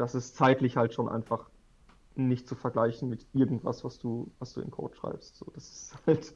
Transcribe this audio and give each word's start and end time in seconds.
das 0.00 0.14
ist 0.14 0.34
zeitlich 0.34 0.76
halt 0.76 0.94
schon 0.94 1.08
einfach 1.08 1.50
nicht 2.14 2.48
zu 2.48 2.54
vergleichen 2.54 3.08
mit 3.08 3.26
irgendwas, 3.34 3.84
was 3.84 3.98
du, 3.98 4.32
was 4.38 4.54
du 4.54 4.60
in 4.60 4.70
Code 4.70 4.96
schreibst. 4.96 5.36
So, 5.36 5.46
das 5.54 5.64
ist 5.64 5.94
halt 6.06 6.34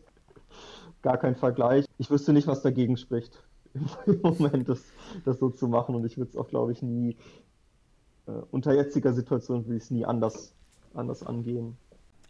gar 1.03 1.17
kein 1.17 1.35
Vergleich. 1.35 1.87
Ich 1.99 2.11
wüsste 2.11 2.33
nicht, 2.33 2.47
was 2.47 2.63
dagegen 2.63 2.97
spricht, 2.97 3.43
im 4.07 4.21
Moment 4.21 4.69
das, 4.69 4.83
das 5.25 5.39
so 5.39 5.51
zu 5.51 5.67
machen. 5.67 5.95
Und 5.95 6.05
ich 6.05 6.17
würde 6.19 6.31
es 6.31 6.37
auch, 6.37 6.49
glaube 6.49 6.73
ich, 6.73 6.83
nie, 6.83 7.17
äh, 8.27 8.33
unter 8.51 8.75
jetziger 8.75 9.13
Situation 9.15 9.65
würde 9.65 9.79
ich 9.79 9.85
es 9.85 9.91
nie 9.91 10.05
anders, 10.05 10.55
anders 10.93 11.23
angehen. 11.23 11.77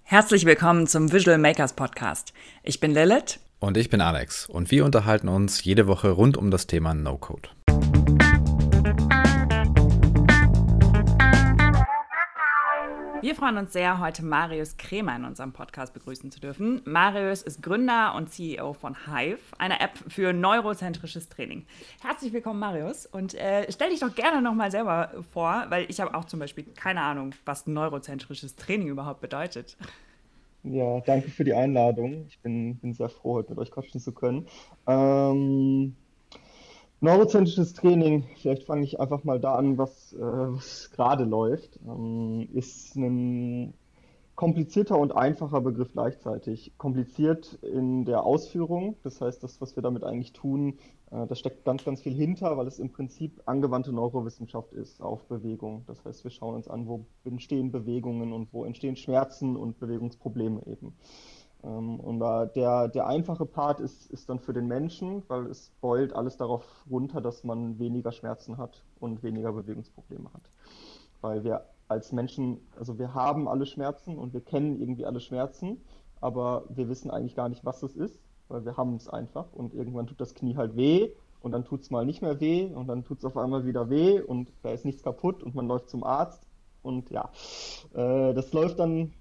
Herzlich 0.04 0.44
willkommen 0.44 0.86
zum 0.86 1.12
Visual 1.12 1.38
Makers 1.38 1.72
Podcast. 1.72 2.32
Ich 2.62 2.78
bin 2.78 2.92
Lilith. 2.92 3.40
Und 3.58 3.76
ich 3.76 3.90
bin 3.90 4.00
Alex. 4.00 4.46
Und 4.46 4.70
wir 4.70 4.84
unterhalten 4.84 5.28
uns 5.28 5.64
jede 5.64 5.86
Woche 5.86 6.10
rund 6.10 6.36
um 6.36 6.50
das 6.50 6.66
Thema 6.66 6.94
No-Code. 6.94 7.48
Wir 13.24 13.34
freuen 13.34 13.56
uns 13.56 13.72
sehr, 13.72 14.00
heute 14.00 14.22
Marius 14.22 14.76
Kremer 14.76 15.16
in 15.16 15.24
unserem 15.24 15.54
Podcast 15.54 15.94
begrüßen 15.94 16.30
zu 16.30 16.40
dürfen. 16.40 16.82
Marius 16.84 17.40
ist 17.40 17.62
Gründer 17.62 18.14
und 18.14 18.28
CEO 18.28 18.74
von 18.74 18.94
Hive, 19.06 19.40
einer 19.56 19.80
App 19.80 19.92
für 20.08 20.34
neurozentrisches 20.34 21.30
Training. 21.30 21.64
Herzlich 22.02 22.34
willkommen, 22.34 22.60
Marius. 22.60 23.06
Und 23.06 23.32
äh, 23.32 23.64
stell 23.72 23.88
dich 23.88 24.00
doch 24.00 24.14
gerne 24.14 24.42
nochmal 24.42 24.70
selber 24.70 25.10
vor, 25.32 25.64
weil 25.70 25.86
ich 25.88 26.00
habe 26.00 26.14
auch 26.14 26.26
zum 26.26 26.38
Beispiel 26.38 26.64
keine 26.76 27.00
Ahnung, 27.00 27.30
was 27.46 27.66
neurozentrisches 27.66 28.56
Training 28.56 28.88
überhaupt 28.88 29.22
bedeutet. 29.22 29.78
Ja, 30.62 31.00
danke 31.00 31.30
für 31.30 31.44
die 31.44 31.54
Einladung. 31.54 32.26
Ich 32.28 32.38
bin, 32.40 32.76
bin 32.76 32.92
sehr 32.92 33.08
froh, 33.08 33.36
heute 33.36 33.52
mit 33.52 33.58
euch 33.58 33.70
quatschen 33.70 34.02
zu 34.02 34.12
können. 34.12 34.46
Ähm, 34.86 35.96
Neurozentrisches 37.04 37.74
Training, 37.74 38.24
vielleicht 38.36 38.64
fange 38.64 38.82
ich 38.82 38.98
einfach 38.98 39.24
mal 39.24 39.38
da 39.38 39.56
an, 39.56 39.76
was, 39.76 40.14
äh, 40.14 40.20
was 40.20 40.90
gerade 40.90 41.24
läuft, 41.24 41.78
ähm, 41.86 42.48
ist 42.54 42.96
ein 42.96 43.74
komplizierter 44.36 44.98
und 44.98 45.14
einfacher 45.14 45.60
Begriff 45.60 45.92
gleichzeitig. 45.92 46.72
Kompliziert 46.78 47.58
in 47.60 48.06
der 48.06 48.24
Ausführung, 48.24 48.96
das 49.02 49.20
heißt, 49.20 49.44
das, 49.44 49.60
was 49.60 49.76
wir 49.76 49.82
damit 49.82 50.02
eigentlich 50.02 50.32
tun, 50.32 50.78
äh, 51.10 51.26
da 51.26 51.34
steckt 51.34 51.66
ganz, 51.66 51.84
ganz 51.84 52.00
viel 52.00 52.14
hinter, 52.14 52.56
weil 52.56 52.66
es 52.66 52.78
im 52.78 52.90
Prinzip 52.90 53.42
angewandte 53.44 53.92
Neurowissenschaft 53.92 54.72
ist 54.72 55.02
auf 55.02 55.26
Bewegung. 55.26 55.84
Das 55.86 56.02
heißt, 56.06 56.24
wir 56.24 56.30
schauen 56.30 56.54
uns 56.54 56.68
an, 56.68 56.86
wo 56.86 57.04
entstehen 57.26 57.70
Bewegungen 57.70 58.32
und 58.32 58.50
wo 58.54 58.64
entstehen 58.64 58.96
Schmerzen 58.96 59.56
und 59.56 59.78
Bewegungsprobleme 59.78 60.62
eben. 60.66 60.94
Ähm, 61.64 61.98
und 62.00 62.20
der, 62.54 62.88
der 62.88 63.06
einfache 63.06 63.46
Part 63.46 63.80
ist, 63.80 64.10
ist 64.10 64.28
dann 64.28 64.38
für 64.38 64.52
den 64.52 64.66
Menschen, 64.66 65.22
weil 65.28 65.46
es 65.46 65.72
beult 65.80 66.14
alles 66.14 66.36
darauf 66.36 66.64
runter, 66.90 67.20
dass 67.20 67.44
man 67.44 67.78
weniger 67.78 68.12
Schmerzen 68.12 68.58
hat 68.58 68.82
und 69.00 69.22
weniger 69.22 69.52
Bewegungsprobleme 69.52 70.32
hat. 70.32 70.42
Weil 71.20 71.44
wir 71.44 71.64
als 71.88 72.12
Menschen, 72.12 72.60
also 72.78 72.98
wir 72.98 73.14
haben 73.14 73.48
alle 73.48 73.66
Schmerzen 73.66 74.18
und 74.18 74.32
wir 74.32 74.40
kennen 74.40 74.80
irgendwie 74.80 75.06
alle 75.06 75.20
Schmerzen, 75.20 75.80
aber 76.20 76.64
wir 76.68 76.88
wissen 76.88 77.10
eigentlich 77.10 77.36
gar 77.36 77.48
nicht, 77.48 77.64
was 77.64 77.82
es 77.82 77.96
ist, 77.96 78.18
weil 78.48 78.64
wir 78.64 78.76
haben 78.76 78.96
es 78.96 79.08
einfach 79.08 79.52
und 79.52 79.74
irgendwann 79.74 80.06
tut 80.06 80.20
das 80.20 80.34
Knie 80.34 80.56
halt 80.56 80.76
weh 80.76 81.10
und 81.40 81.52
dann 81.52 81.64
tut 81.64 81.82
es 81.82 81.90
mal 81.90 82.06
nicht 82.06 82.22
mehr 82.22 82.40
weh 82.40 82.72
und 82.74 82.88
dann 82.88 83.04
tut 83.04 83.18
es 83.18 83.24
auf 83.24 83.36
einmal 83.36 83.66
wieder 83.66 83.90
weh 83.90 84.20
und 84.20 84.48
da 84.62 84.70
ist 84.70 84.84
nichts 84.84 85.02
kaputt 85.02 85.42
und 85.42 85.54
man 85.54 85.66
läuft 85.66 85.90
zum 85.90 86.04
Arzt 86.04 86.46
und 86.82 87.10
ja, 87.10 87.30
äh, 87.94 88.32
das 88.34 88.52
läuft 88.52 88.78
dann 88.78 89.12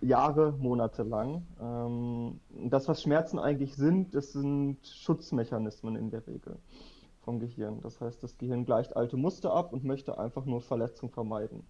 Jahre, 0.00 0.52
Monate 0.52 1.02
lang. 1.02 1.46
Ähm, 1.60 2.40
das, 2.70 2.88
was 2.88 3.02
Schmerzen 3.02 3.38
eigentlich 3.38 3.74
sind, 3.74 4.14
das 4.14 4.32
sind 4.32 4.78
Schutzmechanismen 4.86 5.96
in 5.96 6.10
der 6.10 6.26
Regel 6.26 6.58
vom 7.20 7.38
Gehirn. 7.38 7.80
Das 7.82 8.00
heißt, 8.00 8.22
das 8.22 8.38
Gehirn 8.38 8.64
gleicht 8.64 8.96
alte 8.96 9.16
Muster 9.16 9.52
ab 9.52 9.72
und 9.72 9.84
möchte 9.84 10.18
einfach 10.18 10.44
nur 10.46 10.62
Verletzung 10.62 11.10
vermeiden. 11.10 11.64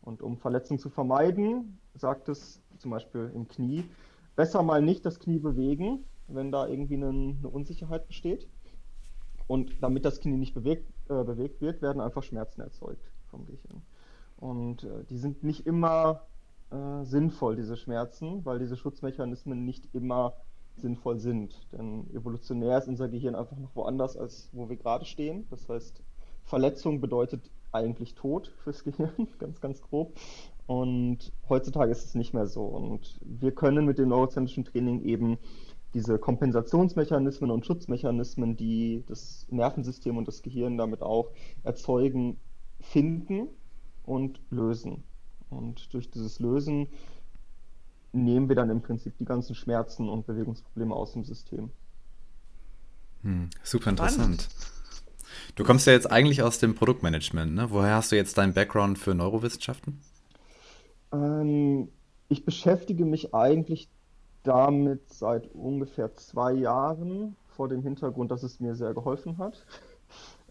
Und 0.00 0.22
um 0.22 0.36
Verletzung 0.36 0.78
zu 0.78 0.90
vermeiden, 0.90 1.78
sagt 1.94 2.28
es 2.28 2.60
zum 2.78 2.90
Beispiel 2.90 3.30
im 3.34 3.48
Knie, 3.48 3.84
besser 4.36 4.62
mal 4.62 4.82
nicht 4.82 5.04
das 5.04 5.18
Knie 5.18 5.38
bewegen, 5.38 6.04
wenn 6.28 6.50
da 6.50 6.66
irgendwie 6.66 6.94
eine, 6.94 7.08
eine 7.08 7.48
Unsicherheit 7.48 8.06
besteht. 8.06 8.48
Und 9.46 9.82
damit 9.82 10.04
das 10.04 10.20
Knie 10.20 10.36
nicht 10.36 10.54
bewegt, 10.54 10.88
äh, 11.08 11.24
bewegt 11.24 11.60
wird, 11.60 11.82
werden 11.82 12.00
einfach 12.00 12.22
Schmerzen 12.22 12.60
erzeugt 12.60 13.10
vom 13.26 13.44
Gehirn. 13.44 13.82
Und 14.36 14.84
äh, 14.84 15.04
die 15.10 15.18
sind 15.18 15.44
nicht 15.44 15.66
immer 15.66 16.22
äh, 16.72 17.04
sinnvoll, 17.04 17.56
diese 17.56 17.76
Schmerzen, 17.76 18.44
weil 18.44 18.58
diese 18.58 18.76
Schutzmechanismen 18.76 19.64
nicht 19.64 19.88
immer 19.92 20.34
sinnvoll 20.76 21.18
sind. 21.18 21.54
Denn 21.72 22.08
evolutionär 22.14 22.78
ist 22.78 22.88
unser 22.88 23.08
Gehirn 23.08 23.34
einfach 23.34 23.58
noch 23.58 23.74
woanders, 23.76 24.16
als 24.16 24.48
wo 24.52 24.68
wir 24.68 24.76
gerade 24.76 25.04
stehen. 25.04 25.46
Das 25.50 25.68
heißt, 25.68 26.02
Verletzung 26.44 27.00
bedeutet 27.00 27.50
eigentlich 27.72 28.14
Tod 28.14 28.48
fürs 28.62 28.84
Gehirn, 28.84 29.28
ganz, 29.38 29.60
ganz 29.60 29.82
grob. 29.82 30.18
Und 30.66 31.32
heutzutage 31.48 31.92
ist 31.92 32.04
es 32.04 32.14
nicht 32.14 32.34
mehr 32.34 32.46
so. 32.46 32.64
Und 32.64 33.18
wir 33.22 33.52
können 33.52 33.84
mit 33.84 33.98
dem 33.98 34.08
neurozentrischen 34.08 34.64
Training 34.64 35.02
eben 35.02 35.38
diese 35.94 36.18
Kompensationsmechanismen 36.18 37.50
und 37.50 37.66
Schutzmechanismen, 37.66 38.56
die 38.56 39.04
das 39.08 39.46
Nervensystem 39.50 40.16
und 40.16 40.26
das 40.26 40.42
Gehirn 40.42 40.78
damit 40.78 41.02
auch 41.02 41.30
erzeugen, 41.64 42.38
finden 42.80 43.48
und 44.04 44.40
lösen. 44.50 45.04
Und 45.52 45.92
durch 45.92 46.10
dieses 46.10 46.40
Lösen 46.40 46.88
nehmen 48.12 48.48
wir 48.48 48.56
dann 48.56 48.70
im 48.70 48.82
Prinzip 48.82 49.16
die 49.18 49.24
ganzen 49.24 49.54
Schmerzen 49.54 50.08
und 50.08 50.26
Bewegungsprobleme 50.26 50.94
aus 50.94 51.12
dem 51.12 51.24
System. 51.24 51.70
Hm, 53.22 53.50
super 53.62 53.90
interessant. 53.90 54.48
Du 55.54 55.64
kommst 55.64 55.86
ja 55.86 55.92
jetzt 55.92 56.10
eigentlich 56.10 56.42
aus 56.42 56.58
dem 56.58 56.74
Produktmanagement. 56.74 57.54
Ne? 57.54 57.70
Woher 57.70 57.96
hast 57.96 58.12
du 58.12 58.16
jetzt 58.16 58.36
deinen 58.38 58.54
Background 58.54 58.98
für 58.98 59.14
Neurowissenschaften? 59.14 60.00
Ähm, 61.12 61.88
ich 62.28 62.44
beschäftige 62.44 63.04
mich 63.04 63.34
eigentlich 63.34 63.88
damit 64.42 65.12
seit 65.12 65.46
ungefähr 65.54 66.16
zwei 66.16 66.52
Jahren, 66.52 67.36
vor 67.48 67.68
dem 67.68 67.82
Hintergrund, 67.82 68.30
dass 68.30 68.42
es 68.42 68.60
mir 68.60 68.74
sehr 68.74 68.94
geholfen 68.94 69.38
hat 69.38 69.64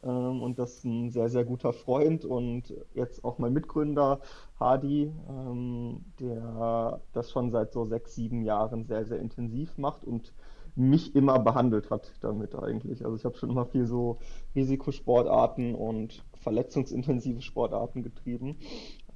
ähm, 0.03 0.41
und 0.41 0.59
das 0.59 0.83
ein 0.83 1.09
sehr, 1.11 1.29
sehr 1.29 1.45
guter 1.45 1.73
Freund 1.73 2.25
und 2.25 2.73
jetzt 2.93 3.23
auch 3.23 3.37
mein 3.37 3.53
Mitgründer 3.53 4.21
Hadi, 4.59 5.11
ähm, 5.29 6.05
der 6.19 7.01
das 7.13 7.31
schon 7.31 7.51
seit 7.51 7.73
so 7.73 7.85
sechs, 7.85 8.15
sieben 8.15 8.43
Jahren 8.43 8.85
sehr, 8.85 9.05
sehr 9.05 9.19
intensiv 9.19 9.77
macht 9.77 10.03
und 10.03 10.33
mich 10.75 11.15
immer 11.15 11.39
behandelt 11.39 11.89
hat 11.89 12.13
damit 12.21 12.55
eigentlich. 12.55 13.03
Also 13.03 13.17
ich 13.17 13.25
habe 13.25 13.37
schon 13.37 13.49
immer 13.49 13.65
viel 13.65 13.85
so 13.85 14.19
Risikosportarten 14.55 15.75
und 15.75 16.23
verletzungsintensive 16.33 17.41
Sportarten 17.41 18.03
getrieben 18.03 18.57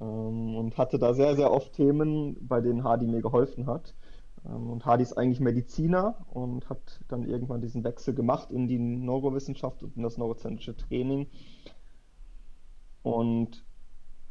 ähm, 0.00 0.56
und 0.56 0.76
hatte 0.78 0.98
da 0.98 1.14
sehr, 1.14 1.34
sehr 1.36 1.50
oft 1.50 1.72
Themen, 1.72 2.36
bei 2.46 2.60
denen 2.60 2.84
Hadi 2.84 3.06
mir 3.06 3.22
geholfen 3.22 3.66
hat. 3.66 3.94
Ähm, 4.48 4.70
und 4.70 4.84
Hardy 4.84 5.02
ist 5.02 5.16
eigentlich 5.16 5.40
Mediziner 5.40 6.16
und 6.30 6.68
hat 6.68 7.00
dann 7.08 7.24
irgendwann 7.24 7.60
diesen 7.60 7.84
Wechsel 7.84 8.14
gemacht 8.14 8.50
in 8.50 8.68
die 8.68 8.78
Neurowissenschaft 8.78 9.82
und 9.82 9.96
in 9.96 10.02
das 10.02 10.18
neurozentrische 10.18 10.76
Training. 10.76 11.28
Und 13.02 13.64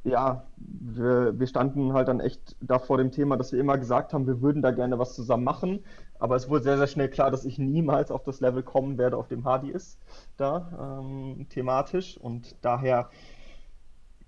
ja, 0.04 0.46
wir, 0.58 1.40
wir, 1.40 1.48
standen 1.48 1.94
halt 1.94 2.08
dann 2.08 2.20
echt 2.20 2.56
da 2.62 2.78
vor 2.78 2.98
dem 2.98 3.12
Thema, 3.12 3.38
dass 3.38 3.52
wir 3.52 3.60
immer 3.60 3.78
gesagt 3.78 4.14
haben, 4.14 4.28
wir 4.28 4.40
würden 4.40 4.62
da 4.62 4.72
gerne 4.72 5.00
was 5.00 5.16
zusammen 5.16 5.44
machen. 5.44 5.80
Aber 6.20 6.36
es 6.36 6.48
wurde 6.48 6.64
sehr, 6.64 6.78
sehr 6.78 6.88
schnell 6.88 7.10
klar, 7.10 7.32
dass 7.32 7.44
ich 7.44 7.58
niemals 7.58 8.12
auf 8.12 8.24
das 8.24 8.40
Level 8.40 8.64
kommen 8.64 8.98
werde, 8.98 9.18
auf 9.18 9.28
dem 9.28 9.46
Hardy 9.46 9.72
ist, 9.72 10.00
da 10.38 11.00
ähm, 11.02 11.48
thematisch. 11.50 12.18
Und 12.18 12.56
daher 12.62 13.10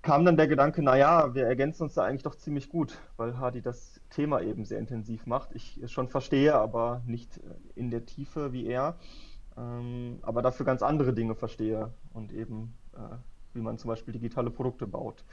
kam 0.02 0.24
dann 0.24 0.36
der 0.36 0.48
Gedanke, 0.48 0.82
naja, 0.82 1.34
wir 1.34 1.46
ergänzen 1.46 1.84
uns 1.84 1.94
da 1.94 2.04
eigentlich 2.04 2.22
doch 2.22 2.36
ziemlich 2.36 2.68
gut, 2.68 2.98
weil 3.16 3.38
Hardy 3.38 3.62
das 3.62 4.00
Thema 4.10 4.40
eben 4.40 4.64
sehr 4.64 4.78
intensiv 4.78 5.26
macht. 5.26 5.54
Ich 5.54 5.78
es 5.82 5.90
schon 5.92 6.08
verstehe, 6.08 6.54
aber 6.54 7.02
nicht 7.06 7.40
in 7.74 7.90
der 7.90 8.06
Tiefe 8.06 8.52
wie 8.52 8.66
er. 8.66 8.96
Ähm, 9.56 10.18
aber 10.22 10.42
dafür 10.42 10.64
ganz 10.64 10.82
andere 10.82 11.12
Dinge 11.12 11.34
verstehe 11.34 11.92
und 12.12 12.32
eben, 12.32 12.74
äh, 12.94 13.16
wie 13.54 13.60
man 13.60 13.76
zum 13.78 13.88
Beispiel 13.88 14.12
digitale 14.12 14.50
Produkte 14.50 14.86
baut. 14.86 15.24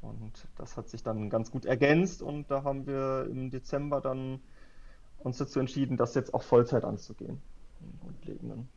Und 0.00 0.46
das 0.56 0.76
hat 0.76 0.88
sich 0.88 1.02
dann 1.02 1.30
ganz 1.30 1.50
gut 1.50 1.64
ergänzt 1.64 2.22
und 2.22 2.50
da 2.50 2.62
haben 2.62 2.86
wir 2.86 3.26
im 3.30 3.50
Dezember 3.50 4.00
dann 4.00 4.40
uns 5.18 5.38
dazu 5.38 5.58
entschieden, 5.58 5.96
das 5.96 6.14
jetzt 6.14 6.34
auch 6.34 6.42
Vollzeit 6.42 6.84
anzugehen. 6.84 7.40
Grundlegenden. 8.00 8.68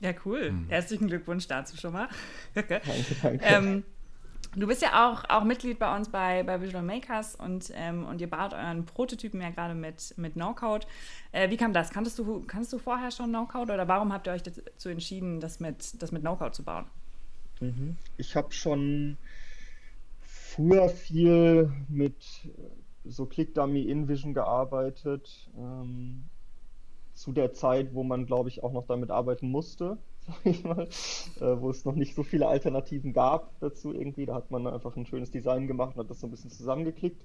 Ja, 0.00 0.12
cool. 0.24 0.50
Mhm. 0.50 0.68
Herzlichen 0.68 1.06
Glückwunsch 1.06 1.46
dazu 1.46 1.76
schon 1.76 1.92
mal. 1.92 2.08
danke, 2.54 2.80
danke. 3.22 3.44
Ähm, 3.44 3.84
Du 4.56 4.66
bist 4.66 4.82
ja 4.82 5.10
auch, 5.10 5.24
auch 5.28 5.44
Mitglied 5.44 5.78
bei 5.78 5.94
uns 5.96 6.08
bei, 6.08 6.42
bei 6.42 6.60
Visual 6.60 6.82
Makers 6.82 7.34
und, 7.34 7.72
ähm, 7.74 8.06
und 8.06 8.20
ihr 8.20 8.30
baut 8.30 8.54
euren 8.54 8.84
Prototypen 8.86 9.40
ja 9.40 9.50
gerade 9.50 9.74
mit, 9.74 10.14
mit 10.16 10.36
No-Code. 10.36 10.86
Äh, 11.32 11.50
wie 11.50 11.56
kam 11.56 11.72
das? 11.72 11.90
Kanntest 11.90 12.18
du, 12.18 12.44
kannst 12.46 12.72
du 12.72 12.78
vorher 12.78 13.10
schon 13.10 13.30
No-Code 13.30 13.72
oder 13.72 13.88
warum 13.88 14.12
habt 14.12 14.26
ihr 14.26 14.32
euch 14.32 14.42
dazu 14.42 14.88
entschieden, 14.88 15.40
das 15.40 15.60
mit, 15.60 16.00
das 16.02 16.12
mit 16.12 16.22
No-Code 16.22 16.52
zu 16.52 16.62
bauen? 16.62 16.84
Mhm. 17.60 17.96
Ich 18.16 18.36
habe 18.36 18.52
schon 18.52 19.16
früher 20.22 20.88
viel 20.88 21.72
mit 21.88 22.16
so 23.04 23.26
ClickDummy 23.26 23.82
InVision 23.82 24.34
gearbeitet. 24.34 25.50
Ähm, 25.56 26.24
zu 27.14 27.32
der 27.32 27.52
Zeit, 27.52 27.94
wo 27.94 28.02
man, 28.02 28.26
glaube 28.26 28.48
ich, 28.48 28.62
auch 28.62 28.72
noch 28.72 28.86
damit 28.86 29.10
arbeiten 29.10 29.48
musste. 29.48 29.98
Sag 30.26 30.46
ich 30.46 30.64
mal, 30.64 30.88
äh, 31.40 31.60
wo 31.60 31.70
es 31.70 31.84
noch 31.84 31.94
nicht 31.94 32.14
so 32.14 32.22
viele 32.22 32.48
Alternativen 32.48 33.12
gab 33.12 33.58
dazu 33.60 33.92
irgendwie. 33.92 34.26
Da 34.26 34.34
hat 34.34 34.50
man 34.50 34.66
einfach 34.66 34.96
ein 34.96 35.06
schönes 35.06 35.30
Design 35.30 35.66
gemacht 35.66 35.96
und 35.96 36.02
hat 36.02 36.10
das 36.10 36.20
so 36.20 36.26
ein 36.26 36.30
bisschen 36.30 36.50
zusammengeklickt. 36.50 37.24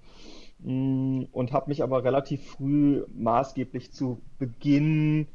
Mm, 0.59 1.23
und 1.31 1.51
habe 1.51 1.69
mich 1.69 1.83
aber 1.83 2.03
relativ 2.03 2.45
früh 2.45 3.03
maßgeblich 3.13 3.91
zu 3.93 4.21
Beginn 4.37 5.27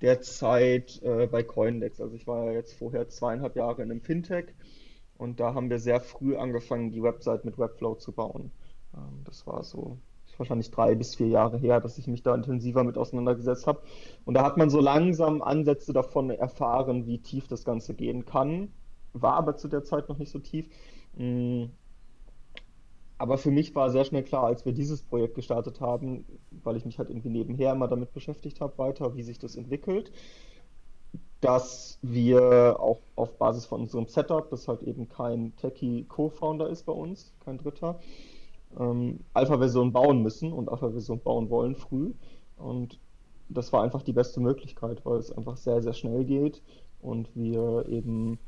der 0.00 0.20
Zeit 0.20 1.00
äh, 1.02 1.26
bei 1.26 1.42
Coindex. 1.42 2.00
Also 2.00 2.14
ich 2.14 2.26
war 2.26 2.46
ja 2.46 2.52
jetzt 2.52 2.74
vorher 2.74 3.08
zweieinhalb 3.08 3.56
Jahre 3.56 3.82
in 3.82 3.90
einem 3.90 4.00
Fintech 4.00 4.46
und 5.16 5.40
da 5.40 5.54
haben 5.54 5.70
wir 5.70 5.78
sehr 5.78 6.00
früh 6.00 6.36
angefangen, 6.36 6.90
die 6.90 7.02
Website 7.02 7.44
mit 7.44 7.58
Webflow 7.58 7.94
zu 7.94 8.12
bauen. 8.12 8.50
Ähm, 8.94 9.22
das 9.24 9.46
war 9.46 9.64
so 9.64 9.98
wahrscheinlich 10.38 10.70
drei 10.70 10.94
bis 10.94 11.14
vier 11.14 11.28
Jahre 11.28 11.58
her, 11.58 11.80
dass 11.80 11.98
ich 11.98 12.06
mich 12.06 12.22
da 12.22 12.34
intensiver 12.34 12.84
mit 12.84 12.98
auseinandergesetzt 12.98 13.66
habe. 13.66 13.80
Und 14.24 14.34
da 14.34 14.44
hat 14.44 14.56
man 14.56 14.70
so 14.70 14.80
langsam 14.80 15.42
Ansätze 15.42 15.92
davon 15.92 16.30
erfahren, 16.30 17.06
wie 17.06 17.18
tief 17.18 17.48
das 17.48 17.64
Ganze 17.64 17.94
gehen 17.94 18.24
kann. 18.24 18.72
War 19.12 19.34
aber 19.34 19.56
zu 19.56 19.68
der 19.68 19.84
Zeit 19.84 20.08
noch 20.08 20.18
nicht 20.18 20.30
so 20.30 20.38
tief. 20.38 20.66
Mm. 21.16 21.64
Aber 23.16 23.38
für 23.38 23.52
mich 23.52 23.74
war 23.76 23.90
sehr 23.90 24.04
schnell 24.04 24.24
klar, 24.24 24.44
als 24.44 24.64
wir 24.64 24.72
dieses 24.72 25.02
Projekt 25.02 25.36
gestartet 25.36 25.80
haben, 25.80 26.24
weil 26.50 26.76
ich 26.76 26.84
mich 26.84 26.98
halt 26.98 27.10
irgendwie 27.10 27.30
nebenher 27.30 27.72
immer 27.72 27.86
damit 27.86 28.12
beschäftigt 28.12 28.60
habe, 28.60 28.76
weiter, 28.76 29.14
wie 29.14 29.22
sich 29.22 29.38
das 29.38 29.54
entwickelt, 29.54 30.10
dass 31.40 31.98
wir 32.02 32.80
auch 32.80 33.00
auf 33.16 33.36
Basis 33.38 33.66
von 33.66 33.82
unserem 33.82 34.06
Setup, 34.08 34.48
das 34.50 34.66
halt 34.66 34.82
eben 34.82 35.08
kein 35.08 35.54
Techie-Co-Founder 35.56 36.68
ist 36.68 36.86
bei 36.86 36.92
uns, 36.92 37.34
kein 37.44 37.58
Dritter, 37.58 38.00
ähm, 38.78 39.20
Alpha-Version 39.32 39.92
bauen 39.92 40.22
müssen 40.22 40.52
und 40.52 40.68
Alpha-Version 40.68 41.20
bauen 41.20 41.50
wollen 41.50 41.74
früh. 41.74 42.12
Und 42.56 42.98
das 43.48 43.72
war 43.72 43.82
einfach 43.82 44.02
die 44.02 44.12
beste 44.12 44.40
Möglichkeit, 44.40 45.04
weil 45.04 45.18
es 45.18 45.32
einfach 45.32 45.56
sehr, 45.56 45.82
sehr 45.82 45.92
schnell 45.92 46.24
geht 46.24 46.62
und 47.00 47.34
wir 47.34 47.86
eben 47.88 48.38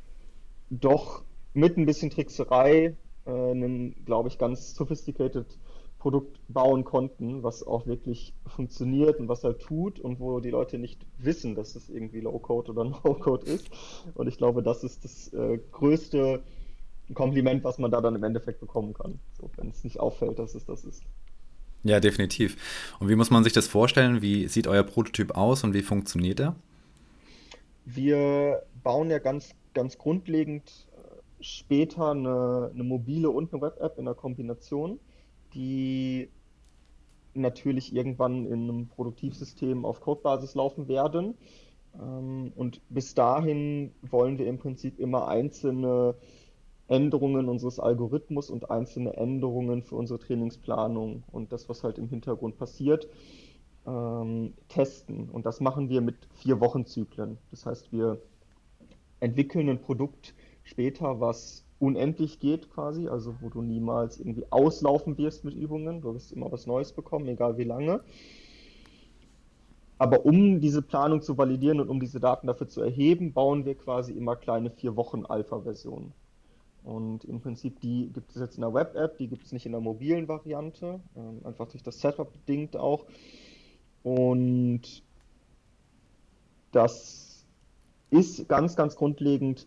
doch 0.71 1.23
mit 1.53 1.77
ein 1.77 1.87
bisschen 1.87 2.11
Trickserei 2.11 2.97
äh, 3.27 3.53
ein, 3.53 3.95
glaube 4.05 4.29
ich, 4.29 4.39
ganz 4.39 4.75
sophisticated 4.75 5.47
Produkt 5.99 6.39
bauen 6.49 6.85
konnten, 6.85 7.43
was 7.43 7.67
auch 7.67 7.87
wirklich 7.87 8.35
funktioniert 8.47 9.19
und 9.19 9.29
was 9.29 9.43
er 9.43 9.59
tut 9.59 9.99
und 9.99 10.21
wo 10.21 10.41
die 10.41 10.51
Leute 10.51 10.79
nicht 10.79 11.05
wissen, 11.19 11.55
dass 11.55 11.75
es 11.75 11.89
irgendwie 11.89 12.21
Low-Code 12.21 12.71
oder 12.73 12.85
No-Code 13.05 13.47
ist. 13.47 13.69
Und 14.15 14.29
ich 14.29 14.37
glaube, 14.37 14.63
das 14.63 14.85
ist 14.85 15.05
das 15.05 15.33
äh, 15.33 15.59
größte 15.73 16.43
Kompliment, 17.15 17.65
was 17.65 17.79
man 17.79 17.91
da 17.91 18.01
dann 18.01 18.15
im 18.15 18.25
Endeffekt 18.25 18.61
bekommen 18.61 18.95
kann. 18.95 19.19
So, 19.39 19.51
wenn 19.57 19.69
es 19.71 19.85
nicht 19.85 20.01
auffällt, 20.01 20.39
dass 20.39 20.55
es 20.55 20.65
das 20.65 20.85
ist. 20.85 21.03
Ja, 21.85 22.01
definitiv. 22.01 22.57
Und 22.99 23.09
wie 23.09 23.15
muss 23.15 23.31
man 23.31 23.45
sich 23.45 23.53
das 23.53 23.69
vorstellen? 23.69 24.23
Wie 24.23 24.49
sieht 24.49 24.67
euer 24.67 24.83
Prototyp 24.83 25.37
aus 25.37 25.63
und 25.63 25.73
wie 25.73 25.83
funktioniert 25.83 26.41
er? 26.41 26.57
Wir 27.85 28.63
bauen 28.83 29.11
ja 29.11 29.21
ganz, 29.21 29.55
ganz 29.73 29.97
grundlegend 29.97 30.89
äh, 30.97 31.43
später 31.43 32.11
eine, 32.11 32.71
eine 32.75 32.83
mobile 32.83 33.31
und 33.31 33.53
eine 33.53 33.63
Web-App 33.63 33.99
in 33.99 34.07
der 34.07 34.15
Kombination, 34.15 34.99
die 35.55 36.29
natürlich 37.35 37.95
irgendwann 37.95 38.47
in 38.47 38.65
einem 38.65 38.89
Produktivsystem 38.89 39.85
auf 39.85 40.01
Codebasis 40.01 40.57
laufen 40.57 40.89
werden. 40.89 41.35
Ähm, 41.95 42.53
und 42.57 42.81
bis 42.89 43.15
dahin 43.15 43.93
wollen 44.03 44.39
wir 44.39 44.47
im 44.49 44.59
Prinzip 44.59 44.99
immer 44.99 45.29
einzelne 45.29 46.17
Änderungen 46.89 47.49
unseres 47.49 47.81
Algorithmus 47.81 48.51
und 48.51 48.71
einzelne 48.71 49.17
Änderungen 49.17 49.83
für 49.83 49.97
unsere 49.97 50.19
Trainingsplanung 50.19 51.25
und 51.33 51.53
das, 51.53 51.69
was 51.69 51.83
halt 51.83 51.99
im 51.99 52.09
Hintergrund 52.09 52.59
passiert, 52.59 53.09
ähm, 53.87 54.55
testen. 54.69 55.29
Und 55.31 55.47
das 55.47 55.61
machen 55.61 55.89
wir 55.89 56.01
mit 56.01 56.17
vier 56.35 56.61
Wochenzyklen. 56.61 57.39
Das 57.51 57.67
heißt, 57.67 57.93
wir 57.93 58.21
entwickeln 59.21 59.69
ein 59.69 59.81
Produkt 59.81 60.35
später, 60.63 61.21
was 61.21 61.65
unendlich 61.79 62.41
geht 62.41 62.71
quasi, 62.71 63.09
also 63.09 63.35
wo 63.41 63.49
du 63.49 63.63
niemals 63.63 64.19
irgendwie 64.19 64.47
auslaufen 64.51 65.19
wirst 65.19 65.45
mit 65.45 65.55
Übungen. 65.55 66.01
Du 66.01 66.15
wirst 66.15 66.33
immer 66.33 66.51
was 66.51 66.67
Neues 66.67 66.93
bekommen, 66.93 67.29
egal 67.29 67.59
wie 67.59 67.65
lange. 67.65 68.01
Aber 69.99 70.27
um 70.27 70.61
diese 70.61 70.83
Planung 70.83 71.23
zu 71.23 71.39
validieren 71.39 71.81
und 71.81 71.89
um 71.89 72.01
diese 72.01 72.21
Daten 72.21 72.47
dafür 72.47 72.69
zu 72.69 72.83
erheben, 72.83 73.33
bauen 73.33 73.65
wir 73.65 73.75
quasi 73.75 74.13
immer 74.13 74.37
kleine 74.37 74.71
vier 74.71 74.95
Wochen 74.95 75.25
Alpha-Versionen. 75.25 76.13
Und 76.87 77.25
im 77.25 77.41
Prinzip, 77.41 77.81
die 77.81 78.13
gibt 78.13 78.31
es 78.31 78.41
jetzt 78.41 78.55
in 78.55 78.61
der 78.61 78.73
Web-App, 78.73 79.19
die 79.19 79.27
gibt 79.27 79.45
es 79.45 79.51
nicht 79.51 79.67
in 79.67 79.73
der 79.73 79.81
mobilen 79.81 80.29
Variante, 80.29 81.01
ähm, 81.17 81.41
einfach 81.43 81.67
durch 81.67 81.83
das 81.83 82.01
Setup 82.01 82.33
bedingt 82.33 82.77
auch. 82.77 83.07
Und 84.05 85.03
das 86.71 87.45
ist 88.11 88.49
ganz, 88.49 88.77
ganz 88.77 88.95
grundlegend 88.95 89.67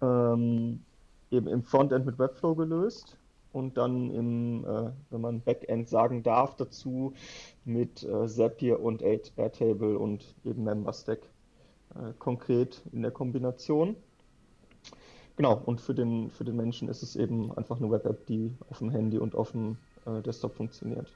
ähm, 0.00 0.84
eben 1.32 1.48
im 1.48 1.64
Frontend 1.64 2.06
mit 2.06 2.16
Webflow 2.16 2.54
gelöst 2.54 3.18
und 3.52 3.76
dann 3.76 4.12
im, 4.12 4.64
äh, 4.64 4.92
wenn 5.10 5.20
man 5.20 5.40
Backend 5.40 5.88
sagen 5.88 6.22
darf, 6.22 6.54
dazu 6.54 7.12
mit 7.64 8.04
äh, 8.04 8.28
Zapier 8.28 8.78
und 8.78 9.02
Airtable 9.02 9.98
und 9.98 10.36
eben 10.44 10.62
MemberStack 10.62 11.18
äh, 11.96 12.12
konkret 12.20 12.82
in 12.92 13.02
der 13.02 13.10
Kombination. 13.10 13.96
Genau, 15.36 15.60
und 15.64 15.80
für 15.80 15.94
den, 15.94 16.30
für 16.30 16.44
den 16.44 16.56
Menschen 16.56 16.88
ist 16.88 17.02
es 17.02 17.14
eben 17.14 17.52
einfach 17.56 17.78
eine 17.78 17.90
Web-App, 17.90 18.26
die 18.26 18.54
auf 18.70 18.78
dem 18.78 18.90
Handy 18.90 19.18
und 19.18 19.34
auf 19.34 19.52
dem 19.52 19.76
äh, 20.06 20.22
Desktop 20.22 20.56
funktioniert. 20.56 21.12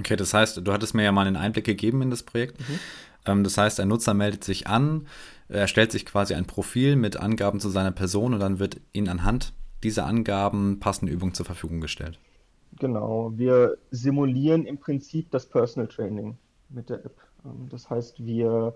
Okay, 0.00 0.16
das 0.16 0.34
heißt, 0.34 0.66
du 0.66 0.72
hattest 0.72 0.94
mir 0.94 1.04
ja 1.04 1.12
mal 1.12 1.26
einen 1.26 1.36
Einblick 1.36 1.64
gegeben 1.64 2.02
in 2.02 2.10
das 2.10 2.22
Projekt. 2.22 2.58
Mhm. 2.60 2.78
Ähm, 3.26 3.44
das 3.44 3.56
heißt, 3.56 3.78
ein 3.80 3.88
Nutzer 3.88 4.14
meldet 4.14 4.42
sich 4.42 4.66
an, 4.66 5.06
er 5.48 5.66
stellt 5.66 5.92
sich 5.92 6.06
quasi 6.06 6.34
ein 6.34 6.46
Profil 6.46 6.96
mit 6.96 7.16
Angaben 7.16 7.60
zu 7.60 7.70
seiner 7.70 7.92
Person 7.92 8.34
und 8.34 8.40
dann 8.40 8.58
wird 8.58 8.80
ihnen 8.92 9.08
anhand 9.08 9.52
dieser 9.82 10.06
Angaben 10.06 10.80
passende 10.80 11.12
Übungen 11.12 11.34
zur 11.34 11.46
Verfügung 11.46 11.80
gestellt. 11.80 12.18
Genau, 12.78 13.32
wir 13.36 13.76
simulieren 13.90 14.64
im 14.64 14.78
Prinzip 14.78 15.30
das 15.30 15.46
Personal 15.46 15.88
Training 15.88 16.36
mit 16.68 16.88
der 16.88 17.04
App. 17.04 17.16
Ähm, 17.44 17.68
das 17.68 17.90
heißt, 17.90 18.24
wir 18.24 18.74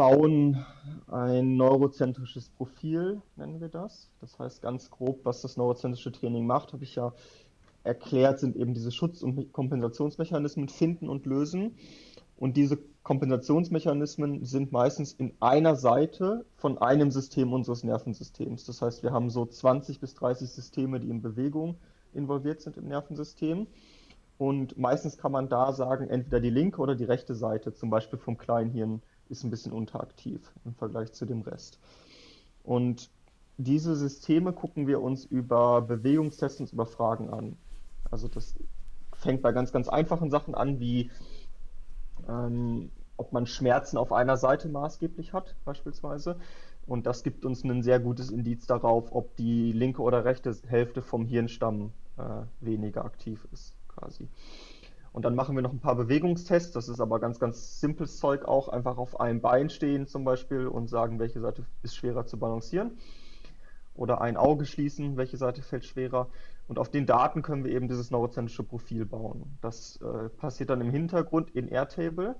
bauen 0.00 0.64
ein 1.08 1.58
neurozentrisches 1.58 2.48
Profil, 2.48 3.20
nennen 3.36 3.60
wir 3.60 3.68
das. 3.68 4.08
Das 4.22 4.38
heißt 4.38 4.62
ganz 4.62 4.90
grob, 4.90 5.26
was 5.26 5.42
das 5.42 5.58
neurozentrische 5.58 6.10
Training 6.10 6.46
macht, 6.46 6.72
habe 6.72 6.84
ich 6.84 6.94
ja 6.94 7.12
erklärt, 7.84 8.38
sind 8.38 8.56
eben 8.56 8.72
diese 8.72 8.92
Schutz- 8.92 9.22
und 9.22 9.52
Kompensationsmechanismen 9.52 10.70
finden 10.70 11.10
und 11.10 11.26
lösen. 11.26 11.76
Und 12.38 12.56
diese 12.56 12.78
Kompensationsmechanismen 13.02 14.46
sind 14.46 14.72
meistens 14.72 15.12
in 15.12 15.34
einer 15.38 15.76
Seite 15.76 16.46
von 16.56 16.78
einem 16.78 17.10
System 17.10 17.52
unseres 17.52 17.84
Nervensystems. 17.84 18.64
Das 18.64 18.80
heißt, 18.80 19.02
wir 19.02 19.12
haben 19.12 19.28
so 19.28 19.44
20 19.44 20.00
bis 20.00 20.14
30 20.14 20.48
Systeme, 20.48 20.98
die 20.98 21.10
in 21.10 21.20
Bewegung 21.20 21.76
involviert 22.14 22.62
sind 22.62 22.78
im 22.78 22.88
Nervensystem. 22.88 23.66
Und 24.38 24.78
meistens 24.78 25.18
kann 25.18 25.32
man 25.32 25.50
da 25.50 25.74
sagen, 25.74 26.08
entweder 26.08 26.40
die 26.40 26.48
linke 26.48 26.80
oder 26.80 26.94
die 26.94 27.04
rechte 27.04 27.34
Seite, 27.34 27.74
zum 27.74 27.90
Beispiel 27.90 28.18
vom 28.18 28.38
Kleinhirn, 28.38 29.02
ist 29.30 29.44
ein 29.44 29.50
bisschen 29.50 29.72
unteraktiv 29.72 30.52
im 30.64 30.74
Vergleich 30.74 31.12
zu 31.12 31.26
dem 31.26 31.42
Rest. 31.42 31.78
Und 32.62 33.10
diese 33.56 33.94
Systeme 33.96 34.52
gucken 34.52 34.86
wir 34.86 35.00
uns 35.00 35.24
über 35.24 35.82
Bewegungstests 35.82 36.60
und 36.60 36.72
über 36.72 36.86
Fragen 36.86 37.30
an. 37.30 37.56
Also 38.10 38.28
das 38.28 38.54
fängt 39.12 39.42
bei 39.42 39.52
ganz, 39.52 39.72
ganz 39.72 39.88
einfachen 39.88 40.30
Sachen 40.30 40.54
an, 40.54 40.80
wie 40.80 41.10
ähm, 42.28 42.90
ob 43.16 43.32
man 43.32 43.46
Schmerzen 43.46 43.98
auf 43.98 44.12
einer 44.12 44.38
Seite 44.38 44.68
maßgeblich 44.68 45.32
hat, 45.34 45.54
beispielsweise. 45.64 46.36
Und 46.86 47.06
das 47.06 47.22
gibt 47.22 47.44
uns 47.44 47.62
ein 47.62 47.82
sehr 47.82 48.00
gutes 48.00 48.30
Indiz 48.30 48.66
darauf, 48.66 49.12
ob 49.12 49.36
die 49.36 49.72
linke 49.72 50.00
oder 50.00 50.24
rechte 50.24 50.56
Hälfte 50.66 51.02
vom 51.02 51.26
Hirnstamm 51.26 51.92
äh, 52.16 52.22
weniger 52.60 53.04
aktiv 53.04 53.46
ist, 53.52 53.74
quasi. 53.88 54.28
Und 55.12 55.24
dann 55.24 55.34
machen 55.34 55.56
wir 55.56 55.62
noch 55.62 55.72
ein 55.72 55.80
paar 55.80 55.96
Bewegungstests. 55.96 56.72
Das 56.72 56.88
ist 56.88 57.00
aber 57.00 57.18
ganz, 57.18 57.40
ganz 57.40 57.80
simples 57.80 58.18
Zeug 58.18 58.44
auch. 58.44 58.68
Einfach 58.68 58.96
auf 58.96 59.18
einem 59.18 59.40
Bein 59.40 59.68
stehen 59.68 60.06
zum 60.06 60.24
Beispiel 60.24 60.68
und 60.68 60.88
sagen, 60.88 61.18
welche 61.18 61.40
Seite 61.40 61.64
ist 61.82 61.96
schwerer 61.96 62.26
zu 62.26 62.38
balancieren. 62.38 62.98
Oder 63.94 64.20
ein 64.20 64.36
Auge 64.36 64.66
schließen, 64.66 65.16
welche 65.16 65.36
Seite 65.36 65.62
fällt 65.62 65.84
schwerer. 65.84 66.28
Und 66.68 66.78
auf 66.78 66.88
den 66.88 67.06
Daten 67.06 67.42
können 67.42 67.64
wir 67.64 67.72
eben 67.72 67.88
dieses 67.88 68.12
neurozentrische 68.12 68.62
Profil 68.62 69.04
bauen. 69.04 69.58
Das 69.60 70.00
äh, 70.00 70.28
passiert 70.28 70.70
dann 70.70 70.80
im 70.80 70.90
Hintergrund 70.90 71.50
in 71.50 71.66
Airtable. 71.66 72.36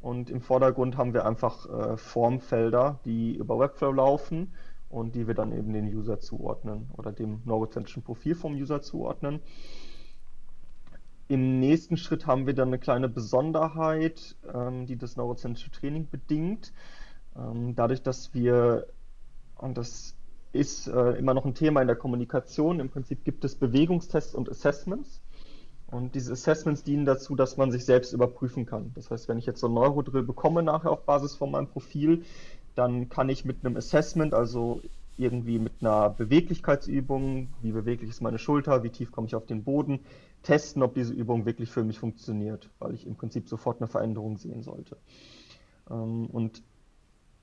Und 0.00 0.30
im 0.30 0.40
Vordergrund 0.40 0.96
haben 0.96 1.14
wir 1.14 1.26
einfach 1.26 1.68
äh, 1.68 1.96
Formfelder, 1.96 3.00
die 3.04 3.34
über 3.34 3.58
Webflow 3.58 3.90
laufen 3.90 4.54
und 4.88 5.16
die 5.16 5.26
wir 5.26 5.34
dann 5.34 5.50
eben 5.50 5.72
den 5.72 5.86
User 5.86 6.20
zuordnen 6.20 6.90
oder 6.96 7.10
dem 7.10 7.40
neurozentrischen 7.44 8.04
Profil 8.04 8.36
vom 8.36 8.54
User 8.54 8.80
zuordnen. 8.80 9.40
Im 11.28 11.58
nächsten 11.58 11.96
Schritt 11.96 12.26
haben 12.26 12.46
wir 12.46 12.54
dann 12.54 12.68
eine 12.68 12.78
kleine 12.78 13.08
Besonderheit, 13.08 14.36
ähm, 14.52 14.86
die 14.86 14.96
das 14.96 15.16
neurozentrische 15.16 15.70
Training 15.70 16.08
bedingt. 16.10 16.72
Ähm, 17.36 17.74
dadurch, 17.74 18.02
dass 18.02 18.34
wir, 18.34 18.86
und 19.56 19.78
das 19.78 20.14
ist 20.52 20.86
äh, 20.86 21.12
immer 21.12 21.34
noch 21.34 21.44
ein 21.44 21.54
Thema 21.54 21.80
in 21.80 21.86
der 21.86 21.96
Kommunikation, 21.96 22.78
im 22.78 22.90
Prinzip 22.90 23.24
gibt 23.24 23.44
es 23.44 23.54
Bewegungstests 23.54 24.34
und 24.34 24.50
Assessments. 24.50 25.22
Und 25.86 26.14
diese 26.14 26.32
Assessments 26.32 26.82
dienen 26.82 27.04
dazu, 27.04 27.36
dass 27.36 27.56
man 27.56 27.70
sich 27.70 27.84
selbst 27.84 28.12
überprüfen 28.12 28.66
kann. 28.66 28.92
Das 28.94 29.10
heißt, 29.10 29.28
wenn 29.28 29.38
ich 29.38 29.46
jetzt 29.46 29.60
so 29.60 29.68
ein 29.68 29.74
Neurodrill 29.74 30.22
bekomme 30.24 30.62
nachher 30.62 30.90
auf 30.90 31.04
Basis 31.04 31.36
von 31.36 31.50
meinem 31.50 31.68
Profil, 31.68 32.24
dann 32.74 33.08
kann 33.08 33.28
ich 33.28 33.44
mit 33.44 33.64
einem 33.64 33.76
Assessment, 33.76 34.34
also 34.34 34.80
irgendwie 35.16 35.58
mit 35.58 35.72
einer 35.80 36.10
Beweglichkeitsübung, 36.10 37.54
wie 37.62 37.72
beweglich 37.72 38.10
ist 38.10 38.20
meine 38.20 38.38
Schulter, 38.38 38.82
wie 38.82 38.90
tief 38.90 39.12
komme 39.12 39.26
ich 39.26 39.34
auf 39.34 39.46
den 39.46 39.64
Boden, 39.64 40.00
testen, 40.42 40.82
ob 40.82 40.94
diese 40.94 41.14
Übung 41.14 41.46
wirklich 41.46 41.70
für 41.70 41.84
mich 41.84 41.98
funktioniert, 41.98 42.70
weil 42.78 42.94
ich 42.94 43.06
im 43.06 43.16
Prinzip 43.16 43.48
sofort 43.48 43.80
eine 43.80 43.88
Veränderung 43.88 44.36
sehen 44.36 44.62
sollte. 44.62 44.96
Ähm, 45.90 46.26
und 46.26 46.62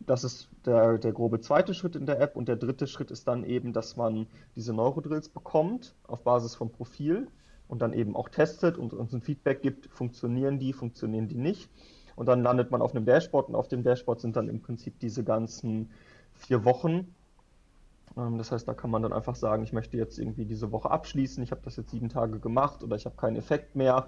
das 0.06 0.24
ist 0.24 0.50
der, 0.66 0.98
der 0.98 1.12
grobe 1.12 1.40
zweite 1.40 1.74
Schritt 1.74 1.96
in 1.96 2.06
der 2.06 2.20
App. 2.20 2.36
Und 2.36 2.48
der 2.48 2.56
dritte 2.56 2.88
Schritt 2.88 3.12
ist 3.12 3.28
dann 3.28 3.44
eben, 3.44 3.74
dass 3.74 3.98
man 3.98 4.28
diese 4.56 4.74
Neurodrills 4.74 5.30
bekommt 5.30 5.96
auf 6.08 6.24
Basis 6.24 6.56
vom 6.56 6.72
Profil 6.72 7.28
und 7.68 7.82
dann 7.82 7.94
eben 7.94 8.16
auch 8.16 8.30
testet 8.30 8.78
und 8.78 8.94
uns 8.94 9.14
ein 9.14 9.22
Feedback 9.22 9.62
gibt, 9.62 9.88
funktionieren 9.88 10.60
die, 10.60 10.74
funktionieren 10.74 11.28
die 11.28 11.38
nicht. 11.38 11.70
Und 12.16 12.26
dann 12.26 12.44
landet 12.44 12.72
man 12.72 12.82
auf 12.82 12.94
einem 12.94 13.06
Dashboard 13.06 13.50
und 13.50 13.56
auf 13.56 13.68
dem 13.68 13.84
Dashboard 13.84 14.20
sind 14.20 14.36
dann 14.36 14.50
im 14.50 14.62
Prinzip 14.62 15.00
diese 15.00 15.24
ganzen 15.24 15.90
vier 16.34 16.66
Wochen. 16.66 17.16
Ähm, 18.18 18.38
das 18.38 18.52
heißt, 18.52 18.68
da 18.68 18.74
kann 18.74 18.92
man 18.92 19.02
dann 19.02 19.14
einfach 19.14 19.36
sagen, 19.36 19.64
ich 19.64 19.74
möchte 19.74 19.98
jetzt 19.98 20.20
irgendwie 20.20 20.46
diese 20.46 20.72
Woche 20.72 20.92
abschließen, 20.92 21.44
ich 21.44 21.52
habe 21.52 21.62
das 21.64 21.76
jetzt 21.76 21.92
sieben 21.92 22.10
Tage 22.10 22.40
gemacht 22.40 22.84
oder 22.84 22.96
ich 22.96 23.06
habe 23.06 23.16
keinen 23.16 23.36
Effekt 23.36 23.76
mehr 23.76 24.08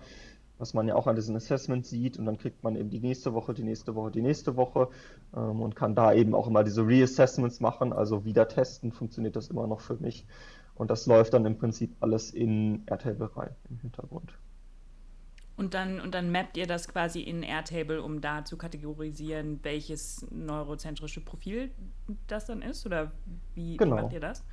was 0.58 0.74
man 0.74 0.88
ja 0.88 0.96
auch 0.96 1.08
an 1.08 1.16
diesen 1.16 1.36
Assessments 1.36 1.90
sieht. 1.90 2.18
Und 2.18 2.26
dann 2.26 2.38
kriegt 2.38 2.64
man 2.64 2.76
eben 2.76 2.90
die 2.90 3.00
nächste 3.00 3.34
Woche, 3.34 3.54
die 3.54 3.64
nächste 3.64 3.96
Woche, 3.96 4.12
die 4.12 4.22
nächste 4.22 4.56
Woche 4.56 4.90
ähm, 5.36 5.62
und 5.62 5.76
kann 5.76 5.96
da 5.96 6.14
eben 6.14 6.34
auch 6.36 6.48
immer 6.48 6.64
diese 6.64 6.88
Reassessments 6.88 7.60
machen, 7.60 7.94
also 7.94 8.26
wieder 8.26 8.48
testen, 8.48 8.92
funktioniert 8.92 9.36
das 9.36 9.50
immer 9.50 9.68
noch 9.68 9.82
für 9.82 9.96
mich. 9.96 10.26
Und 10.76 10.90
das 10.90 11.06
läuft 11.06 11.34
dann 11.34 11.46
im 11.46 11.58
Prinzip 11.58 11.96
alles 12.00 12.32
in 12.32 12.84
Airtable 12.88 13.36
rein 13.36 13.56
im 13.70 13.80
Hintergrund. 13.80 14.34
Und 15.56 15.76
dann, 15.76 16.02
und 16.02 16.16
dann 16.16 16.32
mappt 16.32 16.58
ihr 16.58 16.66
das 16.66 16.88
quasi 16.88 17.22
in 17.22 17.44
Airtable, 17.44 18.02
um 18.02 18.22
da 18.22 18.44
zu 18.44 18.58
kategorisieren, 18.58 19.60
welches 19.62 20.26
neurozentrische 20.32 21.22
Profil 21.22 21.70
das 22.28 22.46
dann 22.46 22.62
ist? 22.62 22.86
Oder 22.86 23.12
wie, 23.54 23.78
genau. 23.78 23.98
wie 23.98 24.02
macht 24.02 24.14
ihr 24.14 24.20
das? 24.20 24.44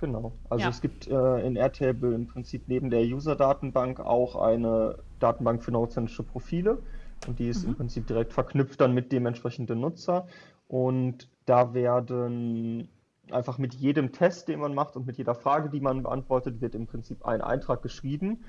Genau. 0.00 0.32
Also 0.50 0.64
ja. 0.64 0.68
es 0.68 0.82
gibt 0.82 1.08
äh, 1.08 1.46
in 1.46 1.56
Airtable 1.56 2.14
im 2.14 2.26
Prinzip 2.26 2.64
neben 2.66 2.90
der 2.90 3.00
User-Datenbank 3.00 4.00
auch 4.00 4.36
eine 4.36 4.98
Datenbank 5.18 5.62
für 5.62 5.70
neurozentrische 5.70 6.24
Profile 6.24 6.82
und 7.26 7.38
die 7.38 7.48
ist 7.48 7.62
mhm. 7.62 7.70
im 7.70 7.76
Prinzip 7.76 8.06
direkt 8.06 8.32
verknüpft 8.34 8.80
dann 8.80 8.92
mit 8.92 9.12
dem 9.12 9.24
entsprechenden 9.24 9.80
Nutzer 9.80 10.26
und 10.68 11.30
da 11.46 11.72
werden 11.72 12.88
einfach 13.30 13.56
mit 13.56 13.74
jedem 13.74 14.12
Test, 14.12 14.48
den 14.48 14.60
man 14.60 14.74
macht 14.74 14.96
und 14.96 15.06
mit 15.06 15.16
jeder 15.16 15.34
Frage, 15.34 15.70
die 15.70 15.80
man 15.80 16.02
beantwortet, 16.02 16.60
wird 16.60 16.74
im 16.74 16.86
Prinzip 16.86 17.24
ein 17.24 17.40
Eintrag 17.40 17.80
geschrieben 17.80 18.44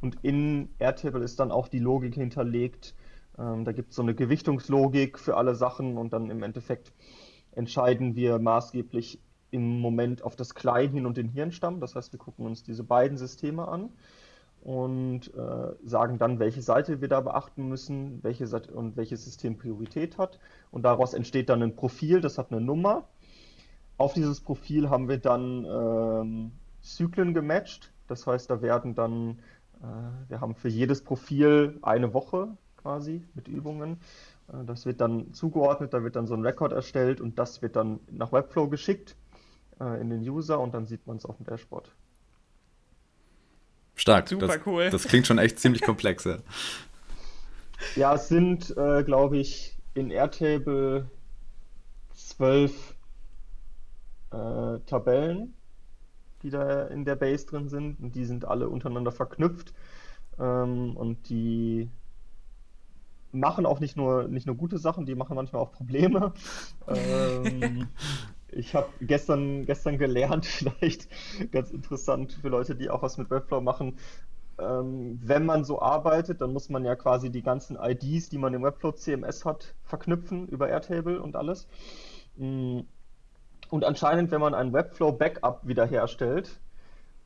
und 0.00 0.18
in 0.22 0.70
Airtable 0.78 1.22
ist 1.22 1.40
dann 1.40 1.50
auch 1.50 1.68
die 1.68 1.78
Logik 1.78 2.14
hinterlegt. 2.14 2.94
Ähm, 3.38 3.64
da 3.64 3.72
gibt 3.72 3.90
es 3.90 3.96
so 3.96 4.02
eine 4.02 4.14
Gewichtungslogik 4.14 5.18
für 5.18 5.36
alle 5.36 5.54
Sachen 5.54 5.98
und 5.98 6.12
dann 6.12 6.30
im 6.30 6.42
Endeffekt 6.42 6.92
entscheiden 7.52 8.14
wir 8.14 8.38
maßgeblich 8.38 9.20
im 9.50 9.80
Moment 9.80 10.22
auf 10.22 10.36
das 10.36 10.54
Kleinhirn 10.54 11.06
und 11.06 11.16
den 11.16 11.28
Hirnstamm. 11.28 11.80
Das 11.80 11.94
heißt, 11.96 12.12
wir 12.12 12.18
gucken 12.18 12.46
uns 12.46 12.62
diese 12.62 12.84
beiden 12.84 13.18
Systeme 13.18 13.66
an 13.66 13.90
und 14.62 15.34
äh, 15.34 15.74
sagen 15.84 16.18
dann, 16.18 16.38
welche 16.38 16.62
Seite 16.62 17.00
wir 17.00 17.08
da 17.08 17.20
beachten 17.20 17.68
müssen, 17.68 18.22
welche 18.22 18.46
Seite 18.46 18.72
und 18.72 18.96
welches 18.96 19.24
System 19.24 19.56
Priorität 19.56 20.18
hat. 20.18 20.38
Und 20.70 20.82
daraus 20.82 21.14
entsteht 21.14 21.48
dann 21.48 21.62
ein 21.62 21.76
Profil, 21.76 22.20
das 22.20 22.38
hat 22.38 22.52
eine 22.52 22.60
Nummer. 22.60 23.08
Auf 23.96 24.12
dieses 24.12 24.40
Profil 24.40 24.90
haben 24.90 25.08
wir 25.08 25.18
dann 25.18 25.64
ähm, 25.64 26.52
Zyklen 26.82 27.34
gematcht. 27.34 27.92
Das 28.06 28.26
heißt, 28.26 28.50
da 28.50 28.60
werden 28.60 28.94
dann, 28.94 29.40
wir 30.28 30.40
haben 30.40 30.54
für 30.54 30.68
jedes 30.68 31.02
Profil 31.02 31.78
eine 31.82 32.12
Woche 32.12 32.56
quasi 32.76 33.22
mit 33.34 33.48
Übungen. 33.48 34.00
Äh, 34.48 34.64
das 34.64 34.86
wird 34.86 35.00
dann 35.00 35.32
zugeordnet, 35.32 35.94
da 35.94 36.02
wird 36.02 36.16
dann 36.16 36.26
so 36.26 36.34
ein 36.34 36.44
Rekord 36.44 36.72
erstellt 36.72 37.20
und 37.20 37.38
das 37.38 37.62
wird 37.62 37.76
dann 37.76 38.00
nach 38.10 38.32
Webflow 38.32 38.68
geschickt 38.68 39.16
äh, 39.80 40.00
in 40.00 40.10
den 40.10 40.20
User 40.20 40.60
und 40.60 40.74
dann 40.74 40.86
sieht 40.86 41.06
man 41.06 41.16
es 41.16 41.24
auf 41.24 41.36
dem 41.36 41.46
Dashboard. 41.46 41.90
Stark. 43.94 44.28
Super 44.28 44.46
das, 44.46 44.60
cool. 44.66 44.90
Das 44.90 45.04
klingt 45.04 45.26
schon 45.26 45.38
echt 45.38 45.58
ziemlich 45.58 45.82
komplex. 45.82 46.24
Ja, 46.24 46.38
ja 47.96 48.14
es 48.14 48.28
sind, 48.28 48.74
äh, 48.76 49.02
glaube 49.02 49.38
ich, 49.38 49.76
in 49.94 50.10
Airtable 50.10 51.10
zwölf 52.14 52.94
äh, 54.30 54.78
Tabellen, 54.86 55.54
die 56.42 56.50
da 56.50 56.86
in 56.86 57.04
der 57.04 57.16
Base 57.16 57.46
drin 57.46 57.68
sind. 57.68 58.00
Und 58.00 58.14
die 58.14 58.24
sind 58.24 58.44
alle 58.44 58.68
untereinander 58.68 59.12
verknüpft. 59.12 59.72
Ähm, 60.38 60.96
und 60.96 61.28
die 61.28 61.90
machen 63.32 63.66
auch 63.66 63.80
nicht 63.80 63.96
nur, 63.96 64.28
nicht 64.28 64.46
nur 64.46 64.56
gute 64.56 64.78
Sachen, 64.78 65.06
die 65.06 65.14
machen 65.14 65.36
manchmal 65.36 65.62
auch 65.62 65.72
Probleme. 65.72 66.32
ähm, 66.88 67.88
ich 68.48 68.74
habe 68.74 68.88
gestern, 69.00 69.66
gestern 69.66 69.98
gelernt, 69.98 70.46
vielleicht 70.46 71.08
ganz 71.52 71.70
interessant 71.70 72.32
für 72.32 72.48
Leute, 72.48 72.74
die 72.74 72.90
auch 72.90 73.02
was 73.02 73.18
mit 73.18 73.30
Webflow 73.30 73.60
machen. 73.60 73.98
Ähm, 74.58 75.18
wenn 75.22 75.46
man 75.46 75.64
so 75.64 75.80
arbeitet, 75.80 76.40
dann 76.40 76.52
muss 76.52 76.68
man 76.68 76.84
ja 76.84 76.94
quasi 76.94 77.30
die 77.30 77.42
ganzen 77.42 77.76
IDs, 77.80 78.28
die 78.28 78.38
man 78.38 78.52
im 78.52 78.62
Webflow 78.62 78.92
CMS 78.92 79.44
hat, 79.44 79.74
verknüpfen 79.84 80.48
über 80.48 80.68
Airtable 80.68 81.22
und 81.22 81.36
alles. 81.36 81.66
Mm. 82.36 82.80
Und 83.70 83.84
anscheinend, 83.84 84.30
wenn 84.30 84.40
man 84.40 84.54
ein 84.54 84.72
Webflow 84.72 85.12
Backup 85.12 85.60
wiederherstellt, 85.66 86.58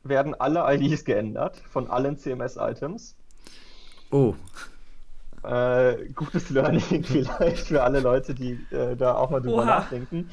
werden 0.03 0.35
alle 0.35 0.63
IDs 0.73 1.03
geändert 1.03 1.57
von 1.69 1.89
allen 1.89 2.17
CMS-Items. 2.17 3.15
Oh. 4.11 4.35
Äh, 5.43 6.09
gutes 6.15 6.49
Learning 6.49 7.03
vielleicht 7.03 7.67
für 7.67 7.83
alle 7.83 7.99
Leute, 7.99 8.33
die 8.33 8.59
äh, 8.71 8.95
da 8.95 9.15
auch 9.15 9.29
mal 9.31 9.41
drüber 9.41 9.57
Oha. 9.57 9.65
nachdenken. 9.65 10.29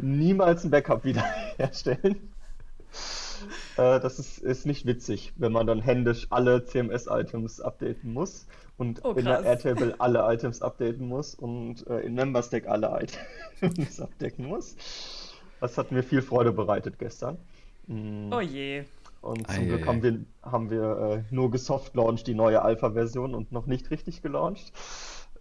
Niemals 0.00 0.64
ein 0.64 0.70
Backup 0.70 1.04
wiederherstellen. 1.04 2.32
äh, 3.76 4.00
das 4.00 4.18
ist, 4.18 4.38
ist 4.38 4.66
nicht 4.66 4.86
witzig, 4.86 5.32
wenn 5.36 5.52
man 5.52 5.66
dann 5.66 5.80
händisch 5.80 6.28
alle 6.30 6.64
CMS-Items 6.64 7.60
updaten 7.60 8.12
muss 8.12 8.46
und 8.76 9.04
oh, 9.04 9.12
in 9.12 9.24
der 9.24 9.42
Airtable 9.42 9.94
alle 9.98 10.20
Items 10.32 10.62
updaten 10.62 11.06
muss 11.08 11.34
und 11.34 11.86
äh, 11.86 12.00
in 12.00 12.14
MemberStack 12.14 12.66
alle 12.66 13.00
Items 13.60 14.00
abdecken 14.00 14.46
muss. 14.46 14.76
Das 15.60 15.78
hat 15.78 15.92
mir 15.92 16.02
viel 16.02 16.22
Freude 16.22 16.52
bereitet 16.52 16.98
gestern. 16.98 17.38
Mm. 17.86 18.32
Oh 18.32 18.40
je. 18.40 18.84
Und 19.20 19.50
zum 19.50 19.66
Glück 19.66 19.86
haben 19.86 20.02
wir, 20.02 20.24
haben 20.42 20.70
wir 20.70 21.24
äh, 21.30 21.34
nur 21.34 21.50
gesoft-launched 21.50 22.26
die 22.26 22.34
neue 22.34 22.62
Alpha-Version 22.62 23.34
und 23.34 23.50
noch 23.50 23.66
nicht 23.66 23.90
richtig 23.90 24.22
gelauncht. 24.22 24.72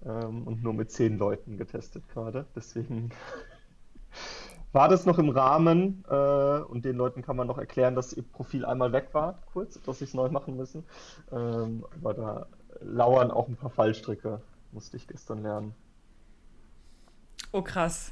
Ähm, 0.03 0.47
und 0.47 0.63
nur 0.63 0.73
mit 0.73 0.91
zehn 0.91 1.17
Leuten 1.17 1.57
getestet 1.57 2.07
gerade. 2.09 2.45
Deswegen 2.55 3.11
war 4.71 4.89
das 4.89 5.05
noch 5.05 5.19
im 5.19 5.29
Rahmen 5.29 6.03
äh, 6.09 6.59
und 6.59 6.85
den 6.85 6.95
Leuten 6.95 7.21
kann 7.21 7.35
man 7.35 7.47
noch 7.47 7.57
erklären, 7.57 7.95
dass 7.95 8.13
ihr 8.13 8.23
Profil 8.23 8.65
einmal 8.65 8.91
weg 8.91 9.09
war, 9.13 9.39
kurz, 9.53 9.79
dass 9.83 9.99
sie 9.99 10.05
es 10.05 10.13
neu 10.13 10.29
machen 10.29 10.57
müssen. 10.57 10.83
Ähm, 11.31 11.85
aber 11.95 12.13
da 12.13 12.47
lauern 12.81 13.31
auch 13.31 13.47
ein 13.47 13.55
paar 13.55 13.69
Fallstricke, 13.69 14.41
musste 14.71 14.97
ich 14.97 15.07
gestern 15.07 15.43
lernen. 15.43 15.75
Oh 17.51 17.61
krass. 17.61 18.11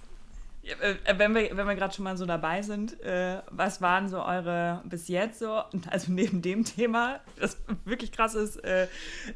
Äh, 0.64 0.96
äh, 1.04 1.20
wenn 1.20 1.36
wir, 1.36 1.56
wenn 1.58 1.68
wir 1.68 1.76
gerade 1.76 1.94
schon 1.94 2.04
mal 2.04 2.16
so 2.16 2.26
dabei 2.26 2.62
sind, 2.62 3.00
äh, 3.02 3.42
was 3.52 3.82
waren 3.82 4.08
so 4.08 4.24
eure 4.24 4.82
bis 4.86 5.08
jetzt 5.08 5.40
so, 5.40 5.50
also 5.90 6.12
neben 6.12 6.42
dem 6.42 6.64
Thema, 6.64 7.20
das 7.40 7.58
wirklich 7.86 8.12
krass 8.12 8.36
ist, 8.36 8.58
äh, 8.64 8.88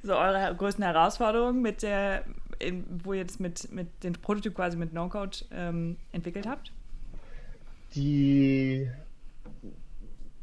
so 0.03 0.15
eure 0.15 0.55
größten 0.55 0.84
Herausforderungen 0.84 1.62
mit 1.62 1.81
der, 1.81 2.24
in, 2.60 2.86
wo 3.03 3.13
ihr 3.13 3.19
jetzt 3.19 3.39
mit, 3.39 3.72
mit 3.72 4.03
den 4.03 4.13
Prototyp 4.13 4.55
quasi 4.55 4.77
mit 4.77 4.93
No-Code 4.93 5.38
ähm, 5.51 5.98
entwickelt 6.12 6.48
habt? 6.48 6.72
Die 7.96 8.89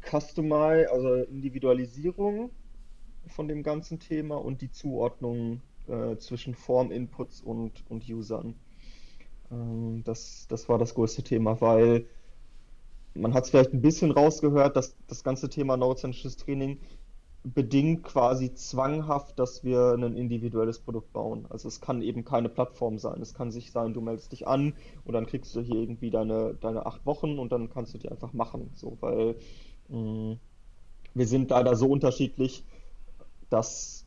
Customize, 0.01 0.91
also 0.91 1.15
Individualisierung 1.23 2.51
von 3.27 3.47
dem 3.47 3.63
ganzen 3.63 3.99
Thema 3.99 4.35
und 4.35 4.61
die 4.61 4.71
Zuordnung 4.71 5.61
äh, 5.87 6.15
zwischen 6.17 6.53
Form-Inputs 6.53 7.41
und, 7.41 7.83
und 7.89 8.07
Usern. 8.07 8.55
Ähm, 9.51 10.03
das, 10.03 10.47
das 10.49 10.69
war 10.69 10.77
das 10.77 10.93
größte 10.93 11.23
Thema, 11.23 11.59
weil 11.61 12.05
man 13.13 13.33
hat 13.33 13.45
es 13.45 13.49
vielleicht 13.49 13.73
ein 13.73 13.81
bisschen 13.81 14.11
rausgehört, 14.11 14.75
dass 14.75 14.95
das 15.07 15.23
ganze 15.23 15.49
Thema 15.49 15.77
neurozentrisches 15.77 16.37
Training 16.37 16.79
bedingt 17.43 18.03
quasi 18.03 18.53
zwanghaft, 18.55 19.37
dass 19.37 19.63
wir 19.63 19.93
ein 19.93 20.17
individuelles 20.17 20.79
Produkt 20.79 21.13
bauen. 21.13 21.45
Also 21.49 21.67
es 21.67 21.79
kann 21.79 22.01
eben 22.01 22.25
keine 22.25 22.49
Plattform 22.49 22.97
sein. 22.97 23.21
Es 23.21 23.35
kann 23.35 23.51
sich 23.51 23.71
sein, 23.71 23.93
du 23.93 24.01
meldest 24.01 24.31
dich 24.31 24.47
an 24.47 24.73
und 25.05 25.13
dann 25.13 25.27
kriegst 25.27 25.55
du 25.55 25.61
hier 25.61 25.75
irgendwie 25.75 26.09
deine, 26.09 26.55
deine 26.55 26.85
acht 26.87 27.05
Wochen 27.05 27.37
und 27.37 27.51
dann 27.51 27.69
kannst 27.69 27.93
du 27.93 27.99
die 27.99 28.09
einfach 28.09 28.33
machen. 28.33 28.71
So, 28.73 28.97
weil 28.99 29.35
mh, 29.89 29.99
mm, 29.99 30.39
wir 31.13 31.27
sind 31.27 31.51
leider 31.51 31.75
so 31.75 31.87
unterschiedlich, 31.87 32.63
dass 33.49 34.05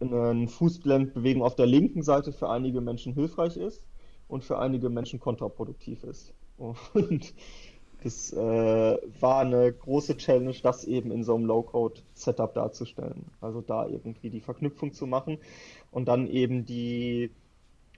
eine 0.00 0.46
Fußblendbewegung 0.48 1.42
auf 1.42 1.56
der 1.56 1.66
linken 1.66 2.02
Seite 2.02 2.32
für 2.32 2.48
einige 2.48 2.80
Menschen 2.80 3.14
hilfreich 3.14 3.56
ist 3.56 3.82
und 4.28 4.44
für 4.44 4.58
einige 4.58 4.88
Menschen 4.88 5.20
kontraproduktiv 5.20 6.04
ist. 6.04 6.32
Und 6.56 7.34
es 8.04 8.32
äh, 8.32 8.36
war 8.36 9.40
eine 9.40 9.72
große 9.72 10.16
Challenge, 10.16 10.54
das 10.62 10.84
eben 10.84 11.10
in 11.10 11.24
so 11.24 11.34
einem 11.34 11.46
Low-Code-Setup 11.46 12.52
darzustellen. 12.52 13.24
Also 13.40 13.62
da 13.62 13.86
irgendwie 13.86 14.30
die 14.30 14.40
Verknüpfung 14.40 14.92
zu 14.92 15.06
machen 15.06 15.38
und 15.90 16.06
dann 16.06 16.26
eben 16.26 16.66
die 16.66 17.30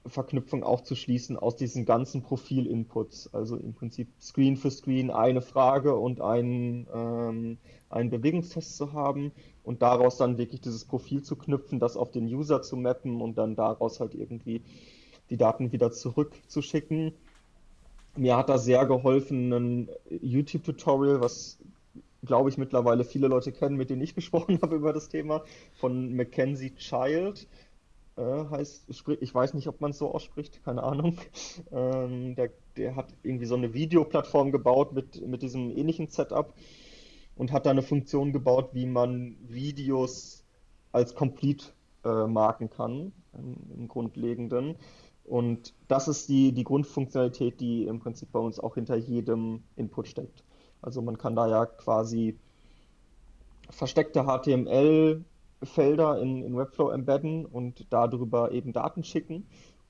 Verknüpfung 0.08 0.62
auch 0.62 0.82
zu 0.82 0.94
schließen 0.94 1.36
aus 1.36 1.56
diesen 1.56 1.84
ganzen 1.84 2.22
Profil-Inputs. 2.22 3.34
Also 3.34 3.56
im 3.56 3.74
Prinzip 3.74 4.08
Screen 4.20 4.56
für 4.56 4.70
Screen 4.70 5.10
eine 5.10 5.40
Frage 5.40 5.96
und 5.96 6.20
einen, 6.20 6.86
ähm, 6.94 7.58
einen 7.90 8.10
Bewegungstest 8.10 8.76
zu 8.76 8.92
haben 8.92 9.32
und 9.64 9.82
daraus 9.82 10.16
dann 10.16 10.38
wirklich 10.38 10.60
dieses 10.60 10.84
Profil 10.84 11.22
zu 11.22 11.34
knüpfen, 11.34 11.80
das 11.80 11.96
auf 11.96 12.12
den 12.12 12.26
User 12.26 12.62
zu 12.62 12.76
mappen 12.76 13.20
und 13.20 13.36
dann 13.38 13.56
daraus 13.56 13.98
halt 13.98 14.14
irgendwie 14.14 14.62
die 15.30 15.36
Daten 15.36 15.72
wieder 15.72 15.92
zurückzuschicken. 15.92 17.12
Mir 18.16 18.36
hat 18.36 18.48
da 18.48 18.58
sehr 18.58 18.86
geholfen 18.86 19.52
ein 19.52 19.90
YouTube-Tutorial, 20.08 21.20
was 21.20 21.58
glaube 22.24 22.50
ich 22.50 22.58
mittlerweile 22.58 23.04
viele 23.04 23.28
Leute 23.28 23.52
kennen, 23.52 23.76
mit 23.76 23.90
denen 23.90 24.02
ich 24.02 24.14
gesprochen 24.16 24.58
habe 24.62 24.76
über 24.76 24.92
das 24.92 25.08
Thema, 25.08 25.44
von 25.74 26.14
Mackenzie 26.16 26.74
Child 26.74 27.46
äh, 28.16 28.44
heißt, 28.50 28.86
ich 29.20 29.34
weiß 29.34 29.54
nicht, 29.54 29.68
ob 29.68 29.80
man 29.80 29.90
es 29.90 29.98
so 29.98 30.12
ausspricht, 30.12 30.64
keine 30.64 30.82
Ahnung. 30.82 31.16
Ähm, 31.72 32.34
der, 32.36 32.50
der 32.76 32.96
hat 32.96 33.08
irgendwie 33.22 33.46
so 33.46 33.56
eine 33.56 33.74
Videoplattform 33.74 34.52
gebaut 34.52 34.92
mit, 34.92 35.26
mit 35.26 35.42
diesem 35.42 35.70
ähnlichen 35.76 36.06
Setup 36.06 36.54
und 37.34 37.50
hat 37.50 37.66
da 37.66 37.70
eine 37.70 37.82
Funktion 37.82 38.32
gebaut, 38.32 38.70
wie 38.72 38.86
man 38.86 39.36
Videos 39.40 40.44
als 40.92 41.14
complete 41.14 41.66
äh, 42.04 42.26
marken 42.26 42.70
kann, 42.70 43.12
im, 43.32 43.56
im, 43.74 43.88
Grundlegenden. 43.88 44.76
Und 45.26 45.74
das 45.88 46.06
ist 46.08 46.28
die, 46.28 46.52
die 46.52 46.64
Grundfunktionalität, 46.64 47.60
die 47.60 47.84
im 47.84 47.98
Prinzip 47.98 48.30
bei 48.30 48.38
uns 48.38 48.60
auch 48.60 48.76
hinter 48.76 48.96
jedem 48.96 49.64
Input 49.74 50.08
steckt. 50.08 50.44
Also 50.82 51.02
man 51.02 51.18
kann 51.18 51.34
da 51.34 51.48
ja 51.48 51.66
quasi 51.66 52.38
versteckte 53.70 54.24
HTML 54.24 55.24
Felder 55.62 56.20
in, 56.20 56.42
in 56.42 56.56
Webflow 56.56 56.90
embedden 56.90 57.44
und 57.46 57.86
darüber 57.90 58.52
eben 58.52 58.72
Daten 58.72 59.02
schicken. 59.02 59.46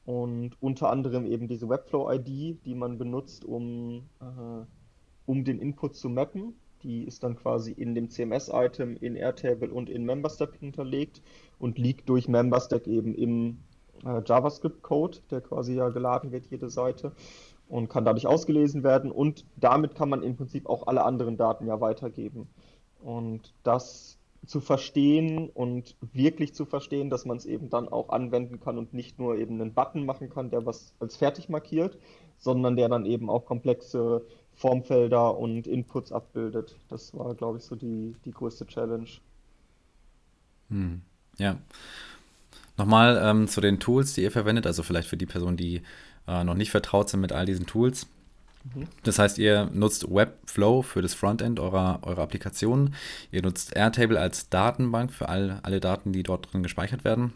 Und 0.06 0.52
unter 0.60 0.90
anderem 0.90 1.26
eben 1.26 1.48
diese 1.48 1.68
Webflow-ID, 1.68 2.64
die 2.64 2.74
man 2.74 2.96
benutzt, 2.96 3.44
um, 3.44 4.04
äh, 4.20 4.64
um 5.26 5.44
den 5.44 5.58
Input 5.58 5.96
zu 5.96 6.08
mappen. 6.08 6.54
Die 6.82 7.02
ist 7.02 7.24
dann 7.24 7.36
quasi 7.36 7.72
in 7.72 7.94
dem 7.94 8.08
CMS-Item, 8.08 8.96
in 9.00 9.16
Airtable 9.16 9.72
und 9.72 9.90
in 9.90 10.04
MemberStack 10.04 10.54
hinterlegt 10.54 11.20
und 11.58 11.78
liegt 11.78 12.08
durch 12.08 12.28
MemberStack 12.28 12.86
eben 12.86 13.14
im 13.14 13.58
äh, 14.04 14.22
JavaScript-Code, 14.24 15.18
der 15.30 15.40
quasi 15.40 15.74
ja 15.74 15.88
geladen 15.88 16.32
wird, 16.32 16.46
jede 16.46 16.70
Seite, 16.70 17.12
und 17.68 17.88
kann 17.88 18.04
dadurch 18.04 18.26
ausgelesen 18.26 18.82
werden. 18.82 19.10
Und 19.10 19.44
damit 19.56 19.94
kann 19.94 20.08
man 20.08 20.22
im 20.22 20.36
Prinzip 20.36 20.66
auch 20.66 20.86
alle 20.86 21.04
anderen 21.04 21.36
Daten 21.36 21.66
ja 21.66 21.80
weitergeben. 21.80 22.48
Und 23.02 23.54
das 23.62 24.18
zu 24.46 24.60
verstehen 24.60 25.50
und 25.50 25.96
wirklich 26.12 26.54
zu 26.54 26.64
verstehen, 26.64 27.10
dass 27.10 27.24
man 27.24 27.36
es 27.36 27.46
eben 27.46 27.68
dann 27.68 27.88
auch 27.88 28.10
anwenden 28.10 28.60
kann 28.60 28.78
und 28.78 28.94
nicht 28.94 29.18
nur 29.18 29.36
eben 29.36 29.60
einen 29.60 29.74
Button 29.74 30.06
machen 30.06 30.30
kann, 30.30 30.50
der 30.50 30.64
was 30.64 30.94
als 31.00 31.16
fertig 31.16 31.48
markiert, 31.48 31.98
sondern 32.38 32.76
der 32.76 32.88
dann 32.88 33.06
eben 33.06 33.28
auch 33.28 33.44
komplexe 33.44 34.24
Formfelder 34.54 35.36
und 35.36 35.66
Inputs 35.66 36.12
abbildet. 36.12 36.76
Das 36.88 37.16
war, 37.16 37.34
glaube 37.34 37.58
ich, 37.58 37.64
so 37.64 37.76
die, 37.76 38.14
die 38.24 38.30
größte 38.30 38.66
Challenge. 38.66 39.08
Hm. 40.70 41.02
Ja. 41.38 41.58
Nochmal 42.76 43.20
ähm, 43.22 43.48
zu 43.48 43.60
den 43.60 43.80
Tools, 43.80 44.14
die 44.14 44.22
ihr 44.22 44.30
verwendet, 44.30 44.66
also 44.66 44.82
vielleicht 44.82 45.08
für 45.08 45.16
die 45.16 45.26
Personen, 45.26 45.56
die 45.56 45.82
äh, 46.28 46.44
noch 46.44 46.54
nicht 46.54 46.70
vertraut 46.70 47.08
sind 47.08 47.20
mit 47.20 47.32
all 47.32 47.46
diesen 47.46 47.66
Tools. 47.66 48.06
Das 49.02 49.18
heißt, 49.18 49.38
ihr 49.38 49.70
nutzt 49.72 50.10
Webflow 50.10 50.82
für 50.82 51.02
das 51.02 51.14
Frontend 51.14 51.60
eurer, 51.60 52.00
eurer 52.02 52.22
Applikation. 52.22 52.94
Ihr 53.30 53.42
nutzt 53.42 53.76
Airtable 53.76 54.18
als 54.18 54.48
Datenbank 54.48 55.12
für 55.12 55.28
all, 55.28 55.60
alle 55.62 55.80
Daten, 55.80 56.12
die 56.12 56.22
dort 56.22 56.52
drin 56.52 56.62
gespeichert 56.62 57.04
werden. 57.04 57.32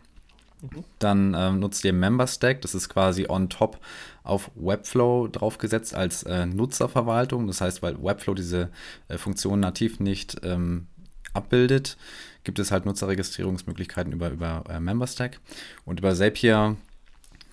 Mhm. 0.60 0.84
Dann 0.98 1.36
ähm, 1.38 1.60
nutzt 1.60 1.84
ihr 1.84 1.92
MemberStack, 1.92 2.60
das 2.62 2.74
ist 2.74 2.88
quasi 2.88 3.26
on 3.28 3.48
top 3.48 3.78
auf 4.22 4.50
Webflow 4.56 5.28
draufgesetzt 5.28 5.94
als 5.94 6.22
äh, 6.24 6.46
Nutzerverwaltung. 6.46 7.46
Das 7.46 7.60
heißt, 7.60 7.82
weil 7.82 8.02
Webflow 8.02 8.34
diese 8.34 8.70
äh, 9.08 9.16
Funktion 9.16 9.60
nativ 9.60 10.00
nicht 10.00 10.38
ähm, 10.42 10.88
abbildet, 11.32 11.96
gibt 12.44 12.58
es 12.58 12.70
halt 12.70 12.86
Nutzerregistrierungsmöglichkeiten 12.86 14.12
über, 14.12 14.30
über 14.30 14.64
äh, 14.68 14.80
MemberStack. 14.80 15.40
Und 15.84 16.00
über 16.00 16.14
Zapier 16.14 16.76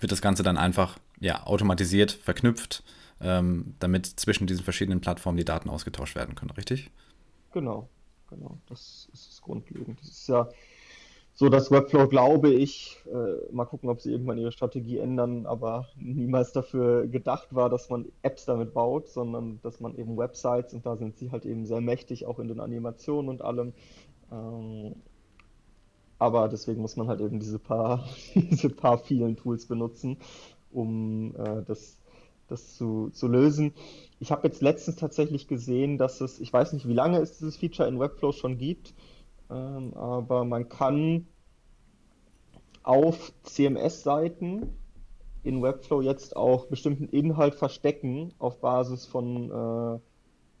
wird 0.00 0.12
das 0.12 0.22
Ganze 0.22 0.42
dann 0.42 0.56
einfach 0.56 0.98
ja, 1.20 1.44
automatisiert 1.44 2.12
verknüpft 2.12 2.82
ähm, 3.20 3.74
damit 3.80 4.06
zwischen 4.06 4.46
diesen 4.46 4.64
verschiedenen 4.64 5.00
Plattformen 5.00 5.36
die 5.36 5.44
Daten 5.44 5.68
ausgetauscht 5.68 6.14
werden 6.14 6.34
können, 6.34 6.50
richtig? 6.52 6.90
Genau, 7.52 7.88
genau. 8.28 8.58
Das 8.68 9.08
ist 9.12 9.28
das 9.28 9.42
grundlegend. 9.42 10.00
Das 10.00 10.08
ist 10.08 10.28
ja 10.28 10.48
so, 11.38 11.48
dass 11.48 11.70
Webflow, 11.70 12.08
glaube 12.08 12.50
ich, 12.50 12.98
äh, 13.06 13.52
mal 13.52 13.64
gucken, 13.64 13.88
ob 13.90 14.00
sie 14.00 14.10
irgendwann 14.10 14.38
ihre 14.38 14.50
Strategie 14.50 14.98
ändern, 14.98 15.46
aber 15.46 15.86
niemals 15.96 16.50
dafür 16.50 17.06
gedacht 17.06 17.54
war, 17.54 17.70
dass 17.70 17.88
man 17.90 18.06
Apps 18.22 18.44
damit 18.44 18.74
baut, 18.74 19.08
sondern 19.08 19.60
dass 19.62 19.78
man 19.78 19.96
eben 19.96 20.16
Websites 20.16 20.74
und 20.74 20.84
da 20.84 20.96
sind 20.96 21.16
sie 21.16 21.30
halt 21.30 21.46
eben 21.46 21.64
sehr 21.64 21.80
mächtig, 21.80 22.26
auch 22.26 22.40
in 22.40 22.48
den 22.48 22.58
Animationen 22.58 23.28
und 23.28 23.40
allem. 23.42 23.72
Ähm, 24.32 24.96
aber 26.18 26.48
deswegen 26.48 26.80
muss 26.82 26.96
man 26.96 27.06
halt 27.06 27.20
eben 27.20 27.38
diese 27.38 27.60
paar, 27.60 28.04
diese 28.34 28.70
paar 28.70 28.98
vielen 28.98 29.36
Tools 29.36 29.66
benutzen, 29.66 30.16
um 30.72 31.36
äh, 31.36 31.62
das 31.64 31.98
das 32.48 32.74
zu, 32.76 33.10
zu 33.10 33.28
lösen. 33.28 33.74
Ich 34.18 34.32
habe 34.32 34.48
jetzt 34.48 34.62
letztens 34.62 34.96
tatsächlich 34.96 35.46
gesehen, 35.46 35.98
dass 35.98 36.20
es, 36.20 36.40
ich 36.40 36.52
weiß 36.52 36.72
nicht, 36.72 36.88
wie 36.88 36.94
lange 36.94 37.18
es 37.20 37.38
dieses 37.38 37.58
Feature 37.58 37.86
in 37.86 38.00
Webflow 38.00 38.32
schon 38.32 38.58
gibt, 38.58 38.94
ähm, 39.50 39.94
aber 39.94 40.44
man 40.44 40.68
kann 40.68 41.26
auf 42.82 43.32
CMS-Seiten 43.42 44.74
in 45.42 45.62
Webflow 45.62 46.00
jetzt 46.00 46.36
auch 46.36 46.66
bestimmten 46.66 47.08
Inhalt 47.08 47.54
verstecken 47.54 48.32
auf 48.38 48.60
Basis 48.60 49.06
von 49.06 49.50
äh, 49.50 49.98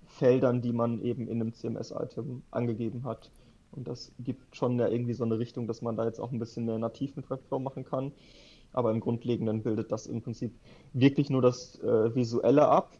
Feldern, 0.06 0.62
die 0.62 0.72
man 0.72 1.02
eben 1.02 1.28
in 1.28 1.40
einem 1.40 1.52
CMS-Item 1.52 2.42
angegeben 2.50 3.04
hat. 3.04 3.30
Und 3.72 3.86
das 3.86 4.12
gibt 4.18 4.56
schon 4.56 4.78
ja 4.78 4.88
irgendwie 4.88 5.14
so 5.14 5.24
eine 5.24 5.38
Richtung, 5.38 5.66
dass 5.66 5.82
man 5.82 5.96
da 5.96 6.04
jetzt 6.04 6.20
auch 6.20 6.32
ein 6.32 6.38
bisschen 6.38 6.64
mehr 6.64 6.78
nativ 6.78 7.16
mit 7.16 7.28
Webflow 7.28 7.58
machen 7.58 7.84
kann 7.84 8.12
aber 8.72 8.90
im 8.90 9.00
Grundlegenden 9.00 9.62
bildet 9.62 9.90
das 9.92 10.06
im 10.06 10.22
Prinzip 10.22 10.52
wirklich 10.92 11.30
nur 11.30 11.42
das 11.42 11.78
äh, 11.80 12.14
Visuelle 12.14 12.68
ab. 12.68 12.92